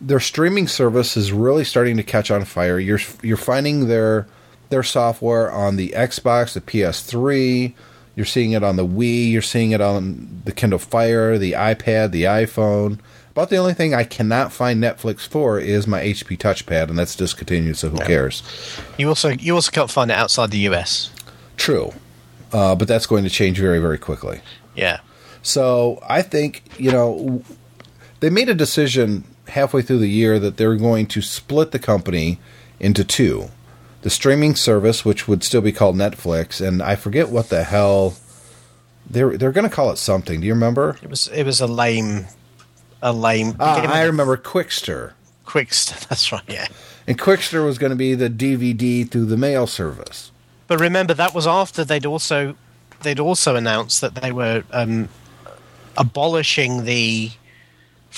their 0.00 0.20
streaming 0.20 0.68
service 0.68 1.16
is 1.16 1.32
really 1.32 1.64
starting 1.64 1.96
to 1.96 2.02
catch 2.02 2.30
on 2.30 2.44
fire. 2.44 2.78
You're 2.78 3.00
you're 3.22 3.36
finding 3.36 3.88
their 3.88 4.26
their 4.70 4.82
software 4.82 5.50
on 5.50 5.76
the 5.76 5.90
Xbox, 5.90 6.52
the 6.52 6.60
PS3. 6.60 7.72
You're 8.14 8.26
seeing 8.26 8.52
it 8.52 8.62
on 8.62 8.76
the 8.76 8.86
Wii. 8.86 9.30
You're 9.30 9.42
seeing 9.42 9.70
it 9.72 9.80
on 9.80 10.42
the 10.44 10.52
Kindle 10.52 10.78
Fire, 10.78 11.38
the 11.38 11.52
iPad, 11.52 12.10
the 12.10 12.24
iPhone. 12.24 12.98
About 13.30 13.50
the 13.50 13.56
only 13.56 13.74
thing 13.74 13.94
I 13.94 14.02
cannot 14.02 14.52
find 14.52 14.82
Netflix 14.82 15.20
for 15.20 15.60
is 15.60 15.86
my 15.86 16.00
HP 16.00 16.36
touchpad, 16.38 16.88
and 16.88 16.98
that's 16.98 17.14
discontinued. 17.14 17.76
So 17.76 17.88
who 17.88 17.98
cares? 17.98 18.42
You 18.98 19.08
also 19.08 19.30
you 19.30 19.54
also 19.54 19.70
can't 19.70 19.90
find 19.90 20.10
it 20.10 20.16
outside 20.16 20.50
the 20.50 20.58
US. 20.70 21.10
True, 21.56 21.92
uh, 22.52 22.74
but 22.74 22.88
that's 22.88 23.06
going 23.06 23.24
to 23.24 23.30
change 23.30 23.58
very 23.58 23.78
very 23.78 23.98
quickly. 23.98 24.40
Yeah. 24.74 25.00
So 25.42 26.00
I 26.08 26.22
think 26.22 26.62
you 26.78 26.90
know 26.90 27.42
they 28.20 28.30
made 28.30 28.48
a 28.48 28.54
decision 28.54 29.24
halfway 29.48 29.82
through 29.82 29.98
the 29.98 30.08
year 30.08 30.38
that 30.38 30.56
they're 30.56 30.76
going 30.76 31.06
to 31.06 31.22
split 31.22 31.70
the 31.72 31.78
company 31.78 32.38
into 32.80 33.04
two: 33.04 33.50
the 34.02 34.10
streaming 34.10 34.54
service, 34.54 35.04
which 35.04 35.26
would 35.28 35.42
still 35.44 35.60
be 35.60 35.72
called 35.72 35.96
Netflix, 35.96 36.66
and 36.66 36.82
I 36.82 36.96
forget 36.96 37.28
what 37.28 37.48
the 37.48 37.64
hell 37.64 38.14
they're 39.08 39.36
they're 39.36 39.52
going 39.52 39.68
to 39.68 39.74
call 39.74 39.90
it 39.90 39.96
something. 39.98 40.40
Do 40.40 40.46
you 40.46 40.54
remember? 40.54 40.98
It 41.02 41.10
was 41.10 41.28
it 41.28 41.44
was 41.44 41.60
a 41.60 41.66
lame 41.66 42.26
a 43.02 43.12
lame 43.12 43.54
Ah, 43.60 43.80
I 43.92 44.02
remember 44.04 44.36
Qwikster, 44.36 45.12
Qwikster, 45.46 45.98
that's 46.08 46.32
right, 46.32 46.42
yeah. 46.48 46.66
and 47.06 47.18
Qwikster 47.18 47.64
was 47.64 47.78
going 47.78 47.90
to 47.90 47.96
be 47.96 48.14
the 48.14 48.28
DVD 48.28 49.08
through 49.08 49.26
the 49.26 49.36
mail 49.36 49.66
service. 49.66 50.30
But 50.66 50.80
remember, 50.80 51.14
that 51.14 51.34
was 51.34 51.46
after 51.46 51.84
they'd 51.84 52.04
also 52.04 52.54
they'd 53.02 53.20
also 53.20 53.56
announced 53.56 54.00
that 54.00 54.16
they 54.16 54.32
were 54.32 54.64
um, 54.72 55.08
abolishing 55.96 56.84
the 56.84 57.30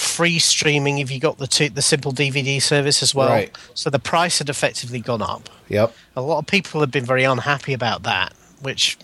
free 0.00 0.38
streaming 0.38 0.98
if 0.98 1.10
you 1.10 1.20
got 1.20 1.38
the 1.38 1.46
two, 1.46 1.68
the 1.68 1.82
simple 1.82 2.12
DVD 2.12 2.60
service 2.60 3.02
as 3.02 3.14
well. 3.14 3.28
Right. 3.28 3.56
So 3.74 3.90
the 3.90 3.98
price 3.98 4.38
had 4.38 4.48
effectively 4.48 5.00
gone 5.00 5.20
up. 5.22 5.48
Yep. 5.68 5.94
A 6.16 6.22
lot 6.22 6.38
of 6.38 6.46
people 6.46 6.80
have 6.80 6.90
been 6.90 7.04
very 7.04 7.24
unhappy 7.24 7.72
about 7.72 8.02
that. 8.04 8.32
Which, 8.62 8.98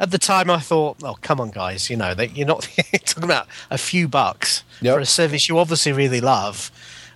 at 0.00 0.10
the 0.12 0.18
time, 0.18 0.48
I 0.50 0.60
thought, 0.60 0.96
"Oh, 1.02 1.16
come 1.20 1.38
on, 1.38 1.50
guys! 1.50 1.90
You 1.90 1.96
know 1.96 2.14
that 2.14 2.34
you're 2.38 2.46
not 2.46 2.62
talking 3.04 3.24
about 3.24 3.46
a 3.70 3.76
few 3.76 4.08
bucks 4.08 4.64
Yep. 4.80 4.94
for 4.94 5.00
a 5.00 5.04
service 5.06 5.46
you 5.46 5.58
obviously 5.58 5.92
really 5.92 6.22
love." 6.22 6.70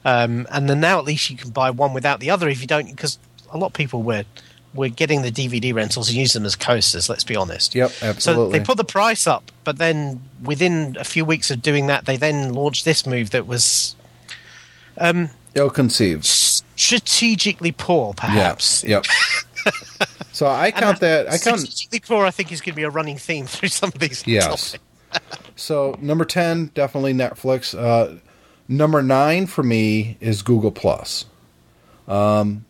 Um, 0.04 0.46
and 0.50 0.68
then 0.68 0.80
now 0.80 0.98
at 0.98 1.06
least 1.06 1.30
you 1.30 1.36
can 1.38 1.48
buy 1.50 1.70
one 1.70 1.94
without 1.94 2.20
the 2.20 2.28
other 2.30 2.46
if 2.48 2.60
you 2.60 2.66
don't, 2.66 2.90
because 2.90 3.18
a 3.50 3.56
lot 3.56 3.68
of 3.68 3.72
people 3.72 4.02
were 4.02 4.24
were 4.78 4.88
getting 4.88 5.22
the 5.22 5.30
DVD 5.30 5.74
rentals 5.74 6.08
and 6.08 6.16
use 6.16 6.32
them 6.32 6.46
as 6.46 6.56
coasters. 6.56 7.08
Let's 7.08 7.24
be 7.24 7.36
honest. 7.36 7.74
Yep, 7.74 7.90
absolutely. 8.00 8.52
So 8.52 8.58
they 8.58 8.64
put 8.64 8.76
the 8.76 8.84
price 8.84 9.26
up, 9.26 9.50
but 9.64 9.76
then 9.78 10.22
within 10.42 10.96
a 10.98 11.04
few 11.04 11.24
weeks 11.24 11.50
of 11.50 11.60
doing 11.60 11.88
that, 11.88 12.06
they 12.06 12.16
then 12.16 12.54
launched 12.54 12.84
this 12.84 13.04
move 13.04 13.30
that 13.30 13.46
was 13.46 13.96
Ill 15.54 15.70
conceived. 15.70 16.24
strategically 16.24 17.72
poor, 17.72 18.14
perhaps. 18.14 18.84
Yep. 18.84 19.04
so 20.32 20.46
I 20.46 20.70
count 20.70 21.00
that. 21.00 21.26
I 21.26 21.38
count. 21.38 21.60
Strategically 21.60 22.00
poor, 22.00 22.24
I 22.24 22.30
think, 22.30 22.52
is 22.52 22.60
going 22.60 22.72
to 22.72 22.76
be 22.76 22.84
a 22.84 22.90
running 22.90 23.18
theme 23.18 23.46
through 23.48 23.68
some 23.68 23.88
of 23.94 23.98
these. 23.98 24.26
Yes. 24.26 24.76
So 25.56 25.98
number 26.00 26.24
ten, 26.24 26.70
definitely 26.74 27.14
Netflix. 27.14 27.76
Uh, 27.76 28.18
number 28.68 29.02
nine 29.02 29.48
for 29.48 29.64
me 29.64 30.16
is 30.20 30.42
Google 30.42 30.70
Plus. 30.70 31.24
Um, 32.06 32.64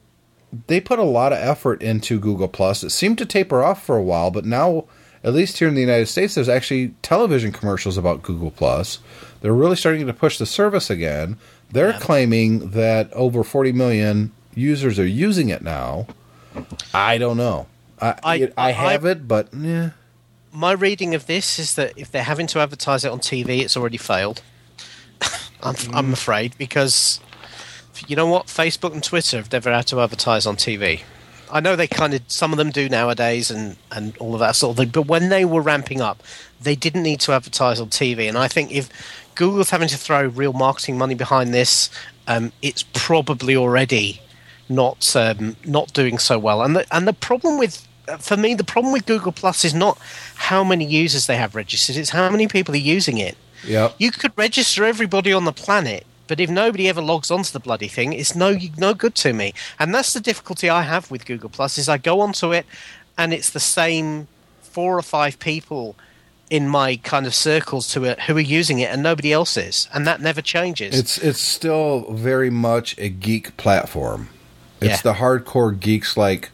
they 0.66 0.80
put 0.80 0.98
a 0.98 1.02
lot 1.04 1.32
of 1.32 1.38
effort 1.38 1.82
into 1.82 2.18
Google 2.18 2.48
Plus. 2.48 2.82
It 2.82 2.90
seemed 2.90 3.18
to 3.18 3.26
taper 3.26 3.62
off 3.62 3.84
for 3.84 3.96
a 3.96 4.02
while, 4.02 4.30
but 4.30 4.44
now, 4.44 4.84
at 5.22 5.34
least 5.34 5.58
here 5.58 5.68
in 5.68 5.74
the 5.74 5.80
United 5.80 6.06
States, 6.06 6.34
there's 6.34 6.48
actually 6.48 6.94
television 7.02 7.52
commercials 7.52 7.96
about 7.98 8.22
Google 8.22 8.50
Plus. 8.50 8.98
They're 9.40 9.52
really 9.52 9.76
starting 9.76 10.06
to 10.06 10.12
push 10.12 10.38
the 10.38 10.46
service 10.46 10.88
again. 10.90 11.37
They're 11.70 11.92
claiming 11.92 12.70
that 12.70 13.12
over 13.12 13.44
40 13.44 13.72
million 13.72 14.32
users 14.54 14.98
are 14.98 15.06
using 15.06 15.50
it 15.50 15.62
now. 15.62 16.06
I 16.94 17.18
don't 17.18 17.37
know. 17.37 17.66
I 18.00 18.08
I- 18.08 18.14
I, 18.22 18.52
I 18.56 18.68
I- 18.68 18.72
have 18.72 19.04
it, 19.04 19.28
but 19.28 19.48
eh. 19.54 19.90
My 20.50 20.72
reading 20.72 21.14
of 21.14 21.26
this 21.26 21.58
is 21.58 21.74
that 21.74 21.92
if 21.96 22.11
they're 22.11 22.22
having 22.22 22.46
to 22.48 22.58
advertise 22.61 23.04
it 23.04 23.12
on 23.12 23.20
TV, 23.20 23.61
it's 23.61 23.76
already 23.76 23.98
failed. 23.98 24.40
I'm, 25.62 25.74
I'm 25.92 26.12
afraid 26.14 26.54
because 26.56 27.20
you 28.06 28.16
know 28.16 28.26
what, 28.26 28.46
Facebook 28.46 28.92
and 28.92 29.02
Twitter 29.02 29.38
have 29.38 29.52
never 29.52 29.72
had 29.72 29.87
to 29.88 30.00
advertise 30.00 30.46
on 30.46 30.56
TV. 30.56 31.02
I 31.50 31.60
know 31.60 31.77
they 31.77 31.87
kind 31.87 32.14
of 32.14 32.23
some 32.29 32.52
of 32.52 32.58
them 32.58 32.70
do 32.70 32.88
nowadays 32.88 33.50
and 33.50 33.77
and 33.90 34.16
all 34.18 34.35
of 34.35 34.40
that 34.40 34.56
sort 34.56 34.73
of 34.73 34.77
thing, 34.79 34.90
but 34.90 35.06
when 35.06 35.29
they 35.29 35.44
were 35.44 35.62
ramping 35.62 36.00
up, 36.00 36.23
they 36.60 36.75
didn't 36.75 37.02
need 37.02 37.20
to 37.20 37.33
advertise 37.33 37.81
on 37.81 37.88
TV. 37.88 38.29
And 38.29 38.37
I 38.37 38.48
think 38.48 38.70
if 38.73 38.88
Google's 39.35 39.70
having 39.70 39.88
to 39.88 39.96
throw 39.96 40.27
real 40.27 40.52
marketing 40.52 40.98
money 40.98 41.14
behind 41.14 41.54
this, 41.54 41.90
um, 42.27 42.52
it's 42.60 42.85
probably 42.92 43.56
already 43.56 44.20
not 44.68 45.16
um, 45.16 45.56
not 45.64 45.92
doing 45.92 46.18
so 46.18 46.38
well. 46.38 46.62
And 46.62 46.77
the, 46.77 46.87
and 46.94 47.08
the 47.08 47.12
problem 47.12 47.58
with 47.58 47.87
for 48.18 48.37
me, 48.37 48.54
the 48.54 48.64
problem 48.64 48.92
with 48.92 49.06
Google 49.06 49.33
Plus 49.33 49.64
is 49.64 49.75
not 49.75 49.98
how 50.35 50.64
many 50.64 50.85
users 50.85 51.27
they 51.27 51.37
have 51.37 51.54
registered; 51.54 51.96
it's 51.96 52.10
how 52.10 52.29
many 52.31 52.48
people 52.48 52.75
are 52.75 52.79
using 52.79 53.18
it. 53.18 53.37
Yep. 53.64 53.96
You 53.98 54.12
could 54.12 54.33
register 54.37 54.85
everybody 54.85 55.33
on 55.33 55.44
the 55.44 55.52
planet 55.52 56.06
But 56.29 56.38
if 56.40 56.50
nobody 56.50 56.88
ever 56.88 57.00
logs 57.02 57.31
onto 57.31 57.50
the 57.50 57.58
bloody 57.60 57.88
thing, 57.88 58.12
it's 58.12 58.37
no 58.37 58.56
no 58.76 58.94
good 58.94 59.14
to 59.16 59.33
me. 59.33 59.54
And 59.79 59.92
that's 59.94 60.12
the 60.12 60.20
difficulty 60.20 60.68
I 60.70 60.83
have 60.83 61.10
with 61.10 61.26
Google 61.26 61.48
Plus 61.50 61.79
is 61.79 61.88
I 61.88 61.98
go 61.98 62.20
onto 62.20 62.52
it, 62.52 62.66
and 63.16 63.33
it's 63.33 63.50
the 63.50 63.60
same 63.60 64.29
four 64.62 64.96
or 64.96 65.02
five 65.02 65.40
people 65.40 65.96
in 66.50 66.68
my 66.68 66.96
kind 66.96 67.26
of 67.26 67.35
circles 67.35 67.92
to 67.92 68.04
it 68.04 68.20
who 68.20 68.37
are 68.37 68.40
using 68.40 68.79
it, 68.79 68.90
and 68.90 69.02
nobody 69.02 69.33
else 69.33 69.56
is, 69.56 69.88
and 69.92 70.06
that 70.06 70.20
never 70.20 70.40
changes. 70.40 70.98
It's 70.98 71.18
it's 71.18 71.40
still 71.40 72.12
very 72.12 72.50
much 72.50 72.96
a 72.98 73.08
geek 73.08 73.56
platform. 73.56 74.29
It's 74.81 75.04
Yeah. 75.04 75.12
the 75.12 75.14
hardcore 75.14 75.79
geeks 75.79 76.16
like 76.16 76.50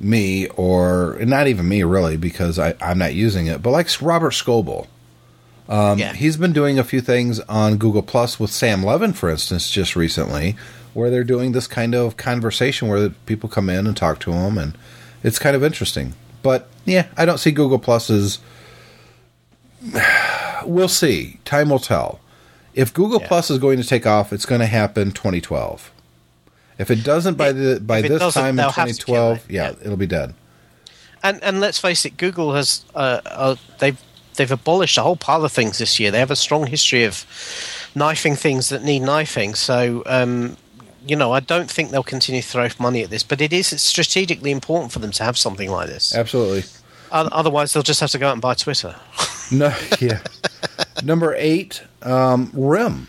me, 0.00 0.48
or 0.48 1.16
not 1.20 1.46
even 1.46 1.68
me 1.68 1.82
really, 1.82 2.16
because 2.16 2.58
I, 2.58 2.74
I'm 2.80 2.98
not 2.98 3.14
using 3.14 3.46
it. 3.46 3.62
But 3.62 3.70
like 3.70 3.88
Robert 4.02 4.32
Scoble, 4.32 4.86
um, 5.68 5.98
Yeah. 5.98 6.12
he's 6.12 6.36
been 6.36 6.52
doing 6.52 6.78
a 6.78 6.84
few 6.84 7.00
things 7.00 7.40
on 7.40 7.76
Google 7.76 8.02
Plus 8.02 8.38
with 8.40 8.50
Sam 8.50 8.82
Levin, 8.82 9.12
for 9.12 9.28
instance, 9.30 9.68
just 9.70 9.96
recently, 9.96 10.56
where 10.94 11.10
they're 11.10 11.24
doing 11.24 11.52
this 11.52 11.66
kind 11.66 11.94
of 11.94 12.16
conversation 12.16 12.88
where 12.88 13.10
people 13.26 13.48
come 13.48 13.68
in 13.68 13.86
and 13.86 13.96
talk 13.96 14.18
to 14.20 14.32
him, 14.32 14.56
and 14.58 14.76
it's 15.22 15.38
kind 15.38 15.54
of 15.56 15.62
interesting. 15.64 16.14
But 16.42 16.68
yeah, 16.84 17.06
I 17.16 17.24
don't 17.24 17.38
see 17.38 17.50
Google 17.50 17.78
Plus 17.78 18.10
as. 18.10 18.38
We'll 20.64 20.88
see. 20.88 21.38
Time 21.44 21.68
will 21.70 21.78
tell. 21.78 22.18
If 22.74 22.92
Google 22.92 23.20
Yeah. 23.20 23.28
Plus 23.28 23.50
is 23.50 23.58
going 23.58 23.80
to 23.80 23.86
take 23.86 24.04
off, 24.06 24.32
it's 24.32 24.44
going 24.46 24.60
to 24.60 24.66
happen 24.66 25.12
2012. 25.12 25.92
If 26.78 26.90
it 26.90 27.04
doesn't 27.04 27.36
by 27.36 27.52
the 27.52 27.78
by 27.80 27.98
if 28.00 28.08
this 28.08 28.34
time 28.34 28.50
in 28.50 28.56
they'll 28.56 28.70
have 28.70 28.88
to 28.88 28.94
kill 28.94 29.36
2012, 29.36 29.36
it. 29.36 29.52
yeah, 29.54 29.62
Yeah. 29.70 29.74
it'll 29.82 29.96
be 29.96 30.06
dead. 30.06 30.34
and 31.22 31.42
and 31.44 31.60
let's 31.60 31.78
face 31.78 32.04
it, 32.04 32.16
Google 32.16 32.54
has 32.54 32.84
uh, 32.94 33.20
uh, 33.26 33.56
they've 33.78 33.98
they've 34.36 34.50
abolished 34.50 34.98
a 34.98 35.02
whole 35.02 35.16
pile 35.16 35.44
of 35.44 35.52
things 35.52 35.78
this 35.78 35.98
year. 36.00 36.10
They 36.10 36.18
have 36.18 36.30
a 36.30 36.36
strong 36.36 36.66
history 36.66 37.04
of 37.04 37.24
knifing 37.94 38.36
things 38.36 38.68
that 38.68 38.82
need 38.82 39.00
knifing. 39.00 39.54
So. 39.54 40.02
Um, 40.06 40.56
you 41.08 41.14
know, 41.14 41.30
I 41.30 41.38
don't 41.38 41.70
think 41.70 41.90
they'll 41.92 42.02
continue 42.02 42.42
to 42.42 42.48
throw 42.48 42.66
money 42.80 43.04
at 43.04 43.10
this, 43.10 43.22
but 43.22 43.40
it 43.40 43.52
is 43.52 43.68
strategically 43.80 44.50
important 44.50 44.90
for 44.90 44.98
them 44.98 45.12
to 45.12 45.22
have 45.22 45.38
something 45.38 45.70
like 45.70 45.86
this. 45.86 46.12
Absolutely. 46.12 46.64
Otherwise, 47.12 47.72
they'll 47.72 47.84
just 47.84 48.00
have 48.00 48.10
to 48.10 48.18
go 48.18 48.26
out 48.26 48.32
and 48.32 48.42
buy 48.42 48.54
Twitter. 48.54 48.94
No, 49.52 49.72
yeah. 50.00 50.22
Number 51.04 51.32
eight, 51.38 51.80
um, 52.02 52.50
RIM, 52.52 53.06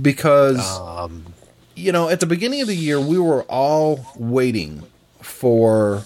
because 0.00 0.78
Um, 0.78 1.34
you 1.74 1.90
know 1.90 2.08
at 2.08 2.20
the 2.20 2.26
beginning 2.26 2.60
of 2.60 2.68
the 2.68 2.76
year 2.76 3.00
we 3.00 3.18
were 3.18 3.42
all 3.48 4.06
waiting 4.16 4.84
for 5.20 6.04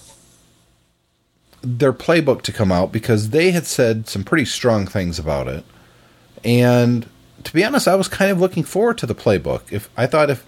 their 1.61 1.93
playbook 1.93 2.41
to 2.43 2.51
come 2.51 2.71
out 2.71 2.91
because 2.91 3.29
they 3.29 3.51
had 3.51 3.65
said 3.65 4.07
some 4.07 4.23
pretty 4.23 4.45
strong 4.45 4.85
things 4.87 5.19
about 5.19 5.47
it, 5.47 5.63
and 6.43 7.07
to 7.43 7.53
be 7.53 7.63
honest, 7.63 7.87
I 7.87 7.95
was 7.95 8.07
kind 8.07 8.31
of 8.31 8.39
looking 8.39 8.63
forward 8.63 8.97
to 8.99 9.05
the 9.05 9.15
playbook. 9.15 9.61
If 9.71 9.89
I 9.97 10.07
thought 10.07 10.29
if 10.29 10.45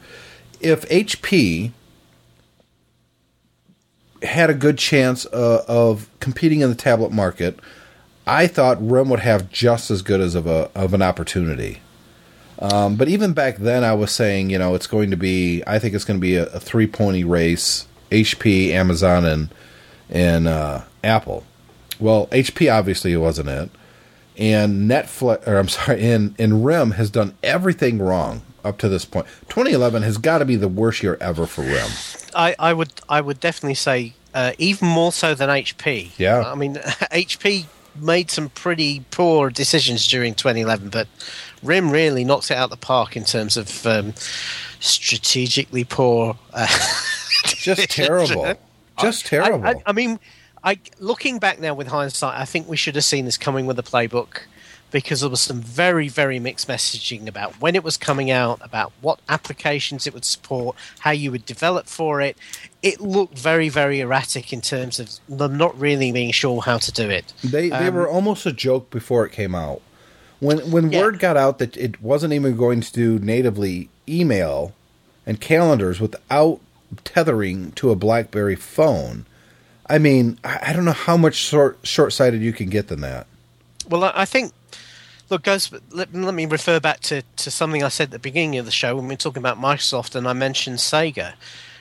if 0.59 0.87
HP 0.89 1.71
had 4.23 4.49
a 4.49 4.53
good 4.53 4.77
chance 4.77 5.25
uh, 5.27 5.65
of 5.67 6.09
competing 6.19 6.61
in 6.61 6.69
the 6.69 6.75
tablet 6.75 7.11
market, 7.11 7.59
I 8.27 8.47
thought 8.47 8.77
RIM 8.81 9.09
would 9.09 9.21
have 9.21 9.49
just 9.51 9.89
as 9.89 10.01
good 10.01 10.21
as 10.21 10.35
of 10.35 10.47
a 10.47 10.69
of 10.75 10.93
an 10.93 11.01
opportunity. 11.01 11.81
Um, 12.59 12.95
but 12.95 13.07
even 13.07 13.33
back 13.33 13.57
then, 13.57 13.83
I 13.83 13.93
was 13.95 14.11
saying, 14.11 14.51
you 14.51 14.59
know, 14.59 14.75
it's 14.75 14.87
going 14.87 15.09
to 15.09 15.17
be. 15.17 15.63
I 15.65 15.79
think 15.79 15.95
it's 15.95 16.05
going 16.05 16.19
to 16.19 16.21
be 16.21 16.35
a, 16.35 16.45
a 16.47 16.59
three 16.59 16.87
pony 16.87 17.23
race: 17.23 17.87
HP, 18.11 18.69
Amazon, 18.69 19.25
and 19.25 19.49
and 20.11 20.47
uh, 20.47 20.81
Apple. 21.03 21.43
Well, 21.99 22.27
HP 22.27 22.71
obviously 22.71 23.15
wasn't 23.15 23.49
it, 23.49 23.69
and 24.37 24.89
Netflix, 24.89 25.47
or 25.47 25.57
I'm 25.57 25.69
sorry, 25.69 26.05
and 26.11 26.35
and 26.39 26.65
RIM 26.65 26.91
has 26.91 27.09
done 27.09 27.35
everything 27.43 27.99
wrong 27.99 28.41
up 28.63 28.77
to 28.79 28.89
this 28.89 29.05
point. 29.05 29.25
2011 29.49 30.03
has 30.03 30.17
got 30.17 30.39
to 30.39 30.45
be 30.45 30.55
the 30.55 30.67
worst 30.67 31.01
year 31.03 31.17
ever 31.19 31.45
for 31.45 31.61
RIM. 31.63 31.89
I, 32.35 32.55
I 32.59 32.73
would 32.73 32.91
I 33.09 33.21
would 33.21 33.39
definitely 33.39 33.75
say 33.75 34.13
uh, 34.33 34.53
even 34.57 34.87
more 34.87 35.11
so 35.11 35.33
than 35.35 35.49
HP. 35.49 36.11
Yeah. 36.17 36.43
I 36.45 36.55
mean 36.55 36.75
HP 36.75 37.65
made 37.99 38.31
some 38.31 38.49
pretty 38.49 39.03
poor 39.11 39.49
decisions 39.49 40.07
during 40.07 40.33
2011, 40.33 40.89
but 40.89 41.07
RIM 41.61 41.91
really 41.91 42.23
knocks 42.23 42.49
it 42.49 42.55
out 42.57 42.69
the 42.69 42.77
park 42.77 43.17
in 43.17 43.25
terms 43.25 43.57
of 43.57 43.85
um, 43.85 44.13
strategically 44.79 45.83
poor. 45.83 46.37
Uh, 46.53 46.67
Just 47.45 47.89
terrible. 47.89 48.55
Just 49.01 49.25
terrible. 49.25 49.65
I, 49.65 49.71
I, 49.71 49.75
I 49.87 49.91
mean, 49.93 50.19
I 50.63 50.79
looking 50.99 51.39
back 51.39 51.59
now 51.59 51.73
with 51.73 51.87
hindsight, 51.87 52.39
I 52.39 52.45
think 52.45 52.67
we 52.69 52.77
should 52.77 52.95
have 52.95 53.03
seen 53.03 53.25
this 53.25 53.37
coming 53.37 53.65
with 53.65 53.75
the 53.77 53.83
playbook 53.83 54.41
because 54.91 55.21
there 55.21 55.29
was 55.29 55.39
some 55.39 55.61
very, 55.61 56.09
very 56.09 56.37
mixed 56.37 56.67
messaging 56.67 57.25
about 57.25 57.53
when 57.61 57.75
it 57.75 57.83
was 57.83 57.95
coming 57.95 58.29
out, 58.29 58.59
about 58.61 58.91
what 58.99 59.19
applications 59.29 60.05
it 60.05 60.13
would 60.13 60.25
support, 60.25 60.75
how 60.99 61.11
you 61.11 61.31
would 61.31 61.45
develop 61.45 61.87
for 61.87 62.19
it. 62.19 62.37
It 62.83 62.99
looked 62.99 63.39
very, 63.39 63.69
very 63.69 64.01
erratic 64.01 64.51
in 64.51 64.59
terms 64.59 64.99
of 64.99 65.09
them 65.29 65.57
not 65.57 65.79
really 65.79 66.11
being 66.11 66.33
sure 66.33 66.61
how 66.61 66.77
to 66.79 66.91
do 66.91 67.09
it. 67.09 67.31
They 67.41 67.69
they 67.69 67.87
Um, 67.87 67.95
were 67.95 68.07
almost 68.09 68.45
a 68.45 68.51
joke 68.51 68.89
before 68.89 69.25
it 69.25 69.31
came 69.31 69.55
out. 69.55 69.81
When 70.39 70.59
when 70.71 70.91
Yeah. 70.91 71.01
word 71.01 71.19
got 71.19 71.37
out 71.37 71.57
that 71.59 71.77
it 71.77 72.01
wasn't 72.01 72.33
even 72.33 72.57
going 72.57 72.81
to 72.81 72.91
do 72.91 73.17
natively 73.19 73.87
email 74.09 74.73
and 75.25 75.39
calendars 75.39 76.01
without 76.01 76.59
tethering 77.03 77.71
to 77.73 77.91
a 77.91 77.95
BlackBerry 77.95 78.55
phone, 78.55 79.25
I 79.87 79.97
mean, 79.97 80.39
I, 80.43 80.73
don't 80.73 80.85
know 80.85 80.91
how 80.91 81.17
much 81.17 81.35
short 81.35 81.79
short 81.83 82.13
sighted 82.13 82.41
you 82.41 82.53
can 82.53 82.69
get 82.69 82.87
than 82.87 83.01
that. 83.01 83.27
Well, 83.89 84.03
I 84.03 84.11
I 84.15 84.25
think. 84.25 84.53
Look, 85.29 85.43
guys, 85.43 85.71
let, 85.91 86.13
let 86.13 86.33
me 86.33 86.45
refer 86.45 86.81
back 86.81 86.99
to, 87.01 87.21
to 87.37 87.49
something 87.49 87.81
I 87.81 87.87
said 87.87 88.05
at 88.07 88.11
the 88.11 88.19
beginning 88.19 88.57
of 88.57 88.65
the 88.65 88.71
show 88.71 88.97
when 88.97 89.07
we 89.07 89.13
were 89.13 89.17
talking 89.17 89.41
about 89.41 89.57
Microsoft 89.57 90.13
and 90.13 90.27
I 90.27 90.33
mentioned 90.33 90.79
Sega. 90.79 91.35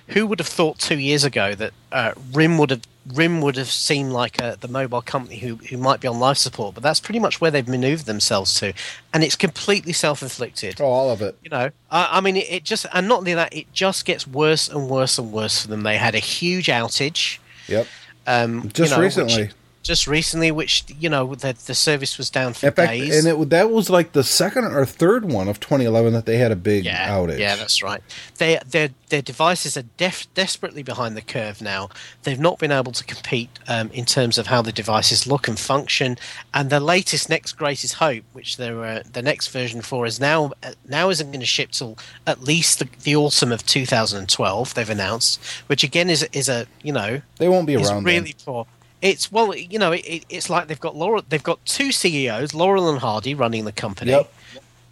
Who 0.09 0.26
would 0.26 0.38
have 0.40 0.48
thought 0.48 0.78
two 0.78 0.98
years 0.98 1.24
ago 1.24 1.55
that 1.55 1.72
uh, 1.92 2.12
RIM 2.32 2.59
would 2.59 2.70
have 2.70 2.82
RIM 3.14 3.40
would 3.40 3.57
have 3.57 3.70
seemed 3.70 4.12
like 4.12 4.40
uh, 4.42 4.57
the 4.61 4.68
mobile 4.68 5.01
company 5.03 5.38
who, 5.38 5.57
who 5.57 5.76
might 5.76 6.01
be 6.01 6.09
on 6.09 6.18
life 6.20 6.36
support? 6.36 6.74
But 6.74 6.82
that's 6.82 7.01
pretty 7.01 7.18
much 7.18 7.40
where 7.40 7.51
they've 7.51 7.66
manoeuvred 7.66 8.07
themselves 8.07 8.55
to, 8.61 8.72
and 9.14 9.24
it's 9.24 9.36
completely 9.36 9.92
self 9.92 10.22
inflicted. 10.22 10.80
Oh, 10.80 10.84
all 10.86 11.11
of 11.11 11.22
it. 11.22 11.36
You 11.42 11.51
know, 11.51 11.70
I, 11.90 12.09
I 12.18 12.20
mean, 12.20 12.36
it, 12.36 12.51
it 12.51 12.64
just 12.64 12.86
and 12.92 13.09
not 13.09 13.18
only 13.20 13.34
that, 13.34 13.55
it 13.55 13.72
just 13.72 14.05
gets 14.05 14.26
worse 14.26 14.68
and 14.68 14.88
worse 14.88 15.18
and 15.18 15.32
worse 15.32 15.62
for 15.62 15.68
them. 15.68 15.82
They 15.82 15.96
had 15.96 16.14
a 16.14 16.18
huge 16.20 16.66
outage. 16.66 17.38
Yep. 17.68 17.86
Um, 18.26 18.62
you 18.64 18.70
Just 18.70 18.90
know, 18.92 18.98
which- 18.98 19.16
recently. 19.16 19.51
Just 19.83 20.07
recently, 20.07 20.51
which 20.51 20.85
you 20.99 21.09
know 21.09 21.35
the 21.35 21.57
the 21.66 21.74
service 21.74 22.18
was 22.18 22.31
down 22.31 22.53
for 22.53 22.70
fact, 22.70 22.91
days. 22.91 23.24
and 23.24 23.26
it 23.26 23.51
that 23.51 23.70
was 23.70 23.89
like 23.89 24.12
the 24.12 24.24
second 24.24 24.64
or 24.64 24.85
third 24.85 25.24
one 25.24 25.49
of 25.49 25.59
2011 25.61 26.12
that 26.12 26.26
they 26.26 26.37
had 26.37 26.53
a 26.53 26.57
big 26.57 26.85
yeah, 26.85 27.09
outage. 27.09 27.39
yeah, 27.39 27.57
that's 27.57 27.83
right. 27.83 28.03
They, 28.39 28.59
their 28.66 28.91
their 29.09 29.22
devices 29.22 29.76
are 29.76 29.85
def- 29.97 30.33
desperately 30.35 30.83
behind 30.83 31.16
the 31.16 31.22
curve 31.22 31.62
now. 31.62 31.89
They've 32.22 32.39
not 32.39 32.59
been 32.59 32.72
able 32.72 32.93
to 32.93 33.05
compete 33.05 33.59
um, 33.68 33.91
in 33.93 34.05
terms 34.05 34.39
of 34.39 34.49
how 34.49 34.62
the 34.62 34.72
devices 34.72 35.26
look 35.26 35.49
and 35.49 35.59
function. 35.59 36.18
And 36.53 36.70
the 36.70 36.81
latest, 36.81 37.28
next 37.28 37.55
greatest 37.55 37.95
hope, 37.95 38.24
which 38.33 38.57
they're 38.59 38.85
uh, 38.85 39.03
the 39.11 39.22
next 39.22 39.49
version 39.49 39.81
for, 39.81 40.05
is 40.05 40.20
now 40.20 40.53
uh, 40.62 40.72
now 40.87 41.09
isn't 41.09 41.31
going 41.31 41.41
to 41.41 41.47
ship 41.47 41.70
till 41.70 41.97
at 42.26 42.43
least 42.43 42.81
the, 42.81 42.89
the 43.03 43.16
autumn 43.16 43.51
of 43.51 43.64
2012. 43.64 44.74
They've 44.74 44.91
announced, 44.91 45.43
which 45.68 45.83
again 45.83 46.11
is 46.11 46.22
is 46.33 46.49
a 46.51 46.66
you 46.83 46.93
know 46.93 47.22
they 47.39 47.49
won't 47.49 47.66
be 47.66 47.76
around. 47.76 48.05
then. 48.05 48.05
really 48.05 48.35
poor. 48.45 48.66
It's 49.03 49.32
well, 49.32 49.55
you 49.55 49.78
know, 49.78 49.92
it, 49.92 50.05
it, 50.05 50.24
it's 50.28 50.51
like 50.51 50.68
they've 50.68 50.80
got 50.80 50.94
Laurel, 50.94 51.22
they've 51.28 51.42
got 51.42 51.64
two 51.64 51.90
CEOs, 51.92 52.55
Laurel 52.55 52.90
and 52.90 52.98
Hardy, 52.98 53.34
running 53.34 53.64
the 53.64 53.72
company. 53.72 54.11
Yep. 54.11 54.32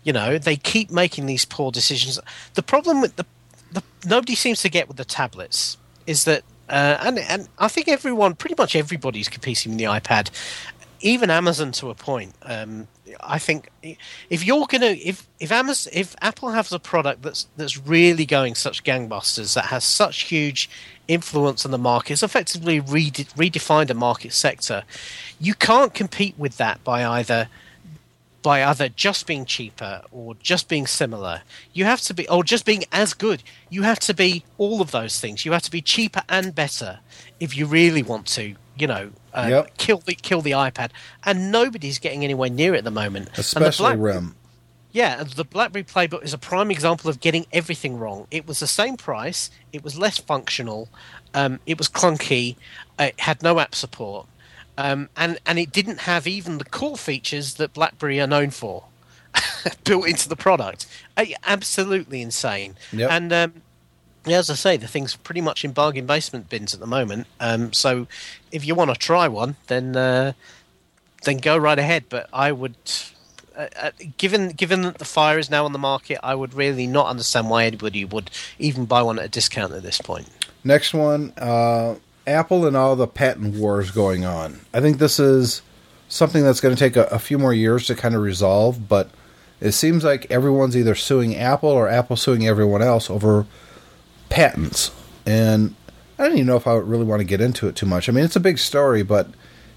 You 0.05 0.13
know, 0.13 0.39
they 0.39 0.57
keep 0.57 0.91
making 0.91 1.27
these 1.27 1.45
poor 1.45 1.71
decisions. 1.71 2.19
The 2.55 2.63
problem 2.63 3.01
with 3.01 3.17
the, 3.17 3.27
the 3.73 3.83
nobody 4.07 4.35
seems 4.35 4.63
to 4.63 4.71
get 4.71 4.89
with 4.89 4.97
the 4.97 5.05
tablets 5.05 5.77
is 6.07 6.25
that, 6.25 6.43
uh, 6.71 6.97
and 7.03 7.19
and 7.19 7.49
I 7.59 7.69
think 7.69 7.89
everyone, 7.89 8.35
pretty 8.35 8.55
much 8.57 8.75
everybody's 8.75 9.29
competing 9.29 9.73
with 9.73 9.79
the 9.79 9.85
iPad, 9.85 10.31
even 11.01 11.31
Amazon 11.31 11.73
to 11.73 11.91
a 11.91 11.95
point. 11.95 12.35
Um, 12.43 12.89
I 13.21 13.39
think 13.39 13.71
if 13.83 14.45
you're 14.45 14.67
gonna 14.67 14.87
if 14.87 15.27
if 15.41 15.51
Amazon 15.53 15.93
if 15.95 16.15
Apple 16.21 16.51
has 16.51 16.73
a 16.73 16.79
product 16.79 17.23
that's 17.23 17.47
that's 17.57 17.79
really 17.79 18.27
going 18.27 18.55
such 18.55 18.85
gangbusters 18.85 19.55
that 19.55 19.67
has 19.67 19.85
such 19.85 20.23
huge 20.23 20.69
influence 21.07 21.65
on 21.65 21.71
the 21.71 21.79
market, 21.79 22.15
it's 22.15 22.23
effectively 22.23 22.81
rede- 22.81 23.29
redefined 23.37 23.91
a 23.91 23.95
market 23.95 24.33
sector. 24.33 24.85
You 25.41 25.55
can't 25.55 25.95
compete 25.95 26.35
with 26.39 26.57
that 26.59 26.83
by 26.85 27.05
either 27.05 27.49
by 28.43 28.65
either 28.65 28.89
just 28.89 29.27
being 29.27 29.45
cheaper 29.45 30.01
or 30.13 30.35
just 30.37 30.69
being 30.69 30.87
similar. 30.87 31.43
You 31.73 31.85
have 31.85 32.01
to 32.03 32.15
be, 32.15 32.29
or 32.29 32.45
just 32.45 32.65
being 32.65 32.85
as 32.93 33.13
good. 33.13 33.43
You 33.69 33.83
have 33.83 33.99
to 34.01 34.15
be 34.15 34.45
all 34.59 34.81
of 34.81 34.91
those 34.91 35.21
things. 35.21 35.45
You 35.45 35.53
have 35.53 35.63
to 35.63 35.71
be 35.71 35.83
cheaper 35.83 36.23
and 36.29 36.55
better 36.55 37.01
if 37.41 37.57
you 37.57 37.67
really 37.67 38.03
want 38.03 38.27
to, 38.29 38.55
you 38.79 38.87
know, 38.87 39.11
uh, 39.39 39.47
Yep. 39.49 39.77
kill 39.79 39.99
the 39.99 40.15
kill 40.15 40.41
the 40.43 40.53
iPad. 40.53 40.91
And 41.25 41.51
nobody's 41.53 41.99
getting 41.99 42.25
anywhere 42.25 42.51
near 42.51 42.75
it 42.75 42.79
at 42.79 42.85
the 42.85 42.91
moment. 42.91 43.29
And 43.29 43.37
the 43.37 43.41
especially 43.41 43.97
Black- 43.97 44.15
RIM. 44.15 44.35
yeah, 44.93 45.23
the 45.23 45.45
BlackBerry 45.45 45.85
Playbook 45.85 46.23
is 46.25 46.33
a 46.33 46.39
prime 46.39 46.71
example 46.71 47.09
of 47.11 47.21
getting 47.21 47.47
everything 47.53 47.99
wrong. 47.99 48.27
It 48.31 48.47
was 48.47 48.59
the 48.61 48.67
same 48.67 48.97
price, 48.97 49.51
it 49.73 49.85
was 49.85 49.99
less 49.99 50.19
functional, 50.19 50.89
um, 51.35 51.61
it 51.67 51.79
was 51.79 51.89
clunky, 51.89 52.57
it 52.99 53.21
had 53.21 53.43
no 53.43 53.61
app 53.61 53.75
support, 53.75 54.27
um, 54.77 55.09
and 55.17 55.39
and 55.47 55.59
it 55.59 55.73
didn't 55.73 56.01
have 56.01 56.27
even 56.27 56.59
the 56.59 56.65
cool 56.65 56.97
features 56.97 57.55
that 57.55 57.73
BlackBerry 57.75 58.21
are 58.21 58.27
known 58.27 58.51
for. 58.51 58.85
built 59.85 60.07
into 60.09 60.29
the 60.29 60.37
product. 60.37 60.87
Uh, 61.17 61.27
absolutely 61.47 62.23
insane. 62.23 62.77
Yep. 62.93 63.11
And 63.11 63.33
um, 63.33 63.53
yeah, 64.29 64.39
as 64.39 64.51
I 64.51 64.55
say, 64.55 64.77
the 64.77 64.89
thing's 64.89 65.17
pretty 65.17 65.41
much 65.41 65.65
in 65.65 65.73
bargain 65.73 66.07
basement 66.07 66.49
bins 66.49 66.75
at 66.75 66.81
the 66.81 66.87
moment. 66.87 67.27
Um, 67.41 67.73
so 67.73 68.07
if 68.53 68.65
you 68.65 68.75
want 68.75 68.93
to 68.93 68.97
try 68.97 69.29
one, 69.29 69.57
then 69.67 69.97
uh, 69.97 70.33
then 71.25 71.39
go 71.39 71.57
right 71.57 71.79
ahead. 71.79 72.05
But 72.09 72.29
I 72.33 72.53
would, 72.53 72.77
uh, 73.57 73.67
uh, 73.77 73.91
given 74.17 74.51
given 74.51 74.83
that 74.83 74.99
the 74.99 75.05
Fire 75.05 75.39
is 75.39 75.51
now 75.51 75.65
on 75.65 75.73
the 75.73 75.79
market, 75.79 76.19
I 76.23 76.35
would 76.35 76.55
really 76.55 76.87
not 76.87 77.07
understand 77.07 77.51
why 77.51 77.65
anybody 77.65 78.05
would 78.05 78.31
even 78.59 78.85
buy 78.85 79.03
one 79.03 79.19
at 79.19 79.25
a 79.25 79.29
discount 79.29 79.73
at 79.73 79.83
this 79.83 80.01
point. 80.01 80.29
Next 80.65 80.93
one, 80.93 81.33
uh, 81.37 81.97
Apple 82.27 82.67
and 82.67 82.77
all 82.77 82.97
the 82.97 83.07
patent 83.07 83.57
wars 83.57 83.91
going 83.91 84.25
on. 84.25 84.61
I 84.75 84.81
think 84.81 84.99
this 84.99 85.19
is 85.19 85.63
something 86.09 86.43
that's 86.43 86.61
going 86.61 86.75
to 86.75 86.79
take 86.79 86.97
a, 86.97 87.05
a 87.05 87.19
few 87.19 87.39
more 87.39 87.55
years 87.55 87.87
to 87.87 87.95
kind 87.95 88.15
of 88.15 88.23
resolve, 88.23 88.89
but 88.89 89.11
it 89.61 89.73
seems 89.73 90.05
like 90.05 90.31
everyone's 90.31 90.77
either 90.77 90.95
suing 90.95 91.37
Apple 91.37 91.71
or 91.71 91.89
Apple 91.89 92.17
suing 92.17 92.47
everyone 92.47 92.83
else 92.83 93.11
over 93.11 93.47
patents. 94.29 94.91
And 95.27 95.75
I 96.19 96.25
don't 96.25 96.35
even 96.35 96.47
know 96.47 96.57
if 96.57 96.67
I 96.67 96.75
really 96.75 97.05
want 97.05 97.21
to 97.21 97.25
get 97.25 97.41
into 97.41 97.69
it 97.69 97.77
too 97.77 97.87
much. 97.87 98.09
I 98.09 98.13
mean, 98.13 98.25
it's 98.25 98.37
a 98.37 98.41
big 98.41 98.59
story, 98.59 99.03
but 99.03 99.29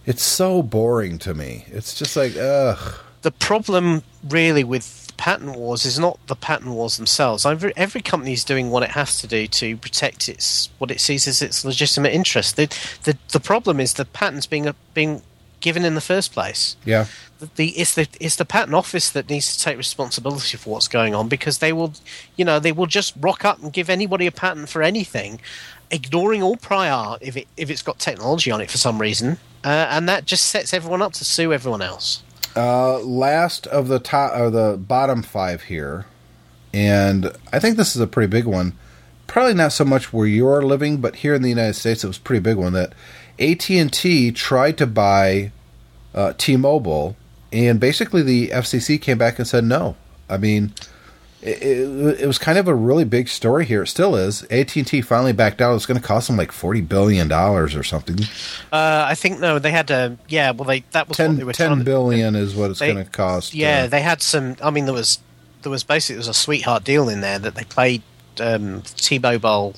it's 0.06 0.24
so 0.24 0.64
boring 0.64 1.18
to 1.20 1.34
me. 1.34 1.66
It's 1.68 1.93
just 1.97 2.16
like, 2.16 2.36
ugh. 2.36 2.95
the 3.22 3.32
problem 3.32 4.04
really 4.28 4.64
with 4.64 5.02
patent 5.18 5.56
wars 5.56 5.86
is 5.86 5.99
not 5.99 6.18
the 6.26 6.36
patent 6.36 6.72
wars 6.72 6.97
themselves. 6.97 7.45
Every, 7.45 7.72
every 7.78 8.02
company 8.02 8.34
is 8.34 8.43
doing 8.43 8.72
what 8.72 8.82
it 8.82 8.89
has 8.91 9.22
to 9.22 9.28
do 9.28 9.45
to 9.45 9.78
protect 9.78 10.28
its 10.28 10.70
what 10.80 10.89
it 10.89 10.99
sees 10.99 11.28
as 11.28 11.43
its 11.43 11.64
legitimate 11.64 12.12
interest. 12.12 12.56
The 12.56 12.68
the, 13.04 13.16
the 13.32 13.39
problem 13.39 13.80
is 13.80 13.93
the 13.93 14.06
patents 14.06 14.47
being 14.47 14.74
being 14.95 15.22
given 15.62 15.86
in 15.86 15.95
the 15.95 16.01
first 16.01 16.34
place. 16.34 16.76
Yeah. 16.84 17.05
The, 17.55 17.70
it's 17.70 17.95
the 17.95 18.07
it's 18.20 18.36
the 18.36 18.45
patent 18.45 18.76
office 18.76 19.09
that 19.12 19.30
needs 19.30 19.55
to 19.55 19.64
take 19.64 19.78
responsibility 19.78 20.57
for 20.57 20.72
what's 20.72 20.88
going 20.88 21.16
on 21.16 21.28
because 21.28 21.59
they 21.59 21.74
will, 21.74 21.93
you 22.36 22.45
know, 22.45 22.59
they 22.59 22.72
will 22.72 22.86
just 22.86 23.14
rock 23.20 23.45
up 23.45 23.62
and 23.64 23.72
give 23.74 23.89
anybody 23.89 24.28
a 24.28 24.32
patent 24.32 24.70
for 24.70 24.84
anything, 24.84 25.39
ignoring 25.89 26.43
all 26.43 26.55
prior 26.55 26.91
art 26.91 27.22
if 27.24 27.36
it 27.36 27.47
if 27.57 27.72
it's 27.72 27.82
got 27.82 27.97
technology 27.97 28.51
on 28.51 28.62
it 28.62 28.70
for 28.70 28.78
some 28.78 29.01
reason, 29.01 29.38
uh, 29.64 29.88
and 29.89 30.07
that 30.07 30.26
just 30.26 30.47
sets 30.47 30.74
everyone 30.74 31.01
up 31.01 31.14
to 31.14 31.26
sue 31.26 31.51
everyone 31.51 31.82
else. 31.82 32.22
Uh, 32.55 32.99
last 32.99 33.66
of 33.68 33.88
the 33.88 33.99
top 33.99 34.38
or 34.38 34.49
the 34.51 34.78
bottom 34.78 35.24
five 35.24 35.64
here, 35.64 36.05
and 36.74 37.32
I 37.51 37.59
think 37.59 37.78
this 37.78 37.95
is 37.95 38.01
a 38.01 38.07
pretty 38.07 38.30
big 38.30 38.45
one. 38.45 38.74
Probably 39.26 39.53
not 39.53 39.72
so 39.72 39.86
much 39.86 40.12
where 40.12 40.28
you're 40.28 40.62
living, 40.62 40.97
but 40.97 41.18
here 41.18 41.34
in 41.34 41.41
the 41.41 41.49
United 41.49 41.74
States, 41.76 42.03
it 42.03 42.07
was 42.07 42.18
a 42.18 42.22
pretty 42.22 42.41
big 42.41 42.57
one. 42.57 42.74
That 42.74 42.93
AT 43.42 43.70
and 43.70 43.92
T 43.92 44.32
tried 44.32 44.78
to 44.78 44.88
buy 44.88 45.52
uh, 46.14 46.34
T-Mobile, 46.38 47.16
and 47.52 47.80
basically 47.80 48.22
the 48.22 48.50
FCC 48.50 49.02
came 49.02 49.18
back 49.18 49.39
and 49.39 49.48
said 49.48 49.64
no. 49.64 49.96
I 50.30 50.38
mean, 50.38 50.74
it, 51.42 51.62
it, 51.62 52.22
it 52.22 52.28
was 52.28 52.38
kind 52.38 52.58
of 52.58 52.68
a 52.68 52.76
really 52.76 53.04
big 53.04 53.28
story 53.28 53.66
here. 53.66 53.84
It 53.84 53.88
still 53.88 54.16
is. 54.16 54.44
AT 54.44 54.76
and 54.76 54.86
T 54.86 55.02
finally 55.02 55.34
backed 55.34 55.60
out. 55.60 55.76
It's 55.76 55.86
going 55.86 56.00
to 56.00 56.06
cost 56.06 56.28
them 56.28 56.38
like 56.38 56.52
forty 56.52 56.82
billion 56.82 57.28
dollars 57.28 57.76
or 57.76 57.84
something. 57.84 58.20
Uh, 58.72 59.06
I 59.08 59.16
think 59.16 59.39
no, 59.39 59.58
they 59.58 59.72
had 59.72 59.89
a 59.89 60.18
yeah. 60.28 60.52
Well, 60.52 60.68
they 60.68 60.82
that 60.92 61.10
was 61.10 61.18
what 61.18 61.26
10, 61.26 61.38
they 61.38 61.44
were 61.44 61.54
10 61.54 61.84
trying 61.84 62.36
is 62.36 62.56
what 62.56 62.72
it's 62.72 62.80
going 62.80 62.98
to 62.98 63.06
cost. 63.06 63.54
Yeah, 63.54 63.84
uh, 63.84 63.88
they 63.88 64.02
had 64.02 64.22
some. 64.22 64.56
I 64.62 64.70
mean, 64.70 64.86
there 64.86 64.94
was 64.94 65.20
there 65.64 65.72
was 65.72 65.84
basically 65.84 66.16
there 66.16 66.20
was 66.20 66.28
a 66.28 66.34
sweetheart 66.34 66.84
deal 66.84 67.10
in 67.10 67.22
there 67.22 67.39
that 67.39 67.56
they 67.56 67.64
played 67.64 68.04
um, 68.39 68.84
T-Mobile 68.84 69.76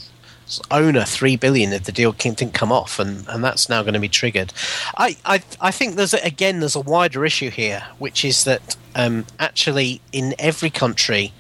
owner 0.71 1.03
three 1.03 1.35
billion 1.35 1.73
if 1.73 1.83
the 1.83 1.91
deal 1.91 2.11
didn't 2.11 2.53
come 2.53 2.71
off, 2.71 2.99
and, 2.99 3.27
and 3.27 3.43
that's 3.43 3.69
now 3.69 3.81
going 3.81 3.93
to 3.93 3.99
be 3.99 4.09
triggered. 4.09 4.53
I, 4.97 5.17
I 5.25 5.43
I 5.59 5.71
think 5.71 5.95
there's 5.95 6.13
a, 6.13 6.23
again 6.25 6.59
there's 6.59 6.75
a 6.75 6.81
wider 6.81 7.25
issue 7.25 7.49
here, 7.49 7.83
which 7.99 8.23
is 8.25 8.43
that 8.43 8.75
um, 8.95 9.25
actually 9.39 10.01
in 10.11 10.35
every 10.39 10.69
country. 10.69 11.33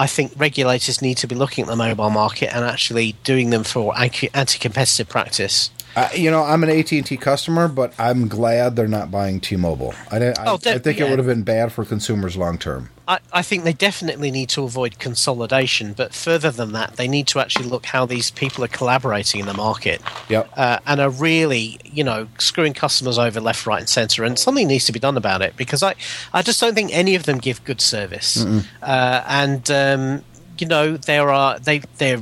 I 0.00 0.06
think 0.06 0.30
regulators 0.36 1.02
need 1.02 1.16
to 1.16 1.26
be 1.26 1.34
looking 1.34 1.64
at 1.64 1.68
the 1.68 1.74
mobile 1.74 2.10
market 2.10 2.54
and 2.54 2.64
actually 2.64 3.16
doing 3.24 3.50
them 3.50 3.64
for 3.64 3.98
anti- 3.98 4.30
anti-competitive 4.32 5.08
practice. 5.08 5.70
You 6.16 6.30
know, 6.30 6.42
I'm 6.44 6.62
an 6.62 6.70
AT 6.70 6.92
and 6.92 7.04
T 7.04 7.16
customer, 7.16 7.66
but 7.68 7.92
I'm 7.98 8.28
glad 8.28 8.76
they're 8.76 8.86
not 8.86 9.10
buying 9.10 9.40
T-Mobile. 9.40 9.94
I, 10.10 10.16
I, 10.18 10.34
Oh, 10.46 10.54
I 10.64 10.78
think 10.78 11.00
it 11.00 11.08
would 11.08 11.18
have 11.18 11.26
been 11.26 11.42
bad 11.42 11.72
for 11.72 11.84
consumers 11.84 12.36
long 12.36 12.56
term. 12.58 12.90
I, 13.08 13.18
I 13.32 13.42
think 13.42 13.64
they 13.64 13.72
definitely 13.72 14.30
need 14.30 14.48
to 14.50 14.62
avoid 14.64 14.98
consolidation, 14.98 15.94
but 15.94 16.12
further 16.14 16.50
than 16.50 16.72
that, 16.72 16.96
they 16.96 17.08
need 17.08 17.26
to 17.28 17.40
actually 17.40 17.64
look 17.68 17.86
how 17.86 18.04
these 18.06 18.30
people 18.30 18.62
are 18.62 18.68
collaborating 18.68 19.40
in 19.40 19.46
the 19.46 19.54
market 19.54 20.02
Yep. 20.28 20.50
uh, 20.56 20.78
and 20.86 21.00
are 21.00 21.08
really, 21.10 21.80
you 21.84 22.04
know, 22.04 22.28
screwing 22.38 22.74
customers 22.74 23.18
over 23.18 23.40
left, 23.40 23.66
right, 23.66 23.80
and 23.80 23.88
centre. 23.88 24.24
And 24.24 24.38
something 24.38 24.68
needs 24.68 24.84
to 24.84 24.92
be 24.92 25.00
done 25.00 25.16
about 25.16 25.40
it 25.42 25.56
because 25.56 25.82
I, 25.82 25.94
I 26.34 26.42
just 26.42 26.60
don't 26.60 26.74
think 26.74 26.90
any 26.92 27.14
of 27.14 27.24
them 27.24 27.38
give 27.38 27.64
good 27.64 27.80
service. 27.80 28.44
Uh, 28.82 29.24
and 29.26 29.68
um, 29.70 30.22
you 30.58 30.66
know, 30.66 30.96
there 30.96 31.30
are 31.30 31.58
they 31.58 31.78
they're 31.96 32.20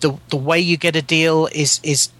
the 0.00 0.16
the 0.30 0.36
way 0.36 0.58
you 0.60 0.76
get 0.76 0.96
a 0.96 1.02
deal 1.02 1.48
is 1.52 1.80
is 1.82 2.10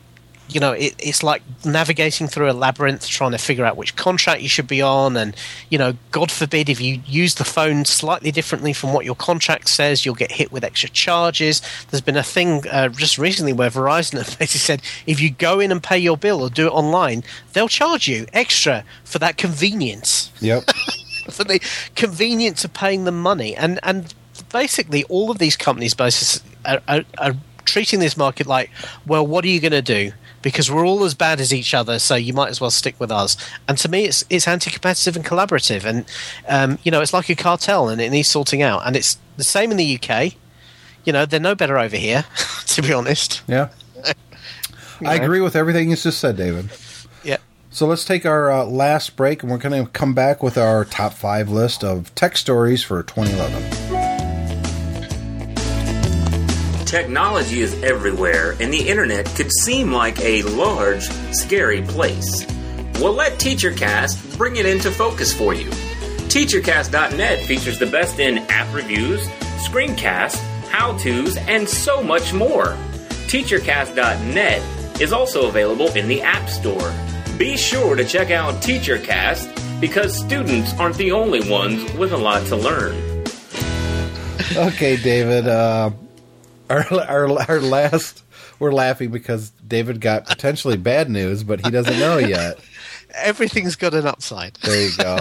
you 0.48 0.60
know 0.60 0.72
it, 0.72 0.94
it's 0.98 1.22
like 1.22 1.42
navigating 1.64 2.26
through 2.26 2.50
a 2.50 2.52
labyrinth 2.52 3.06
trying 3.06 3.32
to 3.32 3.38
figure 3.38 3.64
out 3.64 3.76
which 3.76 3.94
contract 3.96 4.40
you 4.40 4.48
should 4.48 4.66
be 4.66 4.80
on 4.80 5.16
and 5.16 5.36
you 5.68 5.76
know 5.76 5.92
god 6.10 6.30
forbid 6.30 6.68
if 6.70 6.80
you 6.80 7.00
use 7.06 7.34
the 7.34 7.44
phone 7.44 7.84
slightly 7.84 8.30
differently 8.30 8.72
from 8.72 8.92
what 8.92 9.04
your 9.04 9.14
contract 9.14 9.68
says 9.68 10.06
you'll 10.06 10.14
get 10.14 10.32
hit 10.32 10.50
with 10.50 10.64
extra 10.64 10.88
charges 10.88 11.60
there's 11.90 12.00
been 12.00 12.16
a 12.16 12.22
thing 12.22 12.66
uh, 12.68 12.88
just 12.88 13.18
recently 13.18 13.52
where 13.52 13.68
verizon 13.68 14.16
have 14.24 14.38
basically 14.38 14.58
said 14.58 14.82
if 15.06 15.20
you 15.20 15.30
go 15.30 15.60
in 15.60 15.70
and 15.70 15.82
pay 15.82 15.98
your 15.98 16.16
bill 16.16 16.40
or 16.40 16.48
do 16.48 16.66
it 16.66 16.72
online 16.72 17.22
they'll 17.52 17.68
charge 17.68 18.08
you 18.08 18.26
extra 18.32 18.84
for 19.04 19.18
that 19.18 19.36
convenience 19.36 20.32
Yep. 20.40 20.64
for 21.30 21.44
the 21.44 21.60
convenience 21.94 22.64
of 22.64 22.72
paying 22.72 23.04
them 23.04 23.20
money. 23.20 23.54
And 23.54 23.78
and 23.82 24.12
basically, 24.50 25.04
all 25.04 25.30
of 25.30 25.38
these 25.38 25.56
companies 25.56 25.94
basically 25.94 26.50
are, 26.64 26.80
are, 26.88 27.04
are 27.18 27.34
treating 27.68 28.00
this 28.00 28.16
market 28.16 28.46
like, 28.46 28.70
well, 29.06 29.26
what 29.26 29.44
are 29.44 29.48
you 29.48 29.60
going 29.60 29.72
to 29.72 29.82
do? 29.82 30.12
Because 30.42 30.70
we're 30.70 30.86
all 30.86 31.04
as 31.04 31.14
bad 31.14 31.40
as 31.40 31.52
each 31.52 31.74
other, 31.74 31.98
so 31.98 32.14
you 32.14 32.32
might 32.32 32.48
as 32.48 32.60
well 32.60 32.70
stick 32.70 32.98
with 33.00 33.10
us. 33.10 33.36
And 33.66 33.76
to 33.78 33.88
me, 33.88 34.04
it's 34.04 34.24
it's 34.30 34.46
anti-competitive 34.46 35.16
and 35.16 35.24
collaborative, 35.24 35.84
and 35.84 36.04
um, 36.48 36.78
you 36.84 36.92
know, 36.92 37.00
it's 37.00 37.12
like 37.12 37.28
a 37.28 37.34
cartel, 37.34 37.88
and 37.88 38.00
it 38.00 38.10
needs 38.10 38.28
sorting 38.28 38.62
out. 38.62 38.82
And 38.86 38.94
it's 38.94 39.18
the 39.36 39.44
same 39.44 39.70
in 39.72 39.76
the 39.76 40.00
UK. 40.00 40.34
You 41.04 41.12
know, 41.12 41.26
they're 41.26 41.40
no 41.40 41.54
better 41.54 41.78
over 41.78 41.96
here, 41.96 42.24
to 42.66 42.82
be 42.82 42.92
honest. 42.92 43.42
yeah. 43.48 43.70
I 45.04 45.14
agree 45.14 45.40
with 45.40 45.54
everything 45.54 45.90
you 45.90 45.96
just 45.96 46.18
said, 46.18 46.36
David. 46.36 46.70
Yeah. 47.22 47.36
So 47.70 47.86
let's 47.86 48.04
take 48.04 48.26
our 48.26 48.50
uh, 48.50 48.64
last 48.64 49.16
break, 49.16 49.42
and 49.42 49.50
we're 49.50 49.58
going 49.58 49.84
to 49.84 49.90
come 49.90 50.14
back 50.14 50.42
with 50.42 50.58
our 50.58 50.84
top 50.84 51.14
five 51.14 51.48
list 51.48 51.84
of 51.84 52.14
tech 52.14 52.36
stories 52.36 52.82
for 52.82 53.02
2011. 53.02 53.87
Technology 56.88 57.60
is 57.60 57.74
everywhere, 57.82 58.56
and 58.60 58.72
the 58.72 58.88
internet 58.88 59.26
could 59.36 59.52
seem 59.52 59.92
like 59.92 60.18
a 60.20 60.40
large, 60.44 61.02
scary 61.32 61.82
place. 61.82 62.46
Well, 62.94 63.12
let 63.12 63.34
TeacherCast 63.34 64.38
bring 64.38 64.56
it 64.56 64.64
into 64.64 64.90
focus 64.90 65.34
for 65.34 65.52
you. 65.52 65.68
TeacherCast.net 65.68 67.44
features 67.44 67.78
the 67.78 67.84
best 67.84 68.18
in 68.20 68.38
app 68.48 68.74
reviews, 68.74 69.20
screencasts, 69.58 70.38
how 70.70 70.96
to's, 70.96 71.36
and 71.36 71.68
so 71.68 72.02
much 72.02 72.32
more. 72.32 72.74
TeacherCast.net 73.28 75.02
is 75.02 75.12
also 75.12 75.46
available 75.46 75.88
in 75.88 76.08
the 76.08 76.22
App 76.22 76.48
Store. 76.48 76.94
Be 77.36 77.58
sure 77.58 77.96
to 77.96 78.04
check 78.06 78.30
out 78.30 78.62
TeacherCast 78.62 79.78
because 79.78 80.16
students 80.16 80.72
aren't 80.80 80.96
the 80.96 81.12
only 81.12 81.50
ones 81.50 81.92
with 81.98 82.14
a 82.14 82.16
lot 82.16 82.46
to 82.46 82.56
learn. 82.56 82.94
Okay, 84.56 84.96
David. 84.96 85.46
Uh, 85.46 85.90
our, 86.70 86.84
our 86.92 87.50
our 87.50 87.60
last. 87.60 88.22
We're 88.58 88.72
laughing 88.72 89.10
because 89.10 89.50
David 89.66 90.00
got 90.00 90.26
potentially 90.26 90.76
bad 90.76 91.08
news, 91.08 91.44
but 91.44 91.64
he 91.64 91.70
doesn't 91.70 91.98
know 91.98 92.18
yet. 92.18 92.58
Everything's 93.14 93.76
got 93.76 93.94
an 93.94 94.06
upside. 94.06 94.54
There 94.56 94.88
you 94.88 94.96
go. 94.96 95.18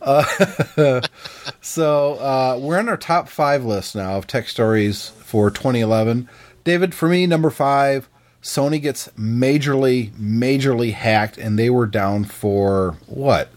Uh, 0.00 1.00
so 1.60 2.14
uh, 2.14 2.58
we're 2.60 2.78
on 2.78 2.88
our 2.88 2.96
top 2.96 3.28
five 3.28 3.64
list 3.64 3.96
now 3.96 4.16
of 4.16 4.26
tech 4.26 4.48
stories 4.48 5.08
for 5.20 5.50
2011. 5.50 6.28
David, 6.62 6.94
for 6.94 7.08
me, 7.08 7.26
number 7.26 7.50
five, 7.50 8.08
Sony 8.42 8.80
gets 8.80 9.08
majorly, 9.18 10.10
majorly 10.12 10.92
hacked, 10.92 11.38
and 11.38 11.58
they 11.58 11.70
were 11.70 11.86
down 11.86 12.24
for 12.24 12.96
what? 13.06 13.48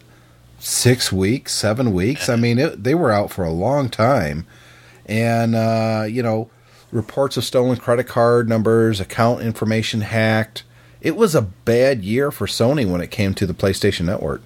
Six 0.59 1.11
weeks, 1.11 1.53
seven 1.53 1.93
weeks. 1.93 2.29
I 2.29 2.35
mean, 2.35 2.57
it, 2.57 2.83
they 2.83 2.95
were 2.95 3.11
out 3.11 3.31
for 3.31 3.43
a 3.43 3.51
long 3.51 3.89
time, 3.89 4.47
and 5.07 5.55
uh, 5.55 6.05
you 6.07 6.21
know, 6.21 6.49
reports 6.91 7.37
of 7.37 7.43
stolen 7.43 7.77
credit 7.77 8.07
card 8.07 8.49
numbers, 8.49 8.99
account 8.99 9.41
information 9.41 10.01
hacked. 10.01 10.63
It 11.01 11.15
was 11.15 11.35
a 11.35 11.41
bad 11.41 12.03
year 12.03 12.31
for 12.31 12.47
Sony 12.47 12.89
when 12.89 13.01
it 13.01 13.11
came 13.11 13.33
to 13.35 13.45
the 13.45 13.53
PlayStation 13.53 14.05
Network. 14.05 14.41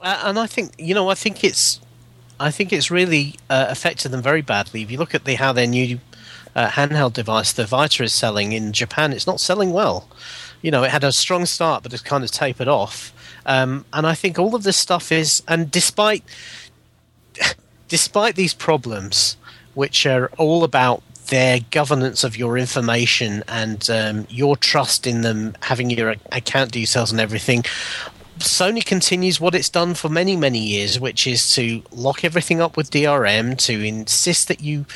Uh, 0.00 0.22
and 0.24 0.38
I 0.38 0.46
think 0.46 0.72
you 0.78 0.94
know, 0.94 1.08
I 1.08 1.14
think 1.14 1.44
it's, 1.44 1.80
I 2.38 2.50
think 2.50 2.72
it's 2.72 2.90
really 2.90 3.36
uh, 3.48 3.66
affected 3.68 4.10
them 4.10 4.22
very 4.22 4.42
badly. 4.42 4.82
If 4.82 4.90
you 4.90 4.98
look 4.98 5.14
at 5.14 5.24
the 5.24 5.34
how 5.34 5.52
their 5.52 5.66
new 5.66 6.00
uh, 6.54 6.68
handheld 6.68 7.12
device, 7.12 7.52
the 7.52 7.66
Vita, 7.66 8.02
is 8.02 8.12
selling 8.12 8.52
in 8.52 8.72
Japan, 8.72 9.12
it's 9.12 9.26
not 9.26 9.40
selling 9.40 9.72
well. 9.72 10.08
You 10.62 10.70
know, 10.70 10.84
it 10.84 10.90
had 10.90 11.04
a 11.04 11.12
strong 11.12 11.46
start, 11.46 11.82
but 11.82 11.92
it's 11.92 12.02
kind 12.02 12.22
of 12.22 12.30
tapered 12.30 12.68
off. 12.68 13.12
Um, 13.46 13.84
and 13.92 14.06
I 14.06 14.14
think 14.14 14.38
all 14.38 14.54
of 14.54 14.62
this 14.62 14.76
stuff 14.76 15.10
is, 15.10 15.42
and 15.48 15.70
despite 15.70 16.22
despite 17.88 18.36
these 18.36 18.54
problems, 18.54 19.36
which 19.74 20.06
are 20.06 20.30
all 20.38 20.64
about 20.64 21.02
their 21.30 21.60
governance 21.70 22.24
of 22.24 22.36
your 22.36 22.58
information 22.58 23.42
and 23.48 23.88
um, 23.88 24.26
your 24.28 24.56
trust 24.56 25.06
in 25.06 25.22
them 25.22 25.56
having 25.62 25.90
your 25.90 26.16
account 26.32 26.72
details 26.72 27.10
and 27.10 27.20
everything. 27.20 27.64
Sony 28.40 28.84
continues 28.84 29.38
what 29.38 29.54
it's 29.54 29.68
done 29.68 29.92
for 29.92 30.08
many, 30.08 30.34
many 30.34 30.58
years, 30.58 30.98
which 30.98 31.26
is 31.26 31.54
to 31.54 31.82
lock 31.92 32.24
everything 32.24 32.60
up 32.60 32.74
with 32.74 32.90
DRM, 32.90 33.56
to 33.58 33.84
insist 33.84 34.48
that 34.48 34.60
you 34.60 34.86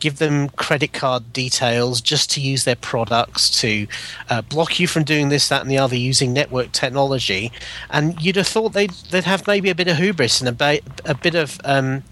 give 0.00 0.18
them 0.18 0.50
credit 0.50 0.92
card 0.92 1.32
details 1.32 2.02
just 2.02 2.30
to 2.32 2.40
use 2.40 2.64
their 2.64 2.76
products, 2.76 3.48
to 3.60 3.86
uh, 4.28 4.42
block 4.42 4.78
you 4.78 4.86
from 4.86 5.04
doing 5.04 5.30
this, 5.30 5.48
that, 5.48 5.62
and 5.62 5.70
the 5.70 5.78
other 5.78 5.96
using 5.96 6.34
network 6.34 6.72
technology. 6.72 7.50
And 7.88 8.20
you'd 8.20 8.36
have 8.36 8.46
thought 8.46 8.74
they'd, 8.74 8.90
they'd 8.90 9.24
have 9.24 9.46
maybe 9.46 9.70
a 9.70 9.74
bit 9.74 9.88
of 9.88 9.96
hubris 9.96 10.40
and 10.40 10.48
a, 10.48 10.52
ba- 10.52 10.80
a 11.06 11.14
bit 11.14 11.34
of 11.34 11.58
um, 11.64 12.02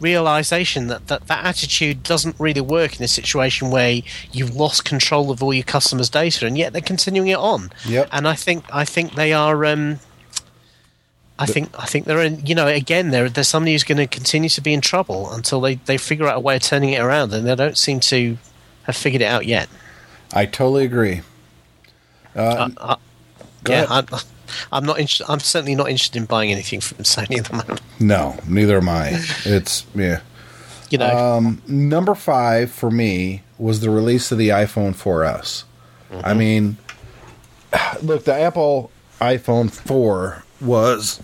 realization 0.00 0.86
that, 0.88 1.08
that 1.08 1.26
that 1.26 1.44
attitude 1.44 2.02
doesn't 2.02 2.36
really 2.38 2.60
work 2.60 2.96
in 2.96 3.02
a 3.04 3.08
situation 3.08 3.70
where 3.70 4.00
you've 4.32 4.54
lost 4.54 4.84
control 4.84 5.30
of 5.30 5.42
all 5.42 5.52
your 5.52 5.64
customers' 5.64 6.08
data, 6.08 6.46
and 6.46 6.56
yet 6.56 6.72
they're 6.72 6.82
continuing 6.82 7.28
it 7.28 7.38
on. 7.38 7.70
Yep. 7.86 8.08
And 8.12 8.28
I 8.28 8.34
think 8.34 8.64
I 8.72 8.84
think 8.84 9.14
they 9.14 9.32
are. 9.32 9.64
Um, 9.64 10.00
I 11.38 11.46
think 11.46 11.70
I 11.78 11.86
think 11.86 12.06
they're 12.06 12.22
in. 12.22 12.44
You 12.44 12.54
know, 12.54 12.66
again, 12.66 13.10
there 13.10 13.28
there's 13.28 13.48
somebody 13.48 13.72
who's 13.72 13.84
going 13.84 13.98
to 13.98 14.06
continue 14.06 14.48
to 14.50 14.60
be 14.60 14.74
in 14.74 14.80
trouble 14.80 15.32
until 15.32 15.60
they 15.60 15.76
they 15.76 15.98
figure 15.98 16.26
out 16.26 16.36
a 16.36 16.40
way 16.40 16.56
of 16.56 16.62
turning 16.62 16.90
it 16.90 17.00
around, 17.00 17.32
and 17.32 17.46
they 17.46 17.54
don't 17.54 17.78
seem 17.78 18.00
to 18.00 18.38
have 18.84 18.96
figured 18.96 19.22
it 19.22 19.26
out 19.26 19.46
yet. 19.46 19.68
I 20.32 20.46
totally 20.46 20.84
agree. 20.84 21.22
Uh, 22.34 22.70
uh, 22.76 22.96
go 23.64 23.72
yeah, 23.72 23.84
ahead. 23.84 24.10
I'm, 24.72 24.84
not. 24.84 24.98
Inter- 24.98 25.24
I'm 25.28 25.40
certainly 25.40 25.74
not 25.74 25.88
interested 25.90 26.16
in 26.18 26.24
buying 26.26 26.50
anything 26.52 26.80
from 26.80 26.98
Sony 26.98 27.38
at 27.38 27.46
the 27.46 27.56
moment. 27.56 27.80
No, 28.00 28.36
neither 28.46 28.76
am 28.78 28.88
I. 28.88 29.22
It's 29.44 29.84
yeah. 29.94 30.20
You 30.90 30.98
know, 30.98 31.34
Um, 31.36 31.62
number 31.66 32.14
five 32.14 32.70
for 32.70 32.90
me 32.90 33.42
was 33.58 33.80
the 33.80 33.90
release 33.90 34.32
of 34.32 34.38
the 34.38 34.48
iPhone 34.48 34.94
4S. 34.94 35.64
I 36.24 36.32
mean, 36.32 36.78
look, 38.02 38.24
the 38.24 38.32
Apple 38.34 38.90
iPhone 39.20 39.70
4 39.70 40.42
was 40.60 41.20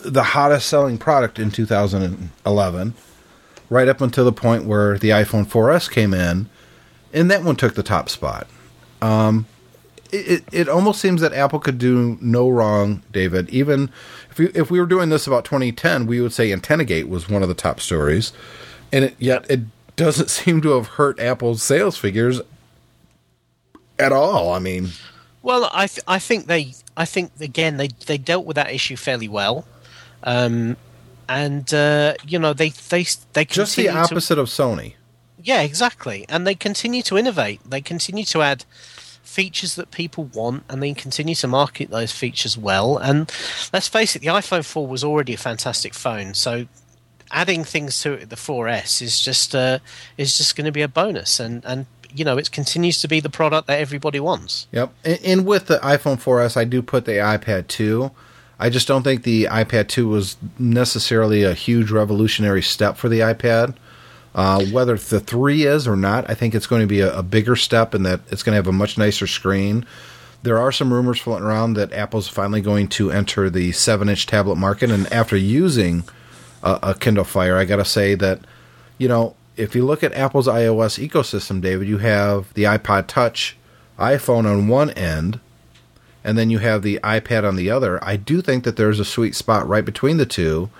the 0.00 0.22
hottest 0.22 0.66
selling 0.68 0.98
product 0.98 1.38
in 1.38 1.50
2011, 1.52 2.94
right 3.70 3.88
up 3.88 4.00
until 4.00 4.24
the 4.24 4.32
point 4.32 4.64
where 4.64 4.98
the 4.98 5.10
iPhone 5.10 5.46
4S 5.46 5.88
came 5.90 6.12
in, 6.12 6.48
and 7.12 7.30
that 7.30 7.44
one 7.44 7.54
took 7.56 7.74
the 7.74 7.82
top 7.84 8.08
spot. 8.08 8.48
Um, 9.00 9.46
it, 10.12 10.44
it, 10.52 10.68
almost 10.68 11.00
seems 11.00 11.20
that 11.22 11.32
Apple 11.32 11.58
could 11.58 11.78
do 11.78 12.18
no 12.20 12.48
wrong, 12.48 13.02
David. 13.10 13.48
Even 13.50 13.90
if 14.30 14.38
we, 14.38 14.48
if 14.50 14.70
we 14.70 14.78
were 14.78 14.86
doing 14.86 15.08
this 15.08 15.26
about 15.26 15.44
2010, 15.44 16.06
we 16.06 16.20
would 16.20 16.32
say 16.32 16.50
AntennaGate 16.50 17.08
was 17.08 17.28
one 17.28 17.42
of 17.42 17.48
the 17.48 17.54
top 17.54 17.80
stories, 17.80 18.32
and 18.92 19.06
it, 19.06 19.16
yet 19.18 19.50
it 19.50 19.60
doesn't 19.96 20.28
seem 20.38 20.60
to 20.62 20.70
have 20.70 20.86
hurt 20.88 21.18
Apple's 21.18 21.62
sales 21.62 21.96
figures 21.96 22.40
at 23.98 24.12
all. 24.12 24.52
I 24.52 24.58
mean, 24.58 24.88
Well, 25.42 25.70
I 25.72 25.86
th- 25.86 26.04
I 26.06 26.18
think 26.18 26.46
they 26.46 26.74
I 26.96 27.04
think 27.04 27.32
again 27.40 27.76
they 27.76 27.88
they 28.06 28.18
dealt 28.18 28.44
with 28.44 28.56
that 28.56 28.70
issue 28.70 28.96
fairly 28.96 29.28
well, 29.28 29.66
um, 30.24 30.76
and 31.28 31.72
uh, 31.72 32.14
you 32.26 32.38
know 32.38 32.52
they 32.52 32.70
they 32.70 33.06
they 33.32 33.44
just 33.44 33.76
the 33.76 33.84
continue 33.84 33.90
to- 33.92 33.98
opposite 33.98 34.38
of 34.38 34.48
Sony. 34.48 34.94
yeah, 35.42 35.62
exactly, 35.62 36.24
and 36.28 36.46
they 36.46 36.54
continue 36.54 37.02
to 37.02 37.16
innovate. 37.18 37.60
They 37.68 37.80
continue 37.80 38.24
to 38.26 38.42
add 38.42 38.64
features 39.32 39.76
that 39.76 39.90
people 39.90 40.24
want, 40.24 40.64
and 40.68 40.82
then 40.82 40.94
continue 40.94 41.34
to 41.36 41.48
market 41.48 41.90
those 41.90 42.12
features 42.12 42.56
well. 42.58 42.98
And 42.98 43.32
let's 43.72 43.88
face 43.88 44.14
it, 44.14 44.20
the 44.20 44.28
iPhone 44.28 44.64
4 44.64 44.86
was 44.86 45.02
already 45.02 45.34
a 45.34 45.38
fantastic 45.38 45.94
phone, 45.94 46.34
so 46.34 46.66
adding 47.32 47.64
things 47.64 48.00
to 48.02 48.12
it, 48.12 48.28
the 48.28 48.36
4S 48.36 49.02
is 49.02 49.20
just 49.20 49.54
uh, 49.54 49.78
is 50.16 50.36
just 50.36 50.54
going 50.54 50.66
to 50.66 50.72
be 50.72 50.82
a 50.82 50.88
bonus, 50.88 51.40
and 51.40 51.64
and 51.64 51.86
you 52.14 52.24
know 52.24 52.36
it 52.36 52.50
continues 52.52 53.00
to 53.00 53.08
be 53.08 53.20
the 53.20 53.30
product 53.30 53.66
that 53.66 53.80
everybody 53.80 54.20
wants. 54.20 54.68
Yep. 54.72 54.92
And, 55.04 55.18
and 55.24 55.46
with 55.46 55.66
the 55.66 55.78
iPhone 55.78 56.20
4S, 56.22 56.56
I 56.56 56.64
do 56.64 56.82
put 56.82 57.06
the 57.06 57.12
iPad 57.12 57.66
2. 57.68 58.10
I 58.58 58.70
just 58.70 58.86
don't 58.86 59.02
think 59.02 59.24
the 59.24 59.44
iPad 59.44 59.88
2 59.88 60.08
was 60.08 60.36
necessarily 60.58 61.42
a 61.42 61.54
huge 61.54 61.90
revolutionary 61.90 62.62
step 62.62 62.96
for 62.96 63.08
the 63.08 63.20
iPad. 63.20 63.74
Uh, 64.34 64.64
whether 64.66 64.96
the 64.96 65.20
3 65.20 65.64
is 65.64 65.86
or 65.86 65.96
not, 65.96 66.28
I 66.30 66.34
think 66.34 66.54
it's 66.54 66.66
going 66.66 66.80
to 66.80 66.86
be 66.86 67.00
a, 67.00 67.18
a 67.18 67.22
bigger 67.22 67.54
step 67.54 67.94
in 67.94 68.02
that 68.04 68.20
it's 68.30 68.42
going 68.42 68.52
to 68.52 68.56
have 68.56 68.66
a 68.66 68.72
much 68.72 68.96
nicer 68.96 69.26
screen. 69.26 69.84
There 70.42 70.58
are 70.58 70.72
some 70.72 70.92
rumors 70.92 71.20
floating 71.20 71.46
around 71.46 71.74
that 71.74 71.92
Apple's 71.92 72.28
finally 72.28 72.62
going 72.62 72.88
to 72.88 73.10
enter 73.10 73.50
the 73.50 73.72
7 73.72 74.08
inch 74.08 74.26
tablet 74.26 74.56
market. 74.56 74.90
And 74.90 75.12
after 75.12 75.36
using 75.36 76.04
a, 76.62 76.78
a 76.82 76.94
Kindle 76.94 77.24
Fire, 77.24 77.56
I 77.56 77.66
got 77.66 77.76
to 77.76 77.84
say 77.84 78.14
that, 78.14 78.40
you 78.96 79.06
know, 79.06 79.36
if 79.56 79.74
you 79.74 79.84
look 79.84 80.02
at 80.02 80.14
Apple's 80.14 80.48
iOS 80.48 81.06
ecosystem, 81.06 81.60
David, 81.60 81.86
you 81.86 81.98
have 81.98 82.52
the 82.54 82.64
iPod 82.64 83.06
Touch, 83.06 83.56
iPhone 83.98 84.46
on 84.46 84.66
one 84.66 84.90
end, 84.90 85.40
and 86.24 86.38
then 86.38 86.50
you 86.50 86.58
have 86.58 86.82
the 86.82 86.98
iPad 87.04 87.46
on 87.46 87.56
the 87.56 87.70
other. 87.70 88.02
I 88.02 88.16
do 88.16 88.40
think 88.40 88.64
that 88.64 88.76
there's 88.76 88.98
a 88.98 89.04
sweet 89.04 89.34
spot 89.34 89.68
right 89.68 89.84
between 89.84 90.16
the 90.16 90.26
two 90.26 90.70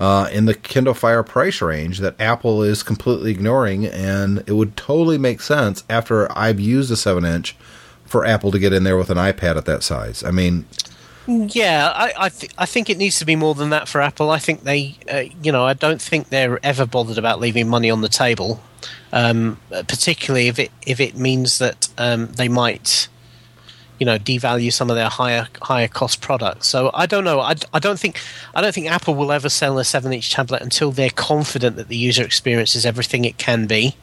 uh, 0.00 0.28
in 0.32 0.46
the 0.46 0.54
Kindle 0.54 0.94
Fire 0.94 1.22
price 1.22 1.60
range 1.60 1.98
that 1.98 2.18
Apple 2.18 2.62
is 2.62 2.82
completely 2.82 3.30
ignoring, 3.30 3.86
and 3.86 4.38
it 4.46 4.52
would 4.52 4.76
totally 4.76 5.18
make 5.18 5.40
sense 5.42 5.84
after 5.88 6.26
I've 6.36 6.58
used 6.58 6.90
a 6.90 6.96
7 6.96 7.24
inch 7.24 7.54
for 8.06 8.24
Apple 8.24 8.50
to 8.50 8.58
get 8.58 8.72
in 8.72 8.82
there 8.82 8.96
with 8.96 9.10
an 9.10 9.18
iPad 9.18 9.56
at 9.56 9.66
that 9.66 9.82
size. 9.82 10.24
I 10.24 10.30
mean, 10.30 10.64
Yeah, 11.26 11.92
I 11.94 12.12
I, 12.16 12.28
th- 12.30 12.52
I 12.58 12.66
think 12.66 12.88
it 12.90 12.96
needs 12.96 13.18
to 13.18 13.24
be 13.26 13.36
more 13.36 13.54
than 13.54 13.70
that 13.70 13.88
for 13.88 14.00
Apple. 14.00 14.30
I 14.30 14.38
think 14.38 14.62
they, 14.62 14.96
uh, 15.12 15.24
you 15.42 15.52
know, 15.52 15.64
I 15.64 15.74
don't 15.74 16.00
think 16.00 16.30
they're 16.30 16.58
ever 16.64 16.86
bothered 16.86 17.18
about 17.18 17.38
leaving 17.38 17.68
money 17.68 17.90
on 17.90 18.00
the 18.00 18.08
table, 18.08 18.60
um, 19.12 19.58
particularly 19.70 20.48
if 20.48 20.58
it 20.58 20.72
if 20.86 20.98
it 20.98 21.14
means 21.14 21.58
that 21.58 21.88
um, 21.98 22.28
they 22.32 22.48
might, 22.48 23.06
you 24.00 24.06
know, 24.06 24.18
devalue 24.18 24.72
some 24.72 24.90
of 24.90 24.96
their 24.96 25.08
higher 25.08 25.46
higher 25.62 25.86
cost 25.86 26.20
products. 26.20 26.66
So 26.66 26.90
I 26.92 27.06
don't 27.06 27.22
know. 27.22 27.38
I, 27.40 27.54
I 27.72 27.78
don't 27.78 27.98
think 28.00 28.18
I 28.54 28.60
don't 28.60 28.74
think 28.74 28.90
Apple 28.90 29.14
will 29.14 29.30
ever 29.30 29.48
sell 29.48 29.78
a 29.78 29.84
seven 29.84 30.12
inch 30.12 30.32
tablet 30.32 30.60
until 30.62 30.90
they're 30.90 31.10
confident 31.10 31.76
that 31.76 31.86
the 31.88 31.96
user 31.96 32.24
experience 32.24 32.74
is 32.74 32.84
everything 32.84 33.24
it 33.24 33.38
can 33.38 33.66
be, 33.66 33.94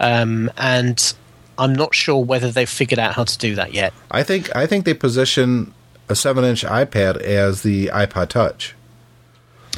um, 0.00 0.50
and 0.56 1.14
I'm 1.56 1.74
not 1.74 1.94
sure 1.94 2.24
whether 2.24 2.50
they've 2.50 2.68
figured 2.68 2.98
out 2.98 3.14
how 3.14 3.24
to 3.24 3.38
do 3.38 3.54
that 3.54 3.72
yet. 3.72 3.92
I 4.10 4.22
think 4.24 4.54
I 4.56 4.66
think 4.66 4.84
they 4.86 4.94
position 4.94 5.72
a 6.08 6.14
7 6.16 6.42
inch 6.44 6.64
iPad 6.64 7.16
as 7.20 7.62
the 7.62 7.86
iPod 7.88 8.28
Touch. 8.28 8.74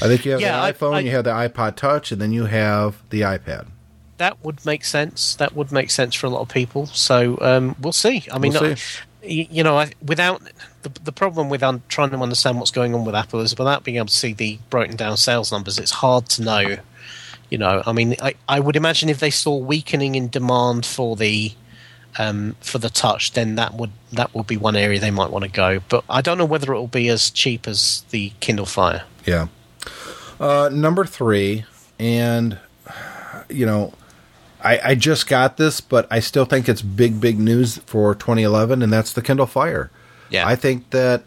I 0.02 0.08
think 0.08 0.24
you 0.24 0.32
have 0.32 0.40
Yeah, 0.40 0.60
the 0.66 0.72
iPhone, 0.72 0.94
I- 0.94 1.00
you 1.00 1.10
have 1.12 1.24
the 1.24 1.30
iPod 1.30 1.76
Touch, 1.76 2.12
and 2.12 2.20
then 2.20 2.32
you 2.32 2.44
have 2.46 2.96
the 3.10 3.22
iPad. 3.22 3.66
that 4.18 4.42
would 4.42 4.64
make 4.64 4.84
sense. 4.84 5.34
That 5.36 5.54
would 5.54 5.70
make 5.72 5.90
sense 5.90 6.14
for 6.14 6.26
a 6.26 6.30
lot 6.30 6.40
of 6.40 6.48
people. 6.48 6.86
So 6.86 7.36
um, 7.42 7.76
we'll 7.80 7.92
see. 7.92 8.24
I 8.32 8.38
mean, 8.38 8.52
We'll 8.54 8.70
y- 8.70 8.76
you 9.26 9.62
know, 9.62 9.84
without 10.04 10.42
the, 10.82 10.88
the 11.04 11.12
problem 11.12 11.48
with 11.48 11.62
un, 11.62 11.82
trying 11.88 12.10
to 12.10 12.18
understand 12.18 12.58
what's 12.58 12.70
going 12.70 12.94
on 12.94 13.04
with 13.04 13.14
Apple 13.14 13.40
is 13.40 13.56
without 13.56 13.84
being 13.84 13.96
able 13.96 14.06
to 14.06 14.14
see 14.14 14.32
the 14.32 14.58
broken 14.70 14.96
down 14.96 15.16
sales 15.16 15.52
numbers, 15.52 15.78
it's 15.78 15.90
hard 15.90 16.28
to 16.30 16.42
know. 16.42 16.76
You 17.50 17.58
know, 17.58 17.82
I 17.86 17.92
mean, 17.92 18.16
I, 18.20 18.34
I 18.48 18.58
would 18.58 18.74
imagine 18.74 19.08
if 19.08 19.20
they 19.20 19.30
saw 19.30 19.56
weakening 19.56 20.16
in 20.16 20.28
demand 20.28 20.84
for 20.84 21.14
the 21.14 21.52
um, 22.18 22.56
for 22.60 22.78
the 22.78 22.88
touch, 22.88 23.32
then 23.32 23.54
that 23.56 23.74
would 23.74 23.90
that 24.12 24.34
would 24.34 24.46
be 24.46 24.56
one 24.56 24.76
area 24.76 24.98
they 24.98 25.10
might 25.10 25.30
want 25.30 25.44
to 25.44 25.50
go. 25.50 25.80
But 25.88 26.04
I 26.08 26.22
don't 26.22 26.38
know 26.38 26.44
whether 26.44 26.72
it 26.72 26.78
will 26.78 26.86
be 26.86 27.08
as 27.08 27.30
cheap 27.30 27.68
as 27.68 28.04
the 28.10 28.32
Kindle 28.40 28.66
Fire. 28.66 29.04
Yeah. 29.24 29.48
Uh, 30.40 30.70
number 30.72 31.04
three, 31.04 31.64
and 31.98 32.58
you 33.48 33.66
know, 33.66 33.92
I, 34.66 34.80
I 34.82 34.94
just 34.96 35.28
got 35.28 35.58
this, 35.58 35.80
but 35.80 36.08
I 36.10 36.18
still 36.18 36.44
think 36.44 36.68
it's 36.68 36.82
big, 36.82 37.20
big 37.20 37.38
news 37.38 37.78
for 37.78 38.16
2011, 38.16 38.82
and 38.82 38.92
that's 38.92 39.12
the 39.12 39.22
Kindle 39.22 39.46
Fire. 39.46 39.92
Yeah. 40.28 40.46
I 40.46 40.56
think 40.56 40.90
that 40.90 41.22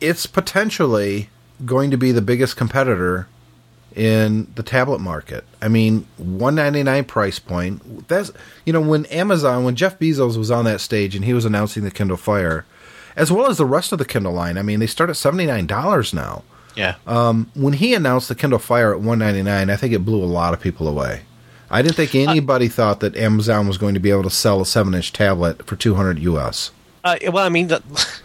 it's 0.00 0.24
potentially 0.24 1.28
going 1.66 1.90
to 1.90 1.98
be 1.98 2.10
the 2.10 2.22
biggest 2.22 2.56
competitor 2.56 3.28
in 3.94 4.50
the 4.54 4.62
tablet 4.62 5.00
market. 5.00 5.44
I 5.60 5.68
mean, 5.68 6.06
199 6.16 7.04
price 7.04 7.38
point. 7.38 8.08
That's 8.08 8.32
you 8.64 8.72
know 8.72 8.80
when 8.80 9.04
Amazon 9.06 9.64
when 9.64 9.76
Jeff 9.76 9.98
Bezos 9.98 10.38
was 10.38 10.50
on 10.50 10.64
that 10.64 10.80
stage 10.80 11.14
and 11.14 11.26
he 11.26 11.34
was 11.34 11.44
announcing 11.44 11.84
the 11.84 11.90
Kindle 11.90 12.16
Fire 12.16 12.64
as 13.14 13.30
well 13.30 13.50
as 13.50 13.58
the 13.58 13.66
rest 13.66 13.92
of 13.92 13.98
the 13.98 14.06
Kindle 14.06 14.32
line. 14.32 14.56
I 14.56 14.62
mean, 14.62 14.80
they 14.80 14.86
start 14.86 15.10
at 15.10 15.16
$79 15.16 16.14
now. 16.14 16.44
Yeah. 16.74 16.94
Um, 17.06 17.50
when 17.54 17.74
he 17.74 17.92
announced 17.92 18.28
the 18.30 18.34
Kindle 18.34 18.58
Fire 18.58 18.94
at 18.94 19.00
199, 19.00 19.68
I 19.68 19.76
think 19.76 19.92
it 19.92 20.06
blew 20.06 20.22
a 20.22 20.24
lot 20.24 20.54
of 20.54 20.60
people 20.60 20.88
away. 20.88 21.20
I 21.72 21.80
didn't 21.80 21.96
think 21.96 22.14
anybody 22.14 22.68
thought 22.68 23.00
that 23.00 23.16
Amazon 23.16 23.66
was 23.66 23.78
going 23.78 23.94
to 23.94 24.00
be 24.00 24.10
able 24.10 24.24
to 24.24 24.30
sell 24.30 24.60
a 24.60 24.64
7-inch 24.64 25.14
tablet 25.14 25.66
for 25.66 25.74
200 25.74 26.18
US. 26.18 26.70
Uh, 27.02 27.16
well, 27.32 27.46
I 27.46 27.48
mean, 27.48 27.68
the, 27.68 27.82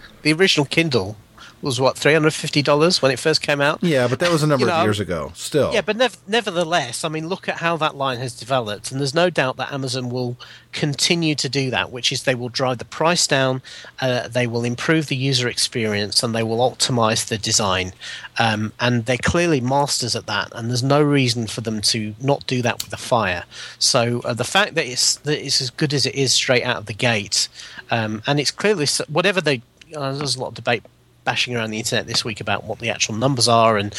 the 0.22 0.34
original 0.34 0.66
Kindle 0.66 1.16
was 1.62 1.82
what 1.82 1.97
three 1.97 2.14
hundred 2.14 2.34
fifty 2.34 2.62
dollars 2.62 3.01
when 3.01 3.12
it 3.12 3.20
first 3.20 3.41
came 3.41 3.62
out. 3.62 3.84
Yeah, 3.84 4.08
but 4.08 4.20
that 4.20 4.32
was 4.32 4.43
a 4.43 4.47
number 4.47 4.66
You 4.66 4.72
know, 4.72 4.78
of 4.78 4.84
years 4.86 4.99
ago. 4.99 5.32
Still, 5.36 5.74
Yeah, 5.74 5.82
but 5.82 5.97
nev- 5.97 6.18
nevertheless, 6.28 7.03
I 7.03 7.10
mean, 7.10 7.28
look 7.28 7.49
at 7.49 7.58
how 7.58 7.78
that 7.78 7.95
line 7.95 8.20
has 8.20 8.38
developed, 8.38 8.91
and 8.91 8.99
there's 8.99 9.16
no 9.16 9.30
doubt 9.30 9.58
that 9.58 9.72
Amazon 9.72 10.10
will 10.10 10.38
continue 10.72 11.34
to 11.36 11.49
do 11.49 11.72
that, 11.72 11.91
which 11.91 12.12
is 12.12 12.24
they 12.24 12.36
will 12.36 12.49
drive 12.49 12.78
the 12.78 12.86
price 12.86 13.26
down, 13.26 13.62
uh, 13.99 14.28
they 14.28 14.45
will 14.45 14.64
improve 14.64 15.08
the 15.08 15.16
user 15.16 15.47
experience, 15.47 16.22
and 16.22 16.36
they 16.36 16.43
will 16.43 16.60
optimize 16.60 17.26
the 17.28 17.38
design. 17.38 17.93
Um, 18.38 18.74
and 18.80 19.05
they're 19.05 19.18
clearly 19.18 19.60
masters 19.60 20.16
at 20.16 20.28
that, 20.28 20.51
and 20.53 20.70
there's 20.70 20.84
no 20.84 21.01
reason 21.01 21.47
for 21.47 21.62
them 21.62 21.82
to 21.82 22.14
not 22.22 22.45
do 22.45 22.62
that 22.62 22.82
with 22.84 22.91
the 22.91 22.97
Fire. 22.97 23.45
So 23.80 24.22
uh, 24.26 24.34
the 24.34 24.43
fact 24.43 24.76
that 24.76 24.86
it's 24.86 25.16
that 25.18 25.43
it's 25.43 25.62
as 25.62 25.70
good 25.72 25.93
as 25.93 26.05
it 26.05 26.14
is 26.14 26.34
straight 26.34 26.64
out 26.64 26.78
of 26.78 26.86
the 26.86 26.93
gate, 26.93 27.47
um, 27.89 28.22
and 28.28 28.39
it's 28.39 28.51
clearly 28.51 28.86
whatever 29.08 29.41
they. 29.41 29.62
Uh, 29.95 30.12
there's 30.14 30.36
a 30.36 30.41
lot 30.41 30.49
of 30.49 30.53
debate 30.55 30.84
bashing 31.28 31.57
around 31.57 31.71
the 31.71 31.78
internet 31.78 32.07
this 32.07 32.23
week 32.23 32.39
about 32.39 32.63
what 32.63 32.80
the 32.80 32.89
actual 32.89 33.13
numbers 33.13 33.49
are 33.49 33.78
and 33.78 33.93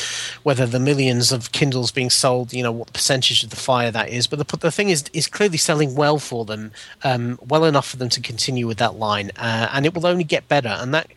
whether 0.44 0.64
the 0.64 0.80
millions 0.80 1.30
of 1.30 1.52
Kindles 1.52 1.92
being 1.92 2.08
sold, 2.08 2.54
you 2.54 2.62
know, 2.62 2.72
what 2.72 2.90
percentage 2.94 3.44
of 3.44 3.50
the 3.50 3.56
fire 3.56 3.90
that 3.90 4.08
is. 4.08 4.26
But 4.26 4.38
the, 4.38 4.56
the 4.56 4.70
thing 4.70 4.88
is, 4.88 5.04
is 5.12 5.26
clearly 5.26 5.58
selling 5.58 5.94
well 5.94 6.18
for 6.18 6.46
them, 6.46 6.72
um, 7.04 7.38
well 7.46 7.66
enough 7.66 7.86
for 7.86 7.98
them 7.98 8.08
to 8.08 8.22
continue 8.22 8.66
with 8.66 8.78
that 8.78 8.94
line, 8.94 9.30
uh, 9.36 9.68
and 9.74 9.84
it 9.84 9.92
will 9.94 10.06
only 10.06 10.24
get 10.24 10.48
better. 10.48 10.70
And 10.70 10.94
that 10.94 11.08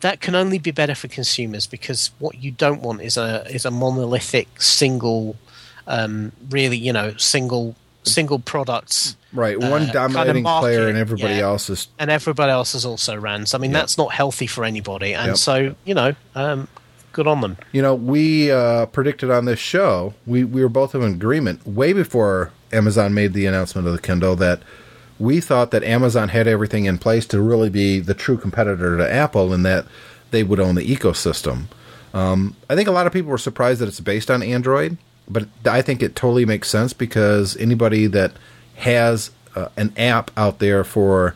that 0.00 0.22
can 0.22 0.34
only 0.34 0.58
be 0.58 0.70
better 0.70 0.94
for 0.94 1.08
consumers 1.08 1.66
because 1.66 2.12
what 2.18 2.42
you 2.42 2.50
don't 2.50 2.80
want 2.80 3.02
is 3.02 3.18
a 3.18 3.46
is 3.54 3.66
a 3.66 3.70
monolithic 3.70 4.48
single, 4.62 5.36
um, 5.86 6.32
really, 6.48 6.78
you 6.78 6.94
know, 6.94 7.14
single 7.18 7.76
single 8.04 8.38
products 8.38 9.17
right. 9.32 9.56
uh, 9.56 9.60
One 9.60 9.70
kind 9.70 9.88
of 9.88 9.92
dominating 9.92 10.44
player 10.44 10.88
and 10.88 10.96
everybody 10.98 11.34
yeah. 11.34 11.40
else 11.42 11.68
is 11.70 11.88
and 11.98 12.10
everybody 12.10 12.50
else 12.50 12.74
is 12.74 12.84
also 12.84 13.16
rans. 13.16 13.54
I 13.54 13.58
mean, 13.58 13.72
Yep. 13.72 13.80
that's 13.80 13.98
not 13.98 14.12
healthy 14.12 14.46
for 14.46 14.64
anybody. 14.64 15.14
And 15.14 15.28
Yep. 15.28 15.36
so, 15.36 15.74
you 15.84 15.94
know, 15.94 16.14
um, 16.34 16.68
good 17.12 17.26
on 17.26 17.40
them. 17.40 17.56
You 17.72 17.82
know, 17.82 17.94
we 17.94 18.50
uh, 18.50 18.86
predicted 18.86 19.30
on 19.30 19.44
this 19.44 19.58
show, 19.58 20.14
we, 20.26 20.44
we 20.44 20.62
were 20.62 20.68
both 20.68 20.94
in 20.94 21.02
agreement 21.02 21.66
way 21.66 21.92
before 21.92 22.52
Amazon 22.72 23.14
made 23.14 23.32
the 23.32 23.46
announcement 23.46 23.86
of 23.86 23.92
the 23.92 24.00
Kindle 24.00 24.36
that 24.36 24.60
we 25.18 25.40
thought 25.40 25.70
that 25.72 25.82
Amazon 25.82 26.28
had 26.28 26.46
everything 26.46 26.84
in 26.84 26.98
place 26.98 27.26
to 27.26 27.40
really 27.40 27.70
be 27.70 27.98
the 27.98 28.14
true 28.14 28.38
competitor 28.38 28.96
to 28.98 29.12
Apple 29.12 29.52
and 29.52 29.66
that 29.66 29.84
they 30.30 30.44
would 30.44 30.60
own 30.60 30.74
the 30.74 30.84
ecosystem. 30.96 31.64
Um, 32.14 32.54
I 32.70 32.76
think 32.76 32.88
a 32.88 32.92
lot 32.92 33.06
of 33.06 33.12
people 33.12 33.30
were 33.30 33.38
surprised 33.38 33.80
that 33.80 33.88
it's 33.88 34.00
based 34.00 34.30
on 34.30 34.42
Android, 34.42 34.96
but 35.28 35.46
I 35.64 35.82
think 35.82 36.02
it 36.02 36.14
totally 36.14 36.44
makes 36.44 36.68
sense 36.70 36.92
because 36.92 37.56
anybody 37.56 38.06
that 38.06 38.32
has 38.78 39.30
uh, 39.54 39.68
an 39.76 39.92
app 39.96 40.30
out 40.36 40.58
there 40.58 40.84
for 40.84 41.34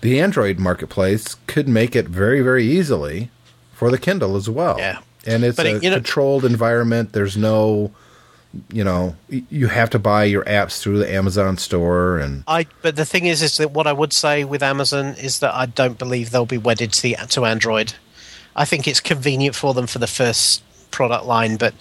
the 0.00 0.20
Android 0.20 0.58
marketplace 0.58 1.36
could 1.46 1.68
make 1.68 1.94
it 1.94 2.08
very, 2.08 2.40
very 2.40 2.64
easily 2.64 3.30
for 3.72 3.90
the 3.90 3.98
Kindle 3.98 4.36
as 4.36 4.48
well. 4.48 4.78
Yeah. 4.78 5.00
And 5.26 5.44
it's 5.44 5.56
But 5.56 5.66
a 5.66 5.76
it- 5.76 5.82
you 5.82 5.90
know- 5.90 5.96
controlled 5.96 6.44
environment. 6.44 7.12
There's 7.12 7.36
no, 7.36 7.90
you 8.72 8.82
know, 8.82 9.14
you 9.28 9.66
have 9.68 9.90
to 9.90 9.98
buy 9.98 10.24
your 10.24 10.44
apps 10.44 10.80
through 10.80 10.98
the 10.98 11.12
Amazon 11.12 11.58
store 11.58 12.18
and 12.18 12.42
I, 12.48 12.66
but 12.82 12.96
the 12.96 13.04
thing 13.04 13.26
is, 13.26 13.42
is 13.42 13.58
that 13.58 13.70
what 13.72 13.86
I 13.86 13.92
would 13.92 14.12
say 14.14 14.44
with 14.44 14.62
Amazon 14.62 15.14
is 15.20 15.40
that 15.40 15.54
I 15.54 15.66
don't 15.66 15.98
believe 15.98 16.30
they'll 16.30 16.46
be 16.46 16.58
wedded 16.58 16.92
to 16.94 17.02
the 17.02 17.16
to 17.28 17.44
Android. 17.44 17.92
I 18.56 18.64
think 18.64 18.88
it's 18.88 19.00
convenient 19.00 19.54
for 19.54 19.74
them 19.74 19.86
for 19.86 19.98
the 20.00 20.06
first 20.08 20.62
product 20.90 21.24
line, 21.26 21.56
but 21.56 21.74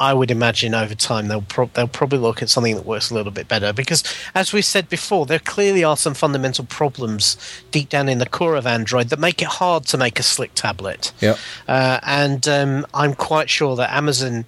I 0.00 0.14
would 0.14 0.30
imagine 0.30 0.74
over 0.74 0.94
time 0.94 1.28
they'll 1.28 1.42
pro- 1.42 1.70
they'll 1.74 1.86
probably 1.86 2.18
look 2.18 2.40
at 2.42 2.48
something 2.48 2.74
that 2.74 2.86
works 2.86 3.10
a 3.10 3.14
little 3.14 3.30
bit 3.30 3.46
better 3.48 3.70
because, 3.72 4.02
as 4.34 4.50
we 4.50 4.62
said 4.62 4.88
before, 4.88 5.26
there 5.26 5.38
clearly 5.38 5.84
are 5.84 5.96
some 5.96 6.14
fundamental 6.14 6.64
problems 6.64 7.36
deep 7.70 7.90
down 7.90 8.08
in 8.08 8.16
the 8.16 8.26
core 8.26 8.56
of 8.56 8.66
Android 8.66 9.10
that 9.10 9.18
make 9.18 9.42
it 9.42 9.48
hard 9.48 9.84
to 9.86 9.98
make 9.98 10.18
a 10.18 10.22
slick 10.22 10.52
tablet. 10.54 11.12
Yep. 11.20 11.38
Uh, 11.68 12.00
and 12.02 12.48
um, 12.48 12.86
I'm 12.94 13.14
quite 13.14 13.50
sure 13.50 13.76
that 13.76 13.92
Amazon, 13.94 14.46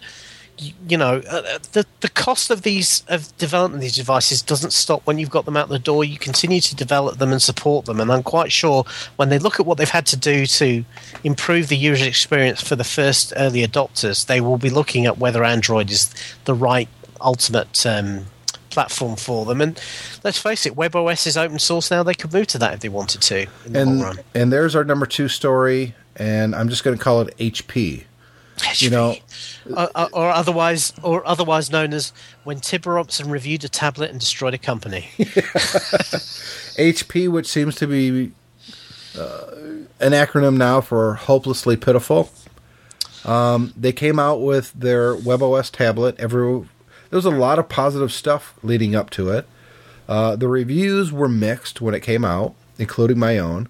you 0.58 0.96
know, 0.96 1.22
uh, 1.28 1.58
the 1.72 1.86
the 2.00 2.08
cost 2.08 2.50
of 2.50 2.62
these 2.62 3.04
of 3.08 3.36
developing 3.38 3.80
these 3.80 3.96
devices 3.96 4.42
doesn't 4.42 4.72
stop 4.72 5.06
when 5.06 5.18
you've 5.18 5.30
got 5.30 5.44
them 5.44 5.56
out 5.56 5.68
the 5.68 5.78
door. 5.78 6.04
You 6.04 6.18
continue 6.18 6.60
to 6.60 6.76
develop 6.76 7.18
them 7.18 7.32
and 7.32 7.40
support 7.40 7.86
them, 7.86 8.00
and 8.00 8.12
I'm 8.12 8.22
quite 8.22 8.52
sure 8.52 8.84
when 9.16 9.28
they 9.28 9.38
look 9.38 9.58
at 9.58 9.66
what 9.66 9.78
they've 9.78 9.88
had 9.88 10.06
to 10.06 10.16
do 10.16 10.46
to 10.46 10.84
improve 11.24 11.68
the 11.68 11.76
user 11.76 12.06
experience 12.06 12.62
for 12.62 12.76
the 12.76 12.84
first 12.84 13.32
early 13.36 13.66
adopters, 13.66 14.26
they 14.26 14.40
will 14.40 14.58
be 14.58 14.70
looking 14.70 15.06
at 15.06 15.18
whether 15.18 15.44
Android 15.44 15.90
is 15.90 16.12
the 16.44 16.54
right 16.54 16.88
ultimate. 17.20 17.84
Um, 17.86 18.26
platform 18.70 19.16
for 19.16 19.44
them 19.44 19.60
and 19.60 19.78
let's 20.24 20.38
face 20.38 20.64
it 20.64 20.74
WebOS 20.74 21.26
is 21.26 21.36
open 21.36 21.58
source 21.58 21.90
now 21.90 22.02
they 22.02 22.14
could 22.14 22.32
move 22.32 22.46
to 22.46 22.56
that 22.56 22.72
if 22.72 22.80
they 22.80 22.88
wanted 22.88 23.20
to 23.20 23.46
in 23.66 23.72
the 23.74 23.84
long 23.84 23.92
and 23.96 24.02
run 24.02 24.18
and 24.34 24.50
there's 24.50 24.74
our 24.74 24.82
number 24.82 25.04
two 25.04 25.28
story, 25.28 25.94
and 26.16 26.54
I'm 26.54 26.68
just 26.68 26.84
going 26.84 26.96
to 26.96 27.02
call 27.02 27.22
it 27.22 27.36
HP. 27.38 28.04
You 28.76 28.90
know, 28.90 29.16
uh, 29.74 29.88
uh, 29.94 30.08
or 30.12 30.30
otherwise, 30.30 30.92
or 31.02 31.26
otherwise 31.26 31.70
known 31.70 31.92
as 31.92 32.12
when 32.44 32.60
Tim 32.60 32.82
Robertson 32.84 33.30
reviewed 33.30 33.64
a 33.64 33.68
tablet 33.68 34.10
and 34.10 34.20
destroyed 34.20 34.54
a 34.54 34.58
company. 34.58 35.08
HP, 36.78 37.28
which 37.28 37.46
seems 37.46 37.74
to 37.76 37.86
be 37.86 38.32
uh, 39.18 39.46
an 40.00 40.12
acronym 40.12 40.56
now 40.56 40.80
for 40.80 41.14
hopelessly 41.14 41.76
pitiful. 41.76 42.30
Um, 43.24 43.72
they 43.76 43.92
came 43.92 44.18
out 44.18 44.40
with 44.40 44.72
their 44.72 45.14
WebOS 45.14 45.70
tablet. 45.70 46.18
Every 46.18 46.66
there 47.10 47.16
was 47.16 47.26
a 47.26 47.30
lot 47.30 47.58
of 47.58 47.68
positive 47.68 48.12
stuff 48.12 48.54
leading 48.62 48.94
up 48.94 49.10
to 49.10 49.30
it. 49.30 49.46
Uh, 50.08 50.34
the 50.34 50.48
reviews 50.48 51.12
were 51.12 51.28
mixed 51.28 51.80
when 51.80 51.94
it 51.94 52.00
came 52.00 52.24
out, 52.24 52.54
including 52.78 53.18
my 53.18 53.38
own. 53.38 53.68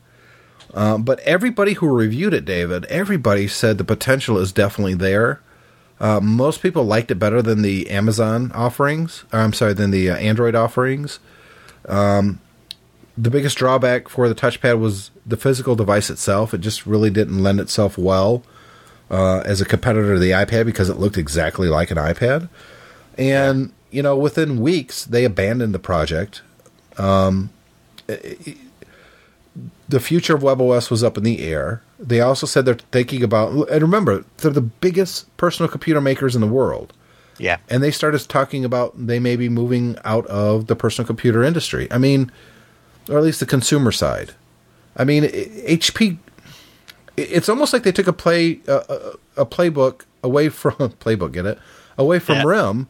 Um, 0.74 1.02
but 1.02 1.20
everybody 1.20 1.74
who 1.74 1.88
reviewed 1.88 2.32
it, 2.32 2.44
David, 2.44 2.86
everybody 2.86 3.46
said 3.46 3.78
the 3.78 3.84
potential 3.84 4.38
is 4.38 4.52
definitely 4.52 4.94
there. 4.94 5.40
Uh, 6.00 6.20
most 6.20 6.62
people 6.62 6.84
liked 6.84 7.10
it 7.10 7.16
better 7.16 7.42
than 7.42 7.62
the 7.62 7.90
Amazon 7.90 8.50
offerings. 8.52 9.24
Or, 9.32 9.40
I'm 9.40 9.52
sorry, 9.52 9.74
than 9.74 9.90
the 9.90 10.10
uh, 10.10 10.16
Android 10.16 10.54
offerings. 10.54 11.18
Um, 11.88 12.40
the 13.16 13.30
biggest 13.30 13.58
drawback 13.58 14.08
for 14.08 14.28
the 14.28 14.34
touchpad 14.34 14.78
was 14.78 15.10
the 15.26 15.36
physical 15.36 15.76
device 15.76 16.08
itself. 16.10 16.54
It 16.54 16.62
just 16.62 16.86
really 16.86 17.10
didn't 17.10 17.42
lend 17.42 17.60
itself 17.60 17.98
well 17.98 18.42
uh, 19.10 19.40
as 19.44 19.60
a 19.60 19.64
competitor 19.66 20.14
to 20.14 20.20
the 20.20 20.30
iPad 20.30 20.64
because 20.64 20.88
it 20.88 20.96
looked 20.96 21.18
exactly 21.18 21.68
like 21.68 21.90
an 21.90 21.98
iPad. 21.98 22.48
And 23.18 23.72
you 23.90 24.02
know, 24.02 24.16
within 24.16 24.60
weeks, 24.60 25.04
they 25.04 25.24
abandoned 25.24 25.74
the 25.74 25.78
project. 25.78 26.40
Um, 26.96 27.50
it- 28.08 28.56
the 29.88 30.00
future 30.00 30.34
of 30.34 30.42
WebOS 30.42 30.90
was 30.90 31.04
up 31.04 31.16
in 31.18 31.24
the 31.24 31.42
air. 31.42 31.82
They 31.98 32.20
also 32.20 32.46
said 32.46 32.64
they're 32.64 32.74
thinking 32.90 33.22
about, 33.22 33.68
and 33.70 33.82
remember, 33.82 34.24
they're 34.38 34.50
the 34.50 34.60
biggest 34.62 35.34
personal 35.36 35.68
computer 35.70 36.00
makers 36.00 36.34
in 36.34 36.40
the 36.40 36.46
world. 36.46 36.92
yeah, 37.38 37.58
And 37.68 37.82
they 37.82 37.90
started 37.90 38.20
talking 38.28 38.64
about 38.64 38.94
they 39.06 39.18
may 39.18 39.36
be 39.36 39.48
moving 39.48 39.96
out 40.04 40.26
of 40.26 40.66
the 40.68 40.76
personal 40.76 41.06
computer 41.06 41.42
industry. 41.44 41.86
I 41.90 41.98
mean, 41.98 42.32
or 43.10 43.18
at 43.18 43.24
least 43.24 43.40
the 43.40 43.46
consumer 43.46 43.92
side. 43.92 44.32
I 44.96 45.04
mean, 45.04 45.24
HP. 45.24 46.18
It's 47.16 47.48
almost 47.48 47.72
like 47.72 47.82
they 47.82 47.92
took 47.92 48.06
a 48.06 48.12
play 48.12 48.60
a, 48.66 48.76
a, 49.36 49.42
a 49.42 49.46
playbook 49.46 50.02
away 50.22 50.48
from 50.48 50.72
playbook. 51.00 51.32
Get 51.32 51.46
it 51.46 51.58
away 51.98 52.18
from 52.18 52.36
Yeah. 52.36 52.44
RIM, 52.46 52.88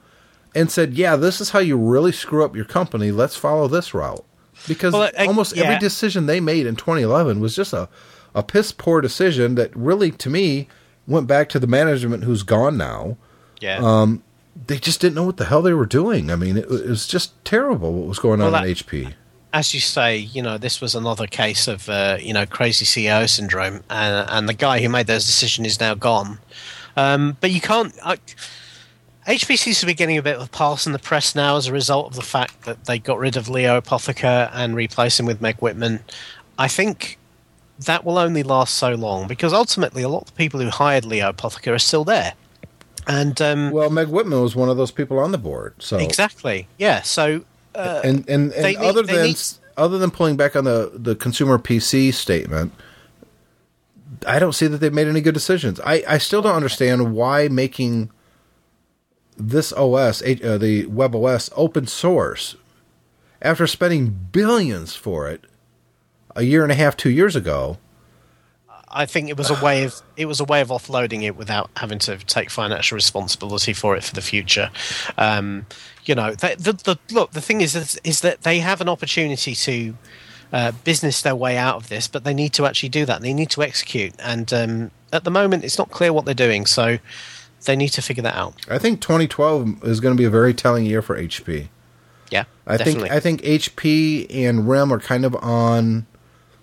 and 0.55 0.71
said, 0.71 0.95
"Yeah, 0.95 1.17
this 1.17 1.41
is 1.41 1.51
how 1.51 1.59
you 1.59 1.77
really 1.77 2.13
screw 2.13 2.45
up 2.45 2.55
your 2.55 2.65
company. 2.65 3.11
Let's 3.11 3.37
follow 3.37 3.67
this 3.69 3.95
route." 3.95 4.25
Because 4.69 4.93
Well, 4.93 5.11
I- 5.19 5.27
almost 5.27 5.57
yeah. 5.57 5.65
every 5.65 5.79
decision 5.79 6.27
they 6.27 6.41
made 6.41 6.67
in 6.67 6.77
2011 6.77 7.41
was 7.41 7.55
just 7.57 7.73
a 7.73 7.89
a 8.35 8.43
piss 8.43 8.73
poor 8.73 9.01
decision 9.03 9.57
that 9.57 9.75
really, 9.77 10.11
to 10.13 10.31
me, 10.31 10.67
went 11.07 11.27
back 11.27 11.49
to 11.51 11.59
the 11.59 11.67
management 11.67 12.25
who's 12.25 12.43
gone 12.43 12.77
now 12.77 13.17
yeah. 13.61 13.79
Um, 13.81 14.25
they 14.67 14.77
just 14.77 15.01
didn't 15.01 15.15
know 15.15 15.23
what 15.25 15.37
the 15.37 15.45
hell 15.45 15.63
they 15.63 15.73
were 15.73 15.87
doing. 15.87 16.33
I 16.33 16.35
mean, 16.37 16.57
it, 16.57 16.65
it 16.65 16.89
was 16.89 17.07
just 17.07 17.33
terrible 17.45 17.93
what 17.93 18.09
was 18.09 18.19
going 18.19 18.41
on 18.41 18.51
Well, 18.51 18.57
at 18.57 18.67
that- 18.67 18.77
HP. 18.87 19.13
As 19.53 19.73
you 19.73 19.79
say, 19.81 20.17
you 20.17 20.43
know, 20.43 20.59
this 20.59 20.81
was 20.81 20.95
another 20.97 21.27
case 21.29 21.69
of 21.69 21.89
uh, 21.89 22.17
you 22.21 22.33
know 22.33 22.45
crazy 22.47 22.85
CEO 22.87 23.29
syndrome, 23.29 23.85
and, 23.91 24.29
and 24.31 24.49
the 24.49 24.55
guy 24.55 24.81
who 24.81 24.89
made 24.89 25.07
those 25.07 25.27
decisions 25.27 25.67
is 25.69 25.79
now 25.81 25.95
gone. 25.95 26.39
Um, 26.97 27.37
but 27.41 27.51
you 27.53 27.61
can't. 27.61 27.95
I, 28.03 28.17
HP 29.27 29.57
seems 29.57 29.79
to 29.81 29.87
be 29.87 29.95
getting 29.95 30.19
a 30.19 30.23
bit 30.23 30.37
of 30.37 30.43
a 30.43 30.49
pass 30.49 30.87
in 30.87 30.93
the 30.93 30.99
press 30.99 31.35
now 31.35 31.57
as 31.57 31.69
a 31.69 31.73
result 31.73 32.09
of 32.09 32.15
the 32.17 32.23
fact 32.23 32.63
that 32.63 32.87
they 32.87 32.99
got 32.99 33.19
rid 33.19 33.37
of 33.37 33.49
Leo 33.49 33.81
Apotheker 33.81 34.51
and 34.53 34.75
replaced 34.75 35.21
him 35.21 35.27
with 35.27 35.41
Meg 35.41 35.57
Whitman. 35.59 36.01
I 36.59 36.67
think 36.69 37.19
that 37.79 38.05
will 38.05 38.19
only 38.19 38.43
last 38.43 38.75
so 38.75 38.95
long 38.95 39.29
because 39.29 39.53
ultimately 39.53 40.03
a 40.03 40.09
lot 40.09 40.23
of 40.23 40.27
the 40.27 40.33
people 40.33 40.61
who 40.61 40.71
hired 40.71 41.05
Leo 41.05 41.31
Apotheker 41.33 41.73
are 41.75 41.79
still 41.79 42.05
there. 42.05 42.35
And 43.07 43.41
um, 43.41 43.71
Well, 43.71 43.91
Meg 43.91 44.09
Whitman 44.09 44.41
was 44.43 44.55
one 44.57 44.69
of 44.69 44.77
those 44.77 44.91
people 44.91 45.19
on 45.19 45.31
the 45.33 45.39
board. 45.39 45.75
So 45.79 45.99
exactly, 45.99 46.67
yeah. 46.79 47.03
So 47.03 47.45
and 47.75 48.29
and, 48.29 48.53
and 48.53 48.65
need- 48.65 48.77
other 48.77 49.03
they 49.03 49.15
than 49.15 49.27
need- 49.27 49.41
other 49.77 49.99
than 49.99 50.11
pulling 50.11 50.37
back 50.37 50.55
on 50.57 50.65
the 50.65 50.91
the 50.95 51.15
consumer 51.17 51.59
PC 51.59 52.13
statement, 52.13 52.73
I 54.27 54.39
don't 54.39 54.53
see 54.53 54.67
that 54.67 54.79
they've 54.79 54.93
made 54.93 55.07
any 55.09 55.21
good 55.21 55.35
decisions. 55.35 55.81
I 55.81 56.05
I 56.09 56.19
still 56.19 56.43
don't 56.43 56.55
understand 56.55 57.15
why 57.15 57.49
making 57.49 58.11
this 59.49 59.73
OS, 59.73 60.23
uh, 60.23 60.59
the 60.59 60.87
Web 60.87 61.15
OS, 61.15 61.51
open 61.57 61.87
source 61.87 62.57
after 63.41 63.67
spending 63.67 64.29
billions 64.33 64.95
for 64.95 65.29
it 65.29 65.45
a 66.35 66.43
year 66.43 66.63
and 66.63 66.73
a 66.73 66.75
half, 66.75 66.97
two 66.97 67.11
years 67.11 67.37
ago. 67.37 67.79
I 68.95 69.07
think 69.07 69.31
it 69.31 69.39
was 69.39 69.49
a 69.49 69.65
way 69.65 69.85
of 69.85 70.01
it 70.17 70.27
was 70.27 70.39
a 70.39 70.45
way 70.45 70.61
of 70.61 70.69
offloading 70.69 71.23
it 71.23 71.35
without 71.35 71.71
having 71.77 71.99
to 72.01 72.19
take 72.19 72.51
financial 72.51 72.95
responsibility 72.95 73.73
for 73.73 73.97
it 73.97 74.05
for 74.05 74.15
the 74.15 74.21
future. 74.21 74.71
Um, 75.17 75.67
you 76.05 76.15
know, 76.15 76.35
the, 76.35 76.57
the, 76.85 76.99
look. 77.15 77.31
The 77.33 77.41
thing 77.41 77.63
is, 77.63 77.75
is, 77.75 77.99
is 78.05 78.21
that 78.21 78.43
they 78.43 78.59
have 78.59 78.83
an 78.83 78.91
opportunity 78.91 79.55
to 79.55 79.95
uh, 80.53 80.73
business 80.85 81.23
their 81.23 81.35
way 81.35 81.57
out 81.57 81.77
of 81.77 81.89
this, 81.89 82.07
but 82.07 82.25
they 82.25 82.35
need 82.35 82.53
to 82.55 82.67
actually 82.67 82.91
do 82.91 83.07
that. 83.07 83.23
They 83.23 83.33
need 83.33 83.51
to 83.51 83.63
execute, 83.63 84.15
and 84.19 84.53
um, 84.53 84.91
at 85.11 85.25
the 85.25 85.31
moment, 85.31 85.65
it's 85.65 85.79
not 85.79 85.91
clear 85.91 86.13
what 86.13 86.27
they're 86.27 86.35
doing. 86.35 86.67
So 86.67 86.99
they 87.65 87.77
need 87.77 87.91
to 87.91 88.03
figure 88.03 88.23
that 88.23 88.35
out. 88.35 88.55
I 88.69 88.79
think 88.79 89.01
2012 89.01 89.85
is 89.85 90.01
going 90.01 90.15
to 90.17 90.19
be 90.21 90.25
a 90.25 90.31
very 90.31 90.55
telling 90.55 90.85
year 90.85 91.03
for 91.03 91.17
HP. 91.17 91.69
Yeah, 92.31 92.45
I 92.67 92.77
definitely. 92.77 93.09
think 93.09 93.13
I 93.13 93.21
think 93.21 93.43
HP 93.43 94.27
and 94.35 94.69
RIM 94.69 94.93
are 94.93 94.99
kind 94.99 95.25
of 95.25 95.35
on 95.37 96.07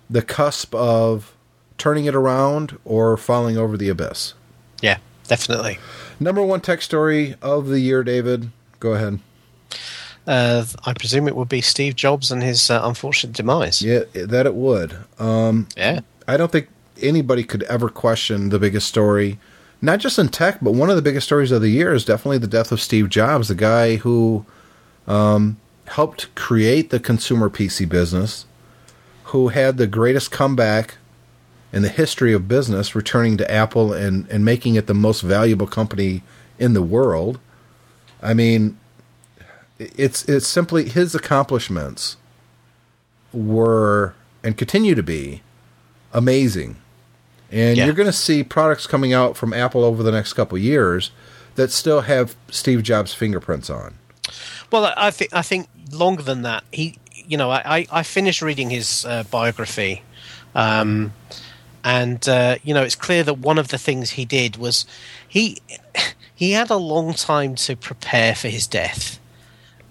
the 0.09 0.21
cusp 0.21 0.73
of 0.73 1.35
turning 1.77 2.05
it 2.05 2.15
around 2.15 2.77
or 2.83 3.15
falling 3.17 3.57
over 3.57 3.77
the 3.77 3.89
abyss. 3.89 4.33
yeah, 4.81 4.97
definitely. 5.27 5.77
Number 6.19 6.43
one 6.43 6.59
tech 6.61 6.81
story 6.81 7.35
of 7.41 7.67
the 7.67 7.79
year, 7.79 8.03
David. 8.03 8.51
Go 8.79 8.93
ahead. 8.93 9.19
Uh, 10.27 10.65
I 10.85 10.93
presume 10.93 11.27
it 11.27 11.35
would 11.35 11.49
be 11.49 11.61
Steve 11.61 11.95
Jobs 11.95 12.31
and 12.31 12.43
his 12.43 12.69
uh, 12.69 12.81
unfortunate 12.83 13.35
demise. 13.35 13.81
Yeah, 13.81 14.03
that 14.13 14.45
it 14.45 14.53
would. 14.55 14.97
Um, 15.17 15.67
Yeah. 15.77 16.01
I 16.27 16.37
don't 16.37 16.51
think 16.51 16.67
anybody 17.01 17.43
could 17.43 17.63
ever 17.63 17.89
question 17.89 18.49
the 18.49 18.59
biggest 18.59 18.87
story, 18.87 19.39
not 19.81 19.99
just 19.99 20.19
in 20.19 20.29
tech, 20.29 20.59
but 20.61 20.73
one 20.73 20.89
of 20.89 20.95
the 20.95 21.01
biggest 21.01 21.27
stories 21.27 21.51
of 21.51 21.61
the 21.61 21.69
year 21.69 21.93
is 21.93 22.05
definitely 22.05 22.37
the 22.37 22.47
death 22.47 22.71
of 22.71 22.81
Steve 22.81 23.09
Jobs, 23.09 23.47
the 23.47 23.55
guy 23.55 23.97
who 23.97 24.45
um, 25.07 25.57
helped 25.87 26.33
create 26.35 26.89
the 26.89 26.99
consumer 26.99 27.49
PC 27.49 27.87
business, 27.87 28.45
who 29.25 29.49
had 29.49 29.77
the 29.77 29.87
greatest 29.87 30.31
comeback 30.31 30.97
in 31.71 31.81
the 31.81 31.89
history 31.89 32.33
of 32.33 32.47
business, 32.47 32.95
returning 32.95 33.37
to 33.37 33.51
Apple 33.51 33.93
and, 33.93 34.27
and 34.29 34.43
making 34.43 34.75
it 34.75 34.87
the 34.87 34.93
most 34.93 35.21
valuable 35.21 35.67
company 35.67 36.23
in 36.57 36.73
the 36.73 36.81
world. 36.81 37.39
I 38.21 38.33
mean, 38.33 38.77
it's 39.77 40.27
it's 40.27 40.47
simply 40.47 40.89
his 40.89 41.15
accomplishments 41.15 42.17
were 43.31 44.13
and 44.43 44.57
continue 44.57 44.95
to 44.95 45.03
be 45.03 45.41
amazing. 46.11 46.75
And 47.51 47.77
Yeah. 47.77 47.85
you're 47.85 47.93
going 47.95 48.07
to 48.07 48.13
see 48.13 48.43
products 48.43 48.85
coming 48.87 49.13
out 49.13 49.35
from 49.37 49.53
Apple 49.53 49.83
over 49.83 50.03
the 50.03 50.11
next 50.11 50.33
couple 50.33 50.57
of 50.57 50.63
years 50.63 51.11
that 51.55 51.71
still 51.71 52.01
have 52.01 52.35
Steve 52.51 52.83
Jobs' 52.83 53.13
fingerprints 53.13 53.69
on. 53.69 53.95
Well, 54.71 54.93
I 54.95 55.09
think 55.11 55.33
I 55.33 55.41
think 55.41 55.67
longer 55.91 56.21
than 56.21 56.43
that. 56.43 56.63
He, 56.71 56.97
you 57.27 57.37
know, 57.37 57.49
I 57.49 57.61
I, 57.79 57.87
I 57.91 58.03
finished 58.03 58.41
reading 58.41 58.69
his 58.69 59.03
uh, 59.05 59.23
biography, 59.31 60.03
um, 60.53 61.13
and 61.83 62.27
uh, 62.29 62.57
you 62.63 62.73
know, 62.75 62.83
it's 62.83 62.95
clear 62.95 63.23
that 63.23 63.39
one 63.39 63.57
of 63.57 63.69
the 63.69 63.79
things 63.79 64.11
he 64.11 64.25
did 64.25 64.57
was 64.57 64.85
he 65.27 65.57
he 66.35 66.51
had 66.51 66.69
a 66.69 66.75
long 66.77 67.13
time 67.13 67.55
to 67.55 67.75
prepare 67.75 68.35
for 68.35 68.47
his 68.49 68.67
death, 68.67 69.19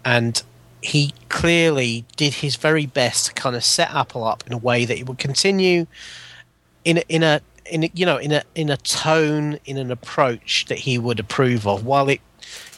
and 0.04 0.42
he 0.80 1.12
clearly 1.28 2.04
did 2.16 2.34
his 2.34 2.54
very 2.54 2.86
best 2.86 3.26
to 3.26 3.32
kind 3.32 3.56
of 3.56 3.64
set 3.64 3.92
Apple 3.92 4.22
up 4.22 4.44
in 4.46 4.52
a 4.52 4.58
way 4.58 4.84
that 4.84 4.96
it 4.96 5.08
would 5.08 5.18
continue 5.18 5.86
in 6.88 6.96
a, 6.96 7.02
in 7.08 7.22
a 7.22 7.40
in 7.70 7.84
a, 7.84 7.90
you 7.92 8.06
know 8.06 8.16
in 8.16 8.32
a 8.32 8.42
in 8.54 8.70
a 8.70 8.76
tone 8.78 9.58
in 9.66 9.76
an 9.76 9.90
approach 9.90 10.64
that 10.68 10.78
he 10.78 10.98
would 10.98 11.20
approve 11.20 11.66
of 11.66 11.84
while 11.84 12.08
it 12.08 12.20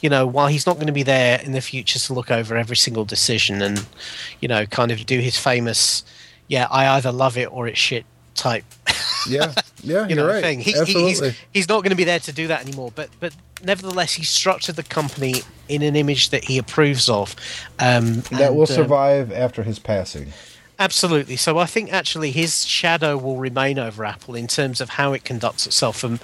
you 0.01 0.09
know 0.09 0.27
while 0.27 0.47
he's 0.47 0.65
not 0.65 0.75
going 0.75 0.87
to 0.87 0.93
be 0.93 1.03
there 1.03 1.39
in 1.39 1.53
the 1.53 1.61
future 1.61 1.97
to 1.97 2.13
look 2.13 2.29
over 2.29 2.57
every 2.57 2.75
single 2.75 3.05
decision 3.05 3.61
and 3.61 3.85
you 4.41 4.49
know 4.49 4.65
kind 4.65 4.91
of 4.91 5.05
do 5.05 5.19
his 5.19 5.37
famous 5.37 6.03
yeah 6.49 6.67
I 6.69 6.89
either 6.89 7.11
love 7.11 7.37
it 7.37 7.49
or 7.53 7.67
it's 7.67 7.79
shit 7.79 8.03
type 8.35 8.65
Yeah, 9.29 9.53
yeah, 9.81 10.07
you 10.09 10.15
know 10.15 10.27
right. 10.27 10.41
thing 10.41 10.59
he, 10.59 10.75
Absolutely. 10.75 11.29
he's, 11.29 11.37
he's 11.53 11.69
not 11.69 11.83
going 11.83 11.91
to 11.91 11.95
be 11.95 12.03
there 12.03 12.19
to 12.19 12.33
do 12.33 12.47
that 12.47 12.67
anymore 12.67 12.91
but 12.93 13.09
but 13.21 13.33
nevertheless 13.63 14.13
he 14.15 14.25
structured 14.25 14.75
the 14.75 14.83
company 14.83 15.35
in 15.69 15.83
an 15.83 15.95
image 15.95 16.31
that 16.31 16.43
he 16.43 16.57
approves 16.57 17.07
of 17.07 17.33
um, 17.79 18.15
that 18.15 18.41
and, 18.41 18.55
will 18.55 18.63
um, 18.63 18.67
survive 18.67 19.31
after 19.31 19.63
his 19.63 19.79
passing. 19.79 20.33
Absolutely. 20.81 21.35
So 21.35 21.59
I 21.59 21.67
think 21.67 21.93
actually 21.93 22.31
his 22.31 22.65
shadow 22.65 23.15
will 23.15 23.37
remain 23.37 23.77
over 23.77 24.03
Apple 24.03 24.33
in 24.33 24.47
terms 24.47 24.81
of 24.81 24.89
how 24.89 25.13
it 25.13 25.23
conducts 25.23 25.67
itself 25.67 25.99
for 25.99 26.17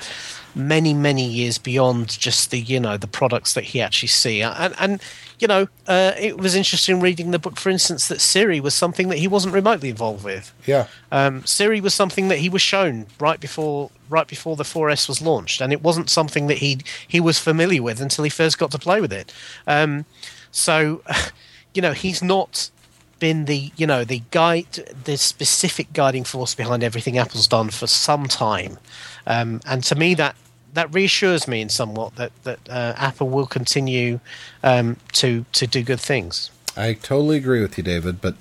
many, 0.56 0.96
many 0.96 1.28
years 1.28 1.60
beyond 1.60 2.18
just 2.18 2.50
the 2.50 2.60
you 2.60 2.80
know 2.80 2.98
the 2.98 3.08
products 3.08 3.54
that 3.54 3.66
he 3.66 3.80
actually 3.80 4.08
see. 4.08 4.42
And 4.42 4.74
and 4.80 5.00
you 5.38 5.48
know 5.48 5.68
uh, 5.86 6.14
it 6.20 6.40
was 6.40 6.56
interesting 6.56 7.00
reading 7.00 7.30
the 7.30 7.38
book, 7.38 7.60
for 7.60 7.70
instance, 7.70 8.08
that 8.08 8.20
Siri 8.20 8.60
was 8.60 8.74
something 8.74 9.10
that 9.10 9.20
he 9.20 9.28
wasn't 9.28 9.54
remotely 9.54 9.90
involved 9.90 10.24
with. 10.24 10.52
Yeah, 10.66 10.88
Um, 11.12 11.46
Siri 11.46 11.80
was 11.80 11.94
something 11.94 12.28
that 12.30 12.40
he 12.40 12.50
was 12.50 12.64
shown 12.64 13.06
right 13.20 13.40
before 13.40 13.92
right 14.10 14.28
before 14.28 14.56
the 14.56 14.64
4S 14.64 15.08
was 15.08 15.22
launched, 15.22 15.62
and 15.62 15.72
it 15.72 15.84
wasn't 15.84 16.10
something 16.10 16.48
that 16.48 16.58
he 16.58 16.80
he 17.08 17.20
was 17.20 17.38
familiar 17.38 17.84
with 17.84 18.02
until 18.02 18.24
he 18.24 18.32
first 18.32 18.58
got 18.58 18.72
to 18.72 18.80
play 18.80 19.02
with 19.02 19.14
it. 19.14 19.32
Um, 19.68 20.06
so, 20.50 21.04
you 21.76 21.84
know, 21.84 21.94
he's 21.94 22.24
not 22.24 22.72
been 23.20 23.46
the 23.46 23.72
you 23.78 23.88
know 23.88 24.04
the 24.04 24.22
guide, 24.32 24.94
the 25.04 25.18
specific 25.18 25.94
guiding 25.94 26.24
force 26.24 26.56
behind 26.56 26.84
everything 26.84 27.18
Apple's 27.18 27.48
done 27.48 27.70
for 27.70 27.88
some 27.88 28.28
time, 28.28 28.78
um, 29.26 29.62
and 29.66 29.84
to 29.86 29.96
me 29.96 30.14
that 30.16 30.36
that 30.74 30.94
reassures 30.94 31.48
me 31.48 31.62
in 31.62 31.70
somewhat 31.70 32.16
that 32.16 32.32
that 32.44 32.60
uh, 32.70 32.94
Apple 32.98 33.30
will 33.30 33.48
continue 33.48 34.20
um, 34.64 34.98
to 35.14 35.46
to 35.54 35.68
do 35.68 35.84
good 35.84 36.00
things. 36.00 36.52
I 36.76 36.94
totally 36.94 37.38
agree 37.38 37.62
with 37.62 37.78
you, 37.78 37.84
David. 37.84 38.22
But 38.22 38.36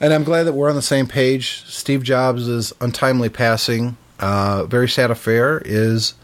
and 0.00 0.12
I'm 0.12 0.24
glad 0.24 0.44
that 0.44 0.54
we're 0.54 0.70
on 0.70 0.76
the 0.76 0.82
same 0.82 1.06
page. 1.06 1.64
Steve 1.66 2.02
Jobs' 2.02 2.72
untimely 2.80 3.28
passing, 3.28 3.96
uh, 4.18 4.64
very 4.64 4.88
sad 4.88 5.10
affair, 5.10 5.62
is 5.64 6.14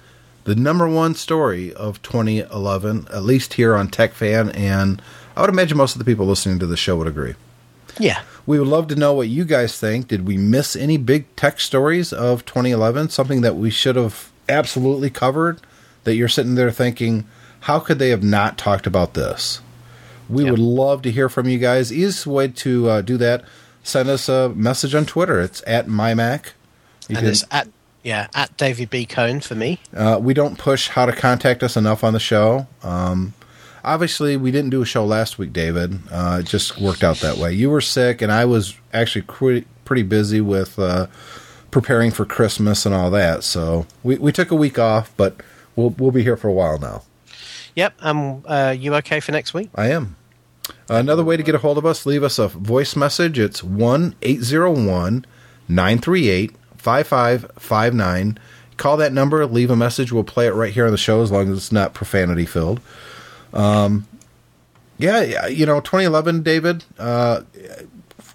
the 0.44 0.54
number 0.54 0.88
one 0.88 1.14
story 1.14 1.74
of 1.74 2.00
2011, 2.02 3.08
at 3.12 3.22
least 3.22 3.54
here 3.54 3.74
on 3.74 3.88
Tech 3.88 4.12
Fan, 4.12 4.50
and 4.50 5.02
I 5.36 5.40
would 5.40 5.50
imagine 5.50 5.76
most 5.76 5.94
of 5.94 5.98
the 5.98 6.04
people 6.04 6.26
listening 6.26 6.58
to 6.60 6.66
the 6.66 6.76
show 6.76 6.96
would 6.96 7.06
agree. 7.08 7.34
Yeah. 7.98 8.22
We 8.46 8.58
would 8.58 8.68
love 8.68 8.88
to 8.88 8.96
know 8.96 9.12
what 9.12 9.28
you 9.28 9.44
guys 9.44 9.78
think. 9.78 10.08
Did 10.08 10.26
we 10.26 10.36
miss 10.36 10.76
any 10.76 10.96
big 10.96 11.34
tech 11.36 11.60
stories 11.60 12.12
of 12.12 12.44
2011? 12.44 13.08
Something 13.10 13.40
that 13.40 13.56
we 13.56 13.70
should 13.70 13.96
have 13.96 14.30
absolutely 14.48 15.10
covered 15.10 15.60
that 16.04 16.14
you're 16.14 16.28
sitting 16.28 16.54
there 16.54 16.70
thinking, 16.70 17.26
how 17.60 17.80
could 17.80 17.98
they 17.98 18.10
have 18.10 18.22
not 18.22 18.56
talked 18.58 18.86
about 18.86 19.14
this? 19.14 19.60
We 20.28 20.44
Yep. 20.44 20.50
would 20.52 20.60
love 20.60 21.02
to 21.02 21.10
hear 21.10 21.28
from 21.28 21.48
you 21.48 21.58
guys. 21.58 21.92
Easiest 21.92 22.26
way 22.26 22.48
to 22.48 22.88
uh, 22.88 23.00
do 23.00 23.16
that, 23.16 23.44
send 23.82 24.08
us 24.08 24.28
a 24.28 24.50
message 24.50 24.94
on 24.94 25.06
Twitter. 25.06 25.40
It's 25.40 25.62
at 25.66 25.86
mymac. 25.88 26.46
You 27.08 27.16
and 27.16 27.18
can- 27.18 27.26
it's 27.28 27.44
at 27.50 27.68
yeah 28.04 28.26
at 28.34 28.56
David 28.56 28.90
B 28.90 29.04
Cohen 29.06 29.40
for 29.40 29.54
me. 29.56 29.80
uh, 29.96 30.18
we 30.20 30.34
don't 30.34 30.58
push 30.58 30.88
how 30.88 31.06
to 31.06 31.12
contact 31.12 31.62
us 31.64 31.76
enough 31.76 32.04
on 32.04 32.12
the 32.12 32.20
show. 32.20 32.66
Um, 32.84 33.34
obviously, 33.86 34.36
we 34.36 34.50
didn't 34.50 34.70
do 34.70 34.82
a 34.82 34.84
show 34.84 35.06
last 35.06 35.38
week, 35.38 35.52
David. 35.52 35.98
Uh, 36.10 36.38
it 36.40 36.46
just 36.46 36.78
worked 36.78 37.02
out 37.02 37.18
that 37.18 37.38
way. 37.38 37.52
You 37.52 37.70
were 37.70 37.80
sick, 37.80 38.20
and 38.20 38.30
I 38.30 38.44
was 38.44 38.74
actually 38.92 39.22
pretty 39.84 40.02
busy 40.02 40.40
with 40.42 40.78
uh, 40.78 41.06
preparing 41.70 42.10
for 42.10 42.26
Christmas 42.26 42.84
and 42.84 42.94
all 42.94 43.10
that. 43.12 43.44
So 43.44 43.86
we, 44.02 44.16
we 44.18 44.32
took 44.32 44.50
a 44.50 44.56
week 44.56 44.78
off, 44.78 45.12
but 45.16 45.36
we'll 45.76 45.90
we'll 45.90 46.10
be 46.10 46.22
here 46.22 46.36
for 46.36 46.48
a 46.48 46.52
while 46.52 46.78
now. 46.78 47.02
Yep. 47.76 47.94
Um. 48.00 48.44
Uh. 48.44 48.74
You 48.76 48.94
okay 48.96 49.20
for 49.20 49.32
next 49.32 49.54
week? 49.54 49.70
I 49.74 49.90
am. 49.90 50.16
Another 50.88 51.24
way 51.24 51.36
to 51.36 51.42
get 51.42 51.54
a 51.54 51.58
hold 51.58 51.78
of 51.78 51.86
us, 51.86 52.06
leave 52.06 52.24
us 52.24 52.38
a 52.38 52.48
voice 52.48 52.96
message. 52.96 53.38
It's 53.38 53.62
1 53.62 54.16
801 54.22 55.24
938 55.68 56.56
5559. 56.76 58.38
Call 58.76 58.96
that 58.98 59.12
number, 59.12 59.46
leave 59.46 59.70
a 59.70 59.76
message. 59.76 60.12
We'll 60.12 60.24
play 60.24 60.46
it 60.46 60.54
right 60.54 60.72
here 60.72 60.84
on 60.84 60.92
the 60.92 60.98
show 60.98 61.22
as 61.22 61.30
long 61.32 61.50
as 61.50 61.56
it's 61.56 61.72
not 61.72 61.94
profanity 61.94 62.46
filled. 62.46 62.80
Um, 63.56 64.06
yeah, 64.98 65.46
you 65.46 65.66
know, 65.66 65.80
2011, 65.80 66.42
David, 66.42 66.84
uh, 66.98 67.42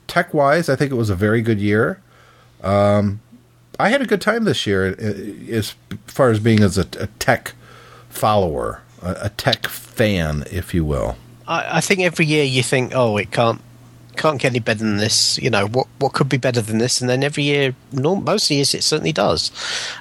tech 0.08 0.34
wise, 0.34 0.70
I 0.70 0.76
think 0.76 0.92
it 0.92 0.96
was 0.96 1.10
a 1.10 1.16
very 1.16 1.42
good 1.42 1.60
year. 1.60 2.02
Um, 2.64 3.22
I 3.80 3.90
had 3.90 4.02
a 4.02 4.06
good 4.06 4.22
time 4.22 4.44
this 4.44 4.68
year 4.68 4.96
uh, 5.00 5.54
as 5.54 5.76
far 6.06 6.30
as 6.30 6.40
being 6.40 6.62
as 6.62 6.78
a, 6.78 6.86
a 7.00 7.08
tech 7.18 7.54
follower, 8.10 8.82
a, 9.02 9.18
a 9.22 9.30
tech 9.30 9.68
fan, 9.68 10.44
if 10.52 10.74
you 10.74 10.86
will. 10.86 11.18
I, 11.48 11.78
I 11.78 11.82
think 11.82 12.02
every 12.02 12.26
year 12.26 12.44
you 12.44 12.62
think, 12.62 12.92
oh, 12.94 13.18
it 13.18 13.32
can't 13.32 13.62
can't 14.18 14.40
get 14.42 14.52
any 14.52 14.60
better 14.60 14.80
than 14.80 14.98
this. 14.98 15.40
You 15.40 15.50
know 15.50 15.68
what 15.68 15.88
what 16.00 16.14
could 16.14 16.30
be 16.30 16.38
better 16.38 16.62
than 16.62 16.78
this? 16.78 17.02
And 17.02 17.10
then 17.10 17.24
every 17.24 17.44
year, 17.44 17.76
most 17.92 18.52
years, 18.52 18.74
it 18.74 18.84
certainly 18.84 19.14
does. 19.14 19.52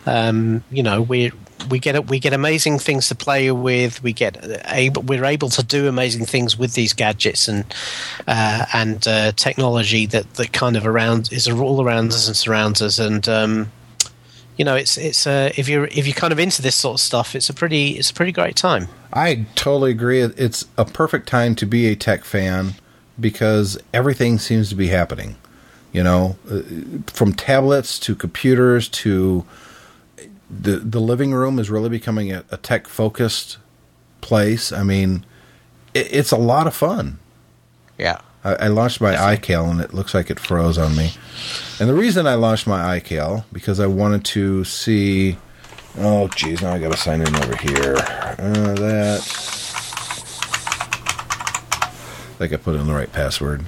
Um, 0.04 0.64
you 0.70 0.82
know, 0.82 1.00
we 1.00 1.32
we 1.68 1.78
get 1.78 2.08
we 2.08 2.18
get 2.18 2.32
amazing 2.32 2.78
things 2.78 3.08
to 3.08 3.14
play 3.14 3.50
with. 3.50 4.02
We 4.02 4.12
get 4.12 4.36
able 4.66 5.02
we're 5.02 5.24
able 5.24 5.48
to 5.50 5.62
do 5.62 5.88
amazing 5.88 6.26
things 6.26 6.58
with 6.58 6.74
these 6.74 6.92
gadgets 6.92 7.48
and 7.48 7.64
uh, 8.26 8.66
and 8.72 9.06
uh, 9.06 9.32
technology 9.32 10.06
that 10.06 10.34
that 10.34 10.52
kind 10.52 10.76
of 10.76 10.86
around 10.86 11.32
is 11.32 11.48
all 11.48 11.82
around 11.82 12.08
us 12.08 12.26
and 12.26 12.36
surrounds 12.36 12.80
us. 12.82 12.98
And 12.98 13.28
um, 13.28 13.72
you 14.56 14.64
know, 14.64 14.76
it's 14.76 14.96
it's 14.98 15.26
uh, 15.26 15.50
if 15.56 15.68
you're 15.68 15.86
if 15.86 16.06
you're 16.06 16.14
kind 16.14 16.32
of 16.32 16.38
into 16.38 16.62
this 16.62 16.76
sort 16.76 16.94
of 16.94 17.00
stuff, 17.00 17.34
it's 17.34 17.48
a 17.48 17.54
pretty 17.54 17.92
it's 17.92 18.10
a 18.10 18.14
pretty 18.14 18.32
great 18.32 18.56
time. 18.56 18.88
I 19.12 19.46
totally 19.54 19.90
agree. 19.90 20.20
It's 20.20 20.66
a 20.76 20.84
perfect 20.84 21.28
time 21.28 21.54
to 21.56 21.66
be 21.66 21.86
a 21.86 21.96
tech 21.96 22.24
fan 22.24 22.74
because 23.18 23.78
everything 23.92 24.38
seems 24.38 24.68
to 24.68 24.74
be 24.74 24.88
happening. 24.88 25.36
You 25.92 26.04
know, 26.04 26.36
uh, 26.50 26.62
from 27.06 27.32
tablets 27.32 27.98
to 28.00 28.14
computers 28.14 28.88
to 28.88 29.44
the 30.50 30.76
the 30.76 31.00
living 31.00 31.32
room 31.32 31.58
is 31.58 31.70
really 31.70 31.88
becoming 31.88 32.32
a, 32.32 32.44
a 32.50 32.56
tech 32.56 32.88
focused 32.88 33.58
place. 34.20 34.72
I 34.72 34.82
mean, 34.82 35.24
it, 35.94 36.12
it's 36.12 36.32
a 36.32 36.36
lot 36.36 36.66
of 36.66 36.74
fun. 36.74 37.18
Yeah. 37.98 38.20
I, 38.42 38.54
I 38.54 38.68
launched 38.68 39.00
my 39.00 39.14
iCal 39.14 39.70
and 39.70 39.80
it 39.80 39.92
looks 39.92 40.14
like 40.14 40.30
it 40.30 40.40
froze 40.40 40.78
on 40.78 40.96
me. 40.96 41.12
And 41.78 41.88
the 41.88 41.94
reason 41.94 42.26
I 42.26 42.34
launched 42.34 42.66
my 42.66 42.98
iCal 42.98 43.44
because 43.52 43.80
I 43.80 43.86
wanted 43.86 44.24
to 44.26 44.64
see. 44.64 45.38
Oh, 45.98 46.28
geez, 46.28 46.62
now 46.62 46.72
I 46.72 46.78
got 46.78 46.92
to 46.92 46.98
sign 46.98 47.20
in 47.20 47.34
over 47.36 47.56
here. 47.56 47.96
Uh, 47.96 48.74
that. 48.74 49.20
I 51.82 52.42
think 52.44 52.52
I 52.54 52.56
put 52.56 52.76
in 52.76 52.86
the 52.86 52.94
right 52.94 53.12
password. 53.12 53.64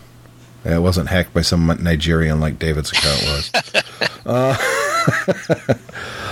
It 0.65 0.81
wasn't 0.81 1.09
hacked 1.09 1.35
by 1.35 1.43
some 1.43 1.67
Nigerian 1.83 2.41
like 2.41 2.59
David's 2.59 2.93
account 2.93 3.23
was. 3.23 3.51
uh, 4.27 4.57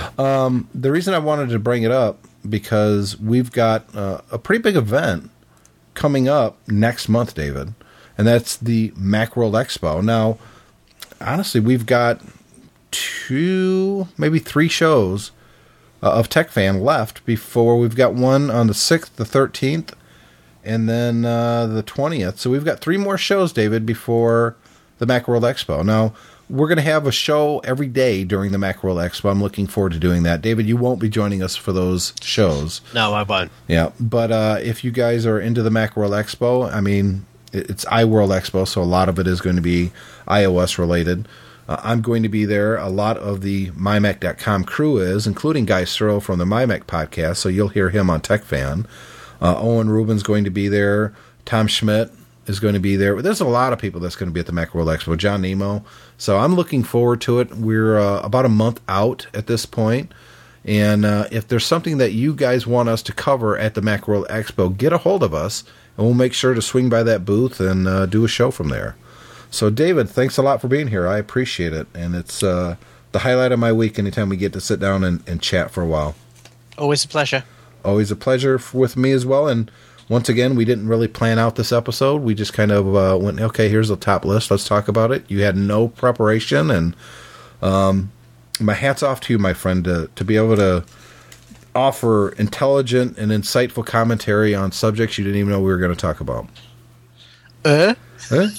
um, 0.21 0.69
the 0.73 0.91
reason 0.91 1.13
I 1.13 1.19
wanted 1.19 1.49
to 1.49 1.59
bring 1.59 1.83
it 1.83 1.91
up 1.91 2.27
because 2.47 3.19
we've 3.19 3.51
got 3.51 3.93
uh, 3.95 4.21
a 4.31 4.37
pretty 4.37 4.61
big 4.61 4.75
event 4.75 5.31
coming 5.95 6.27
up 6.27 6.57
next 6.67 7.09
month, 7.09 7.33
David, 7.33 7.73
and 8.17 8.27
that's 8.27 8.55
the 8.55 8.91
Macworld 8.91 9.53
Expo. 9.53 10.03
Now, 10.03 10.37
honestly, 11.19 11.59
we've 11.59 11.87
got 11.87 12.21
two, 12.91 14.07
maybe 14.17 14.37
three 14.37 14.67
shows 14.67 15.31
uh, 16.03 16.11
of 16.11 16.29
TechFan 16.29 16.81
left 16.81 17.25
before 17.25 17.79
we've 17.79 17.95
got 17.95 18.13
one 18.13 18.51
on 18.51 18.67
the 18.67 18.73
6th, 18.73 19.15
the 19.15 19.23
13th, 19.23 19.93
and 20.63 20.87
then 20.87 21.25
uh, 21.25 21.65
the 21.65 21.83
20th. 21.83 22.37
So 22.37 22.51
we've 22.51 22.65
got 22.65 22.79
three 22.79 22.97
more 22.97 23.17
shows, 23.17 23.51
David, 23.53 23.87
before 23.87 24.55
the 24.99 25.07
Macworld 25.07 25.41
Expo. 25.41 25.83
Now, 25.83 26.13
we're 26.51 26.67
going 26.67 26.77
to 26.77 26.83
have 26.83 27.07
a 27.07 27.11
show 27.11 27.59
every 27.59 27.87
day 27.87 28.25
during 28.25 28.51
the 28.51 28.57
Macworld 28.57 29.01
Expo. 29.01 29.31
I'm 29.31 29.41
looking 29.41 29.67
forward 29.67 29.93
to 29.93 29.99
doing 29.99 30.23
that. 30.23 30.41
David, 30.41 30.67
you 30.67 30.75
won't 30.75 30.99
be 30.99 31.07
joining 31.07 31.41
us 31.41 31.55
for 31.55 31.71
those 31.71 32.13
shows. 32.21 32.81
No, 32.93 33.13
I 33.13 33.23
won't. 33.23 33.51
Yeah, 33.69 33.91
but 33.99 34.31
uh, 34.31 34.57
if 34.61 34.83
you 34.83 34.91
guys 34.91 35.25
are 35.25 35.39
into 35.39 35.63
the 35.63 35.69
Macworld 35.69 36.11
Expo, 36.11 36.71
I 36.71 36.81
mean, 36.81 37.25
it's 37.53 37.85
iWorld 37.85 38.37
Expo, 38.37 38.67
so 38.67 38.81
a 38.81 38.83
lot 38.83 39.07
of 39.07 39.17
it 39.17 39.27
is 39.27 39.39
going 39.39 39.55
to 39.55 39.61
be 39.61 39.91
iOS 40.27 40.77
related. 40.77 41.27
Uh, 41.69 41.77
I'm 41.83 42.01
going 42.01 42.21
to 42.23 42.29
be 42.29 42.43
there. 42.43 42.75
A 42.75 42.89
lot 42.89 43.17
of 43.17 43.41
the 43.41 43.71
MyMac.com 43.71 44.65
crew 44.65 44.97
is, 44.97 45.25
including 45.25 45.65
Guy 45.65 45.85
Serle 45.85 46.19
from 46.19 46.37
the 46.37 46.45
MyMac 46.45 46.83
podcast, 46.83 47.37
so 47.37 47.47
you'll 47.47 47.69
hear 47.69 47.91
him 47.91 48.09
on 48.09 48.19
TechFan. 48.19 48.85
Uh, 49.41 49.57
Owen 49.57 49.89
Rubin's 49.89 50.21
going 50.21 50.43
to 50.43 50.49
be 50.49 50.67
there. 50.67 51.13
Tom 51.45 51.67
Schmidt 51.67 52.11
is 52.47 52.59
going 52.59 52.73
to 52.73 52.79
be 52.79 52.95
there. 52.95 53.21
There's 53.21 53.41
a 53.41 53.45
lot 53.45 53.73
of 53.73 53.79
people 53.79 53.99
that's 53.99 54.15
going 54.15 54.29
to 54.29 54.33
be 54.33 54.39
at 54.39 54.45
the 54.45 54.51
Macworld 54.51 54.95
Expo. 54.95 55.17
John 55.17 55.41
Nemo. 55.41 55.83
So 56.17 56.37
I'm 56.37 56.55
looking 56.55 56.83
forward 56.83 57.21
to 57.21 57.39
it. 57.39 57.55
We're 57.55 57.99
uh, 57.99 58.21
about 58.21 58.45
a 58.45 58.49
month 58.49 58.81
out 58.87 59.27
at 59.33 59.47
this 59.47 59.65
point. 59.65 60.11
And 60.63 61.05
uh, 61.05 61.27
if 61.31 61.47
there's 61.47 61.65
something 61.65 61.97
that 61.97 62.11
you 62.11 62.35
guys 62.35 62.67
want 62.67 62.89
us 62.89 63.01
to 63.03 63.13
cover 63.13 63.57
at 63.57 63.73
the 63.73 63.81
Macworld 63.81 64.27
Expo, 64.27 64.75
get 64.75 64.93
a 64.93 64.99
hold 64.99 65.23
of 65.23 65.33
us, 65.33 65.63
and 65.97 66.05
we'll 66.05 66.15
make 66.15 66.33
sure 66.33 66.53
to 66.53 66.61
swing 66.61 66.89
by 66.89 67.03
that 67.03 67.25
booth 67.25 67.59
and 67.59 67.87
uh, 67.87 68.05
do 68.05 68.23
a 68.23 68.27
show 68.27 68.51
from 68.51 68.69
there. 68.69 68.95
So, 69.49 69.69
David, 69.69 70.09
thanks 70.09 70.37
a 70.37 70.41
lot 70.41 70.61
for 70.61 70.67
being 70.67 70.87
here. 70.87 71.07
I 71.07 71.17
appreciate 71.17 71.73
it. 71.73 71.87
And 71.93 72.15
it's 72.15 72.41
uh, 72.43 72.75
the 73.11 73.19
highlight 73.19 73.51
of 73.51 73.59
my 73.59 73.73
week 73.73 73.99
anytime 73.99 74.29
we 74.29 74.37
get 74.37 74.53
to 74.53 74.61
sit 74.61 74.79
down 74.79 75.03
and, 75.03 75.27
and 75.27 75.41
chat 75.41 75.71
for 75.71 75.81
a 75.81 75.87
while. 75.87 76.15
Always 76.77 77.03
a 77.03 77.07
pleasure. 77.07 77.43
Always 77.83 78.11
a 78.11 78.15
pleasure 78.15 78.59
with 78.73 78.95
me 78.95 79.11
as 79.11 79.25
well. 79.25 79.47
And 79.47 79.71
once 80.11 80.27
again, 80.27 80.55
we 80.55 80.65
didn't 80.65 80.89
really 80.89 81.07
plan 81.07 81.39
out 81.39 81.55
this 81.55 81.71
episode. 81.71 82.21
We 82.21 82.35
just 82.35 82.51
kind 82.51 82.69
of 82.69 82.95
uh, 82.97 83.17
went, 83.17 83.39
okay, 83.39 83.69
here's 83.69 83.87
the 83.87 83.95
top 83.95 84.25
list. 84.25 84.51
Let's 84.51 84.67
talk 84.67 84.89
about 84.89 85.09
it. 85.13 85.23
You 85.31 85.43
had 85.43 85.55
no 85.55 85.87
preparation. 85.87 86.69
And 86.69 86.97
um, 87.61 88.11
my 88.59 88.73
hat's 88.73 89.03
off 89.03 89.21
to 89.21 89.33
you, 89.33 89.39
my 89.39 89.53
friend, 89.53 89.85
to, 89.85 90.09
to 90.13 90.25
be 90.25 90.35
able 90.35 90.57
to 90.57 90.83
offer 91.73 92.33
intelligent 92.33 93.17
and 93.17 93.31
insightful 93.31 93.85
commentary 93.85 94.53
on 94.53 94.73
subjects 94.73 95.17
you 95.17 95.23
didn't 95.23 95.39
even 95.39 95.49
know 95.49 95.61
we 95.61 95.71
were 95.71 95.77
going 95.77 95.95
to 95.95 96.01
talk 96.01 96.19
about. 96.19 96.45
Uh? 97.63 97.95
Huh? 98.19 98.47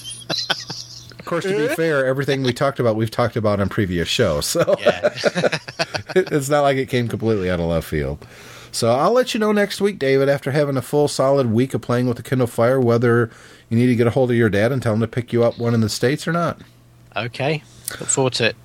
Of 1.19 1.27
course, 1.27 1.45
to 1.45 1.57
be 1.57 1.73
fair, 1.77 2.05
everything 2.05 2.43
we 2.43 2.53
talked 2.53 2.81
about, 2.81 2.97
we've 2.97 3.11
talked 3.11 3.37
about 3.37 3.61
on 3.61 3.69
previous 3.69 4.09
shows. 4.09 4.45
So 4.45 4.75
Yeah. 4.81 5.17
it's 6.17 6.49
not 6.49 6.63
like 6.63 6.77
it 6.77 6.89
came 6.89 7.07
completely 7.07 7.49
out 7.49 7.61
of 7.61 7.67
left 7.67 7.87
field. 7.87 8.27
So 8.73 8.91
I'll 8.91 9.13
let 9.13 9.35
you 9.35 9.41
know 9.41 9.53
next 9.53 9.81
week, 9.81 9.99
David, 9.99 10.29
after 10.31 10.51
having 10.51 10.77
a 10.79 10.83
full 10.83 11.07
solid 11.07 11.53
week 11.53 11.75
of 11.75 11.83
playing 11.83 12.07
with 12.09 12.17
the 12.17 12.23
Kindle 12.23 12.47
Fire, 12.47 12.81
whether 12.81 13.31
you 13.69 13.77
need 13.79 13.87
to 13.89 13.95
get 13.95 14.07
a 14.07 14.11
hold 14.11 14.31
of 14.31 14.37
your 14.37 14.49
dad 14.49 14.73
and 14.73 14.83
tell 14.83 14.95
him 14.95 15.01
to 15.01 15.07
pick 15.09 15.33
you 15.33 15.45
up 15.45 15.59
one 15.59 15.75
in 15.75 15.83
the 15.83 15.89
States 15.91 16.27
or 16.27 16.33
not. 16.33 16.61
okay. 17.15 17.63
Look 18.01 18.09
forward 18.09 18.33
to 18.35 18.47
it. 18.47 18.57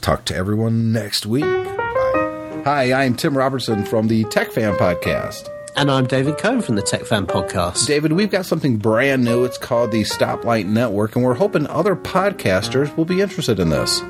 Talk 0.00 0.24
to 0.26 0.34
everyone 0.34 0.92
next 0.92 1.26
week. 1.26 1.44
Bye. 1.44 2.62
Hi, 2.64 2.92
I'm 3.04 3.14
Tim 3.14 3.36
Robertson 3.36 3.84
from 3.84 4.08
the 4.08 4.24
Tech 4.24 4.50
Fan 4.52 4.74
Podcast. 4.76 5.48
And 5.74 5.90
I'm 5.90 6.06
David 6.06 6.36
Cohen 6.36 6.60
from 6.60 6.74
the 6.74 6.82
Tech 6.82 7.06
Fan 7.06 7.26
Podcast. 7.26 7.86
David, 7.86 8.12
we've 8.12 8.30
got 8.30 8.44
something 8.44 8.76
brand 8.76 9.24
new. 9.24 9.44
It's 9.44 9.56
called 9.56 9.90
the 9.90 10.02
Stoplight 10.02 10.66
Network, 10.66 11.16
and 11.16 11.24
we're 11.24 11.32
hoping 11.32 11.66
other 11.66 11.96
podcasters 11.96 12.94
will 12.94 13.06
be 13.06 13.22
interested 13.22 13.58
in 13.58 13.70
this. 13.70 14.02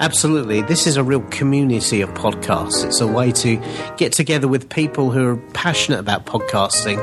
Absolutely. 0.00 0.62
This 0.62 0.86
is 0.86 0.96
a 0.96 1.04
real 1.04 1.20
community 1.24 2.00
of 2.00 2.08
podcasts. 2.14 2.86
It's 2.86 3.02
a 3.02 3.06
way 3.06 3.30
to 3.32 3.62
get 3.98 4.12
together 4.12 4.48
with 4.48 4.70
people 4.70 5.10
who 5.10 5.26
are 5.26 5.36
passionate 5.52 6.00
about 6.00 6.24
podcasting, 6.24 6.98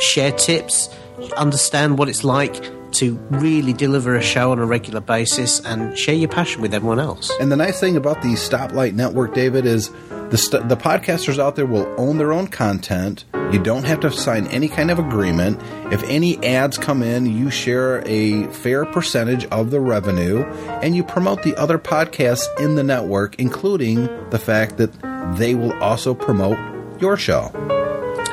share 0.00 0.30
tips, 0.30 0.88
understand 1.36 1.98
what 1.98 2.08
it's 2.08 2.22
like 2.22 2.54
to 2.92 3.14
really 3.30 3.72
deliver 3.72 4.16
a 4.16 4.22
show 4.22 4.52
on 4.52 4.58
a 4.58 4.66
regular 4.66 5.00
basis, 5.00 5.60
and 5.60 5.96
share 5.96 6.14
your 6.14 6.28
passion 6.28 6.62
with 6.62 6.74
everyone 6.74 7.00
else. 7.00 7.30
And 7.40 7.50
the 7.50 7.56
nice 7.56 7.80
thing 7.80 7.96
about 7.96 8.22
the 8.22 8.34
Stoplight 8.34 8.94
Network, 8.94 9.34
David, 9.34 9.66
is 9.66 9.90
the 10.30 10.36
st- 10.36 10.68
the 10.68 10.76
podcasters 10.76 11.38
out 11.38 11.56
there 11.56 11.66
will 11.66 11.92
own 11.98 12.18
their 12.18 12.32
own 12.32 12.46
content. 12.46 13.24
You 13.52 13.60
don't 13.60 13.84
have 13.84 14.00
to 14.00 14.12
sign 14.12 14.46
any 14.46 14.68
kind 14.68 14.90
of 14.90 14.98
agreement. 15.00 15.60
If 15.92 16.04
any 16.04 16.42
ads 16.44 16.78
come 16.78 17.02
in, 17.02 17.26
you 17.26 17.50
share 17.50 18.02
a 18.06 18.44
fair 18.52 18.84
percentage 18.84 19.44
of 19.46 19.70
the 19.70 19.80
revenue, 19.80 20.44
and 20.82 20.94
you 20.94 21.02
promote 21.02 21.42
the 21.42 21.56
other 21.56 21.78
podcasts 21.78 22.46
in 22.60 22.76
the 22.76 22.84
network, 22.84 23.34
including 23.40 24.08
the 24.30 24.38
fact 24.38 24.76
that 24.76 24.92
they 25.36 25.56
will 25.56 25.72
also 25.82 26.14
promote 26.14 26.58
your 27.00 27.16
show. 27.16 27.50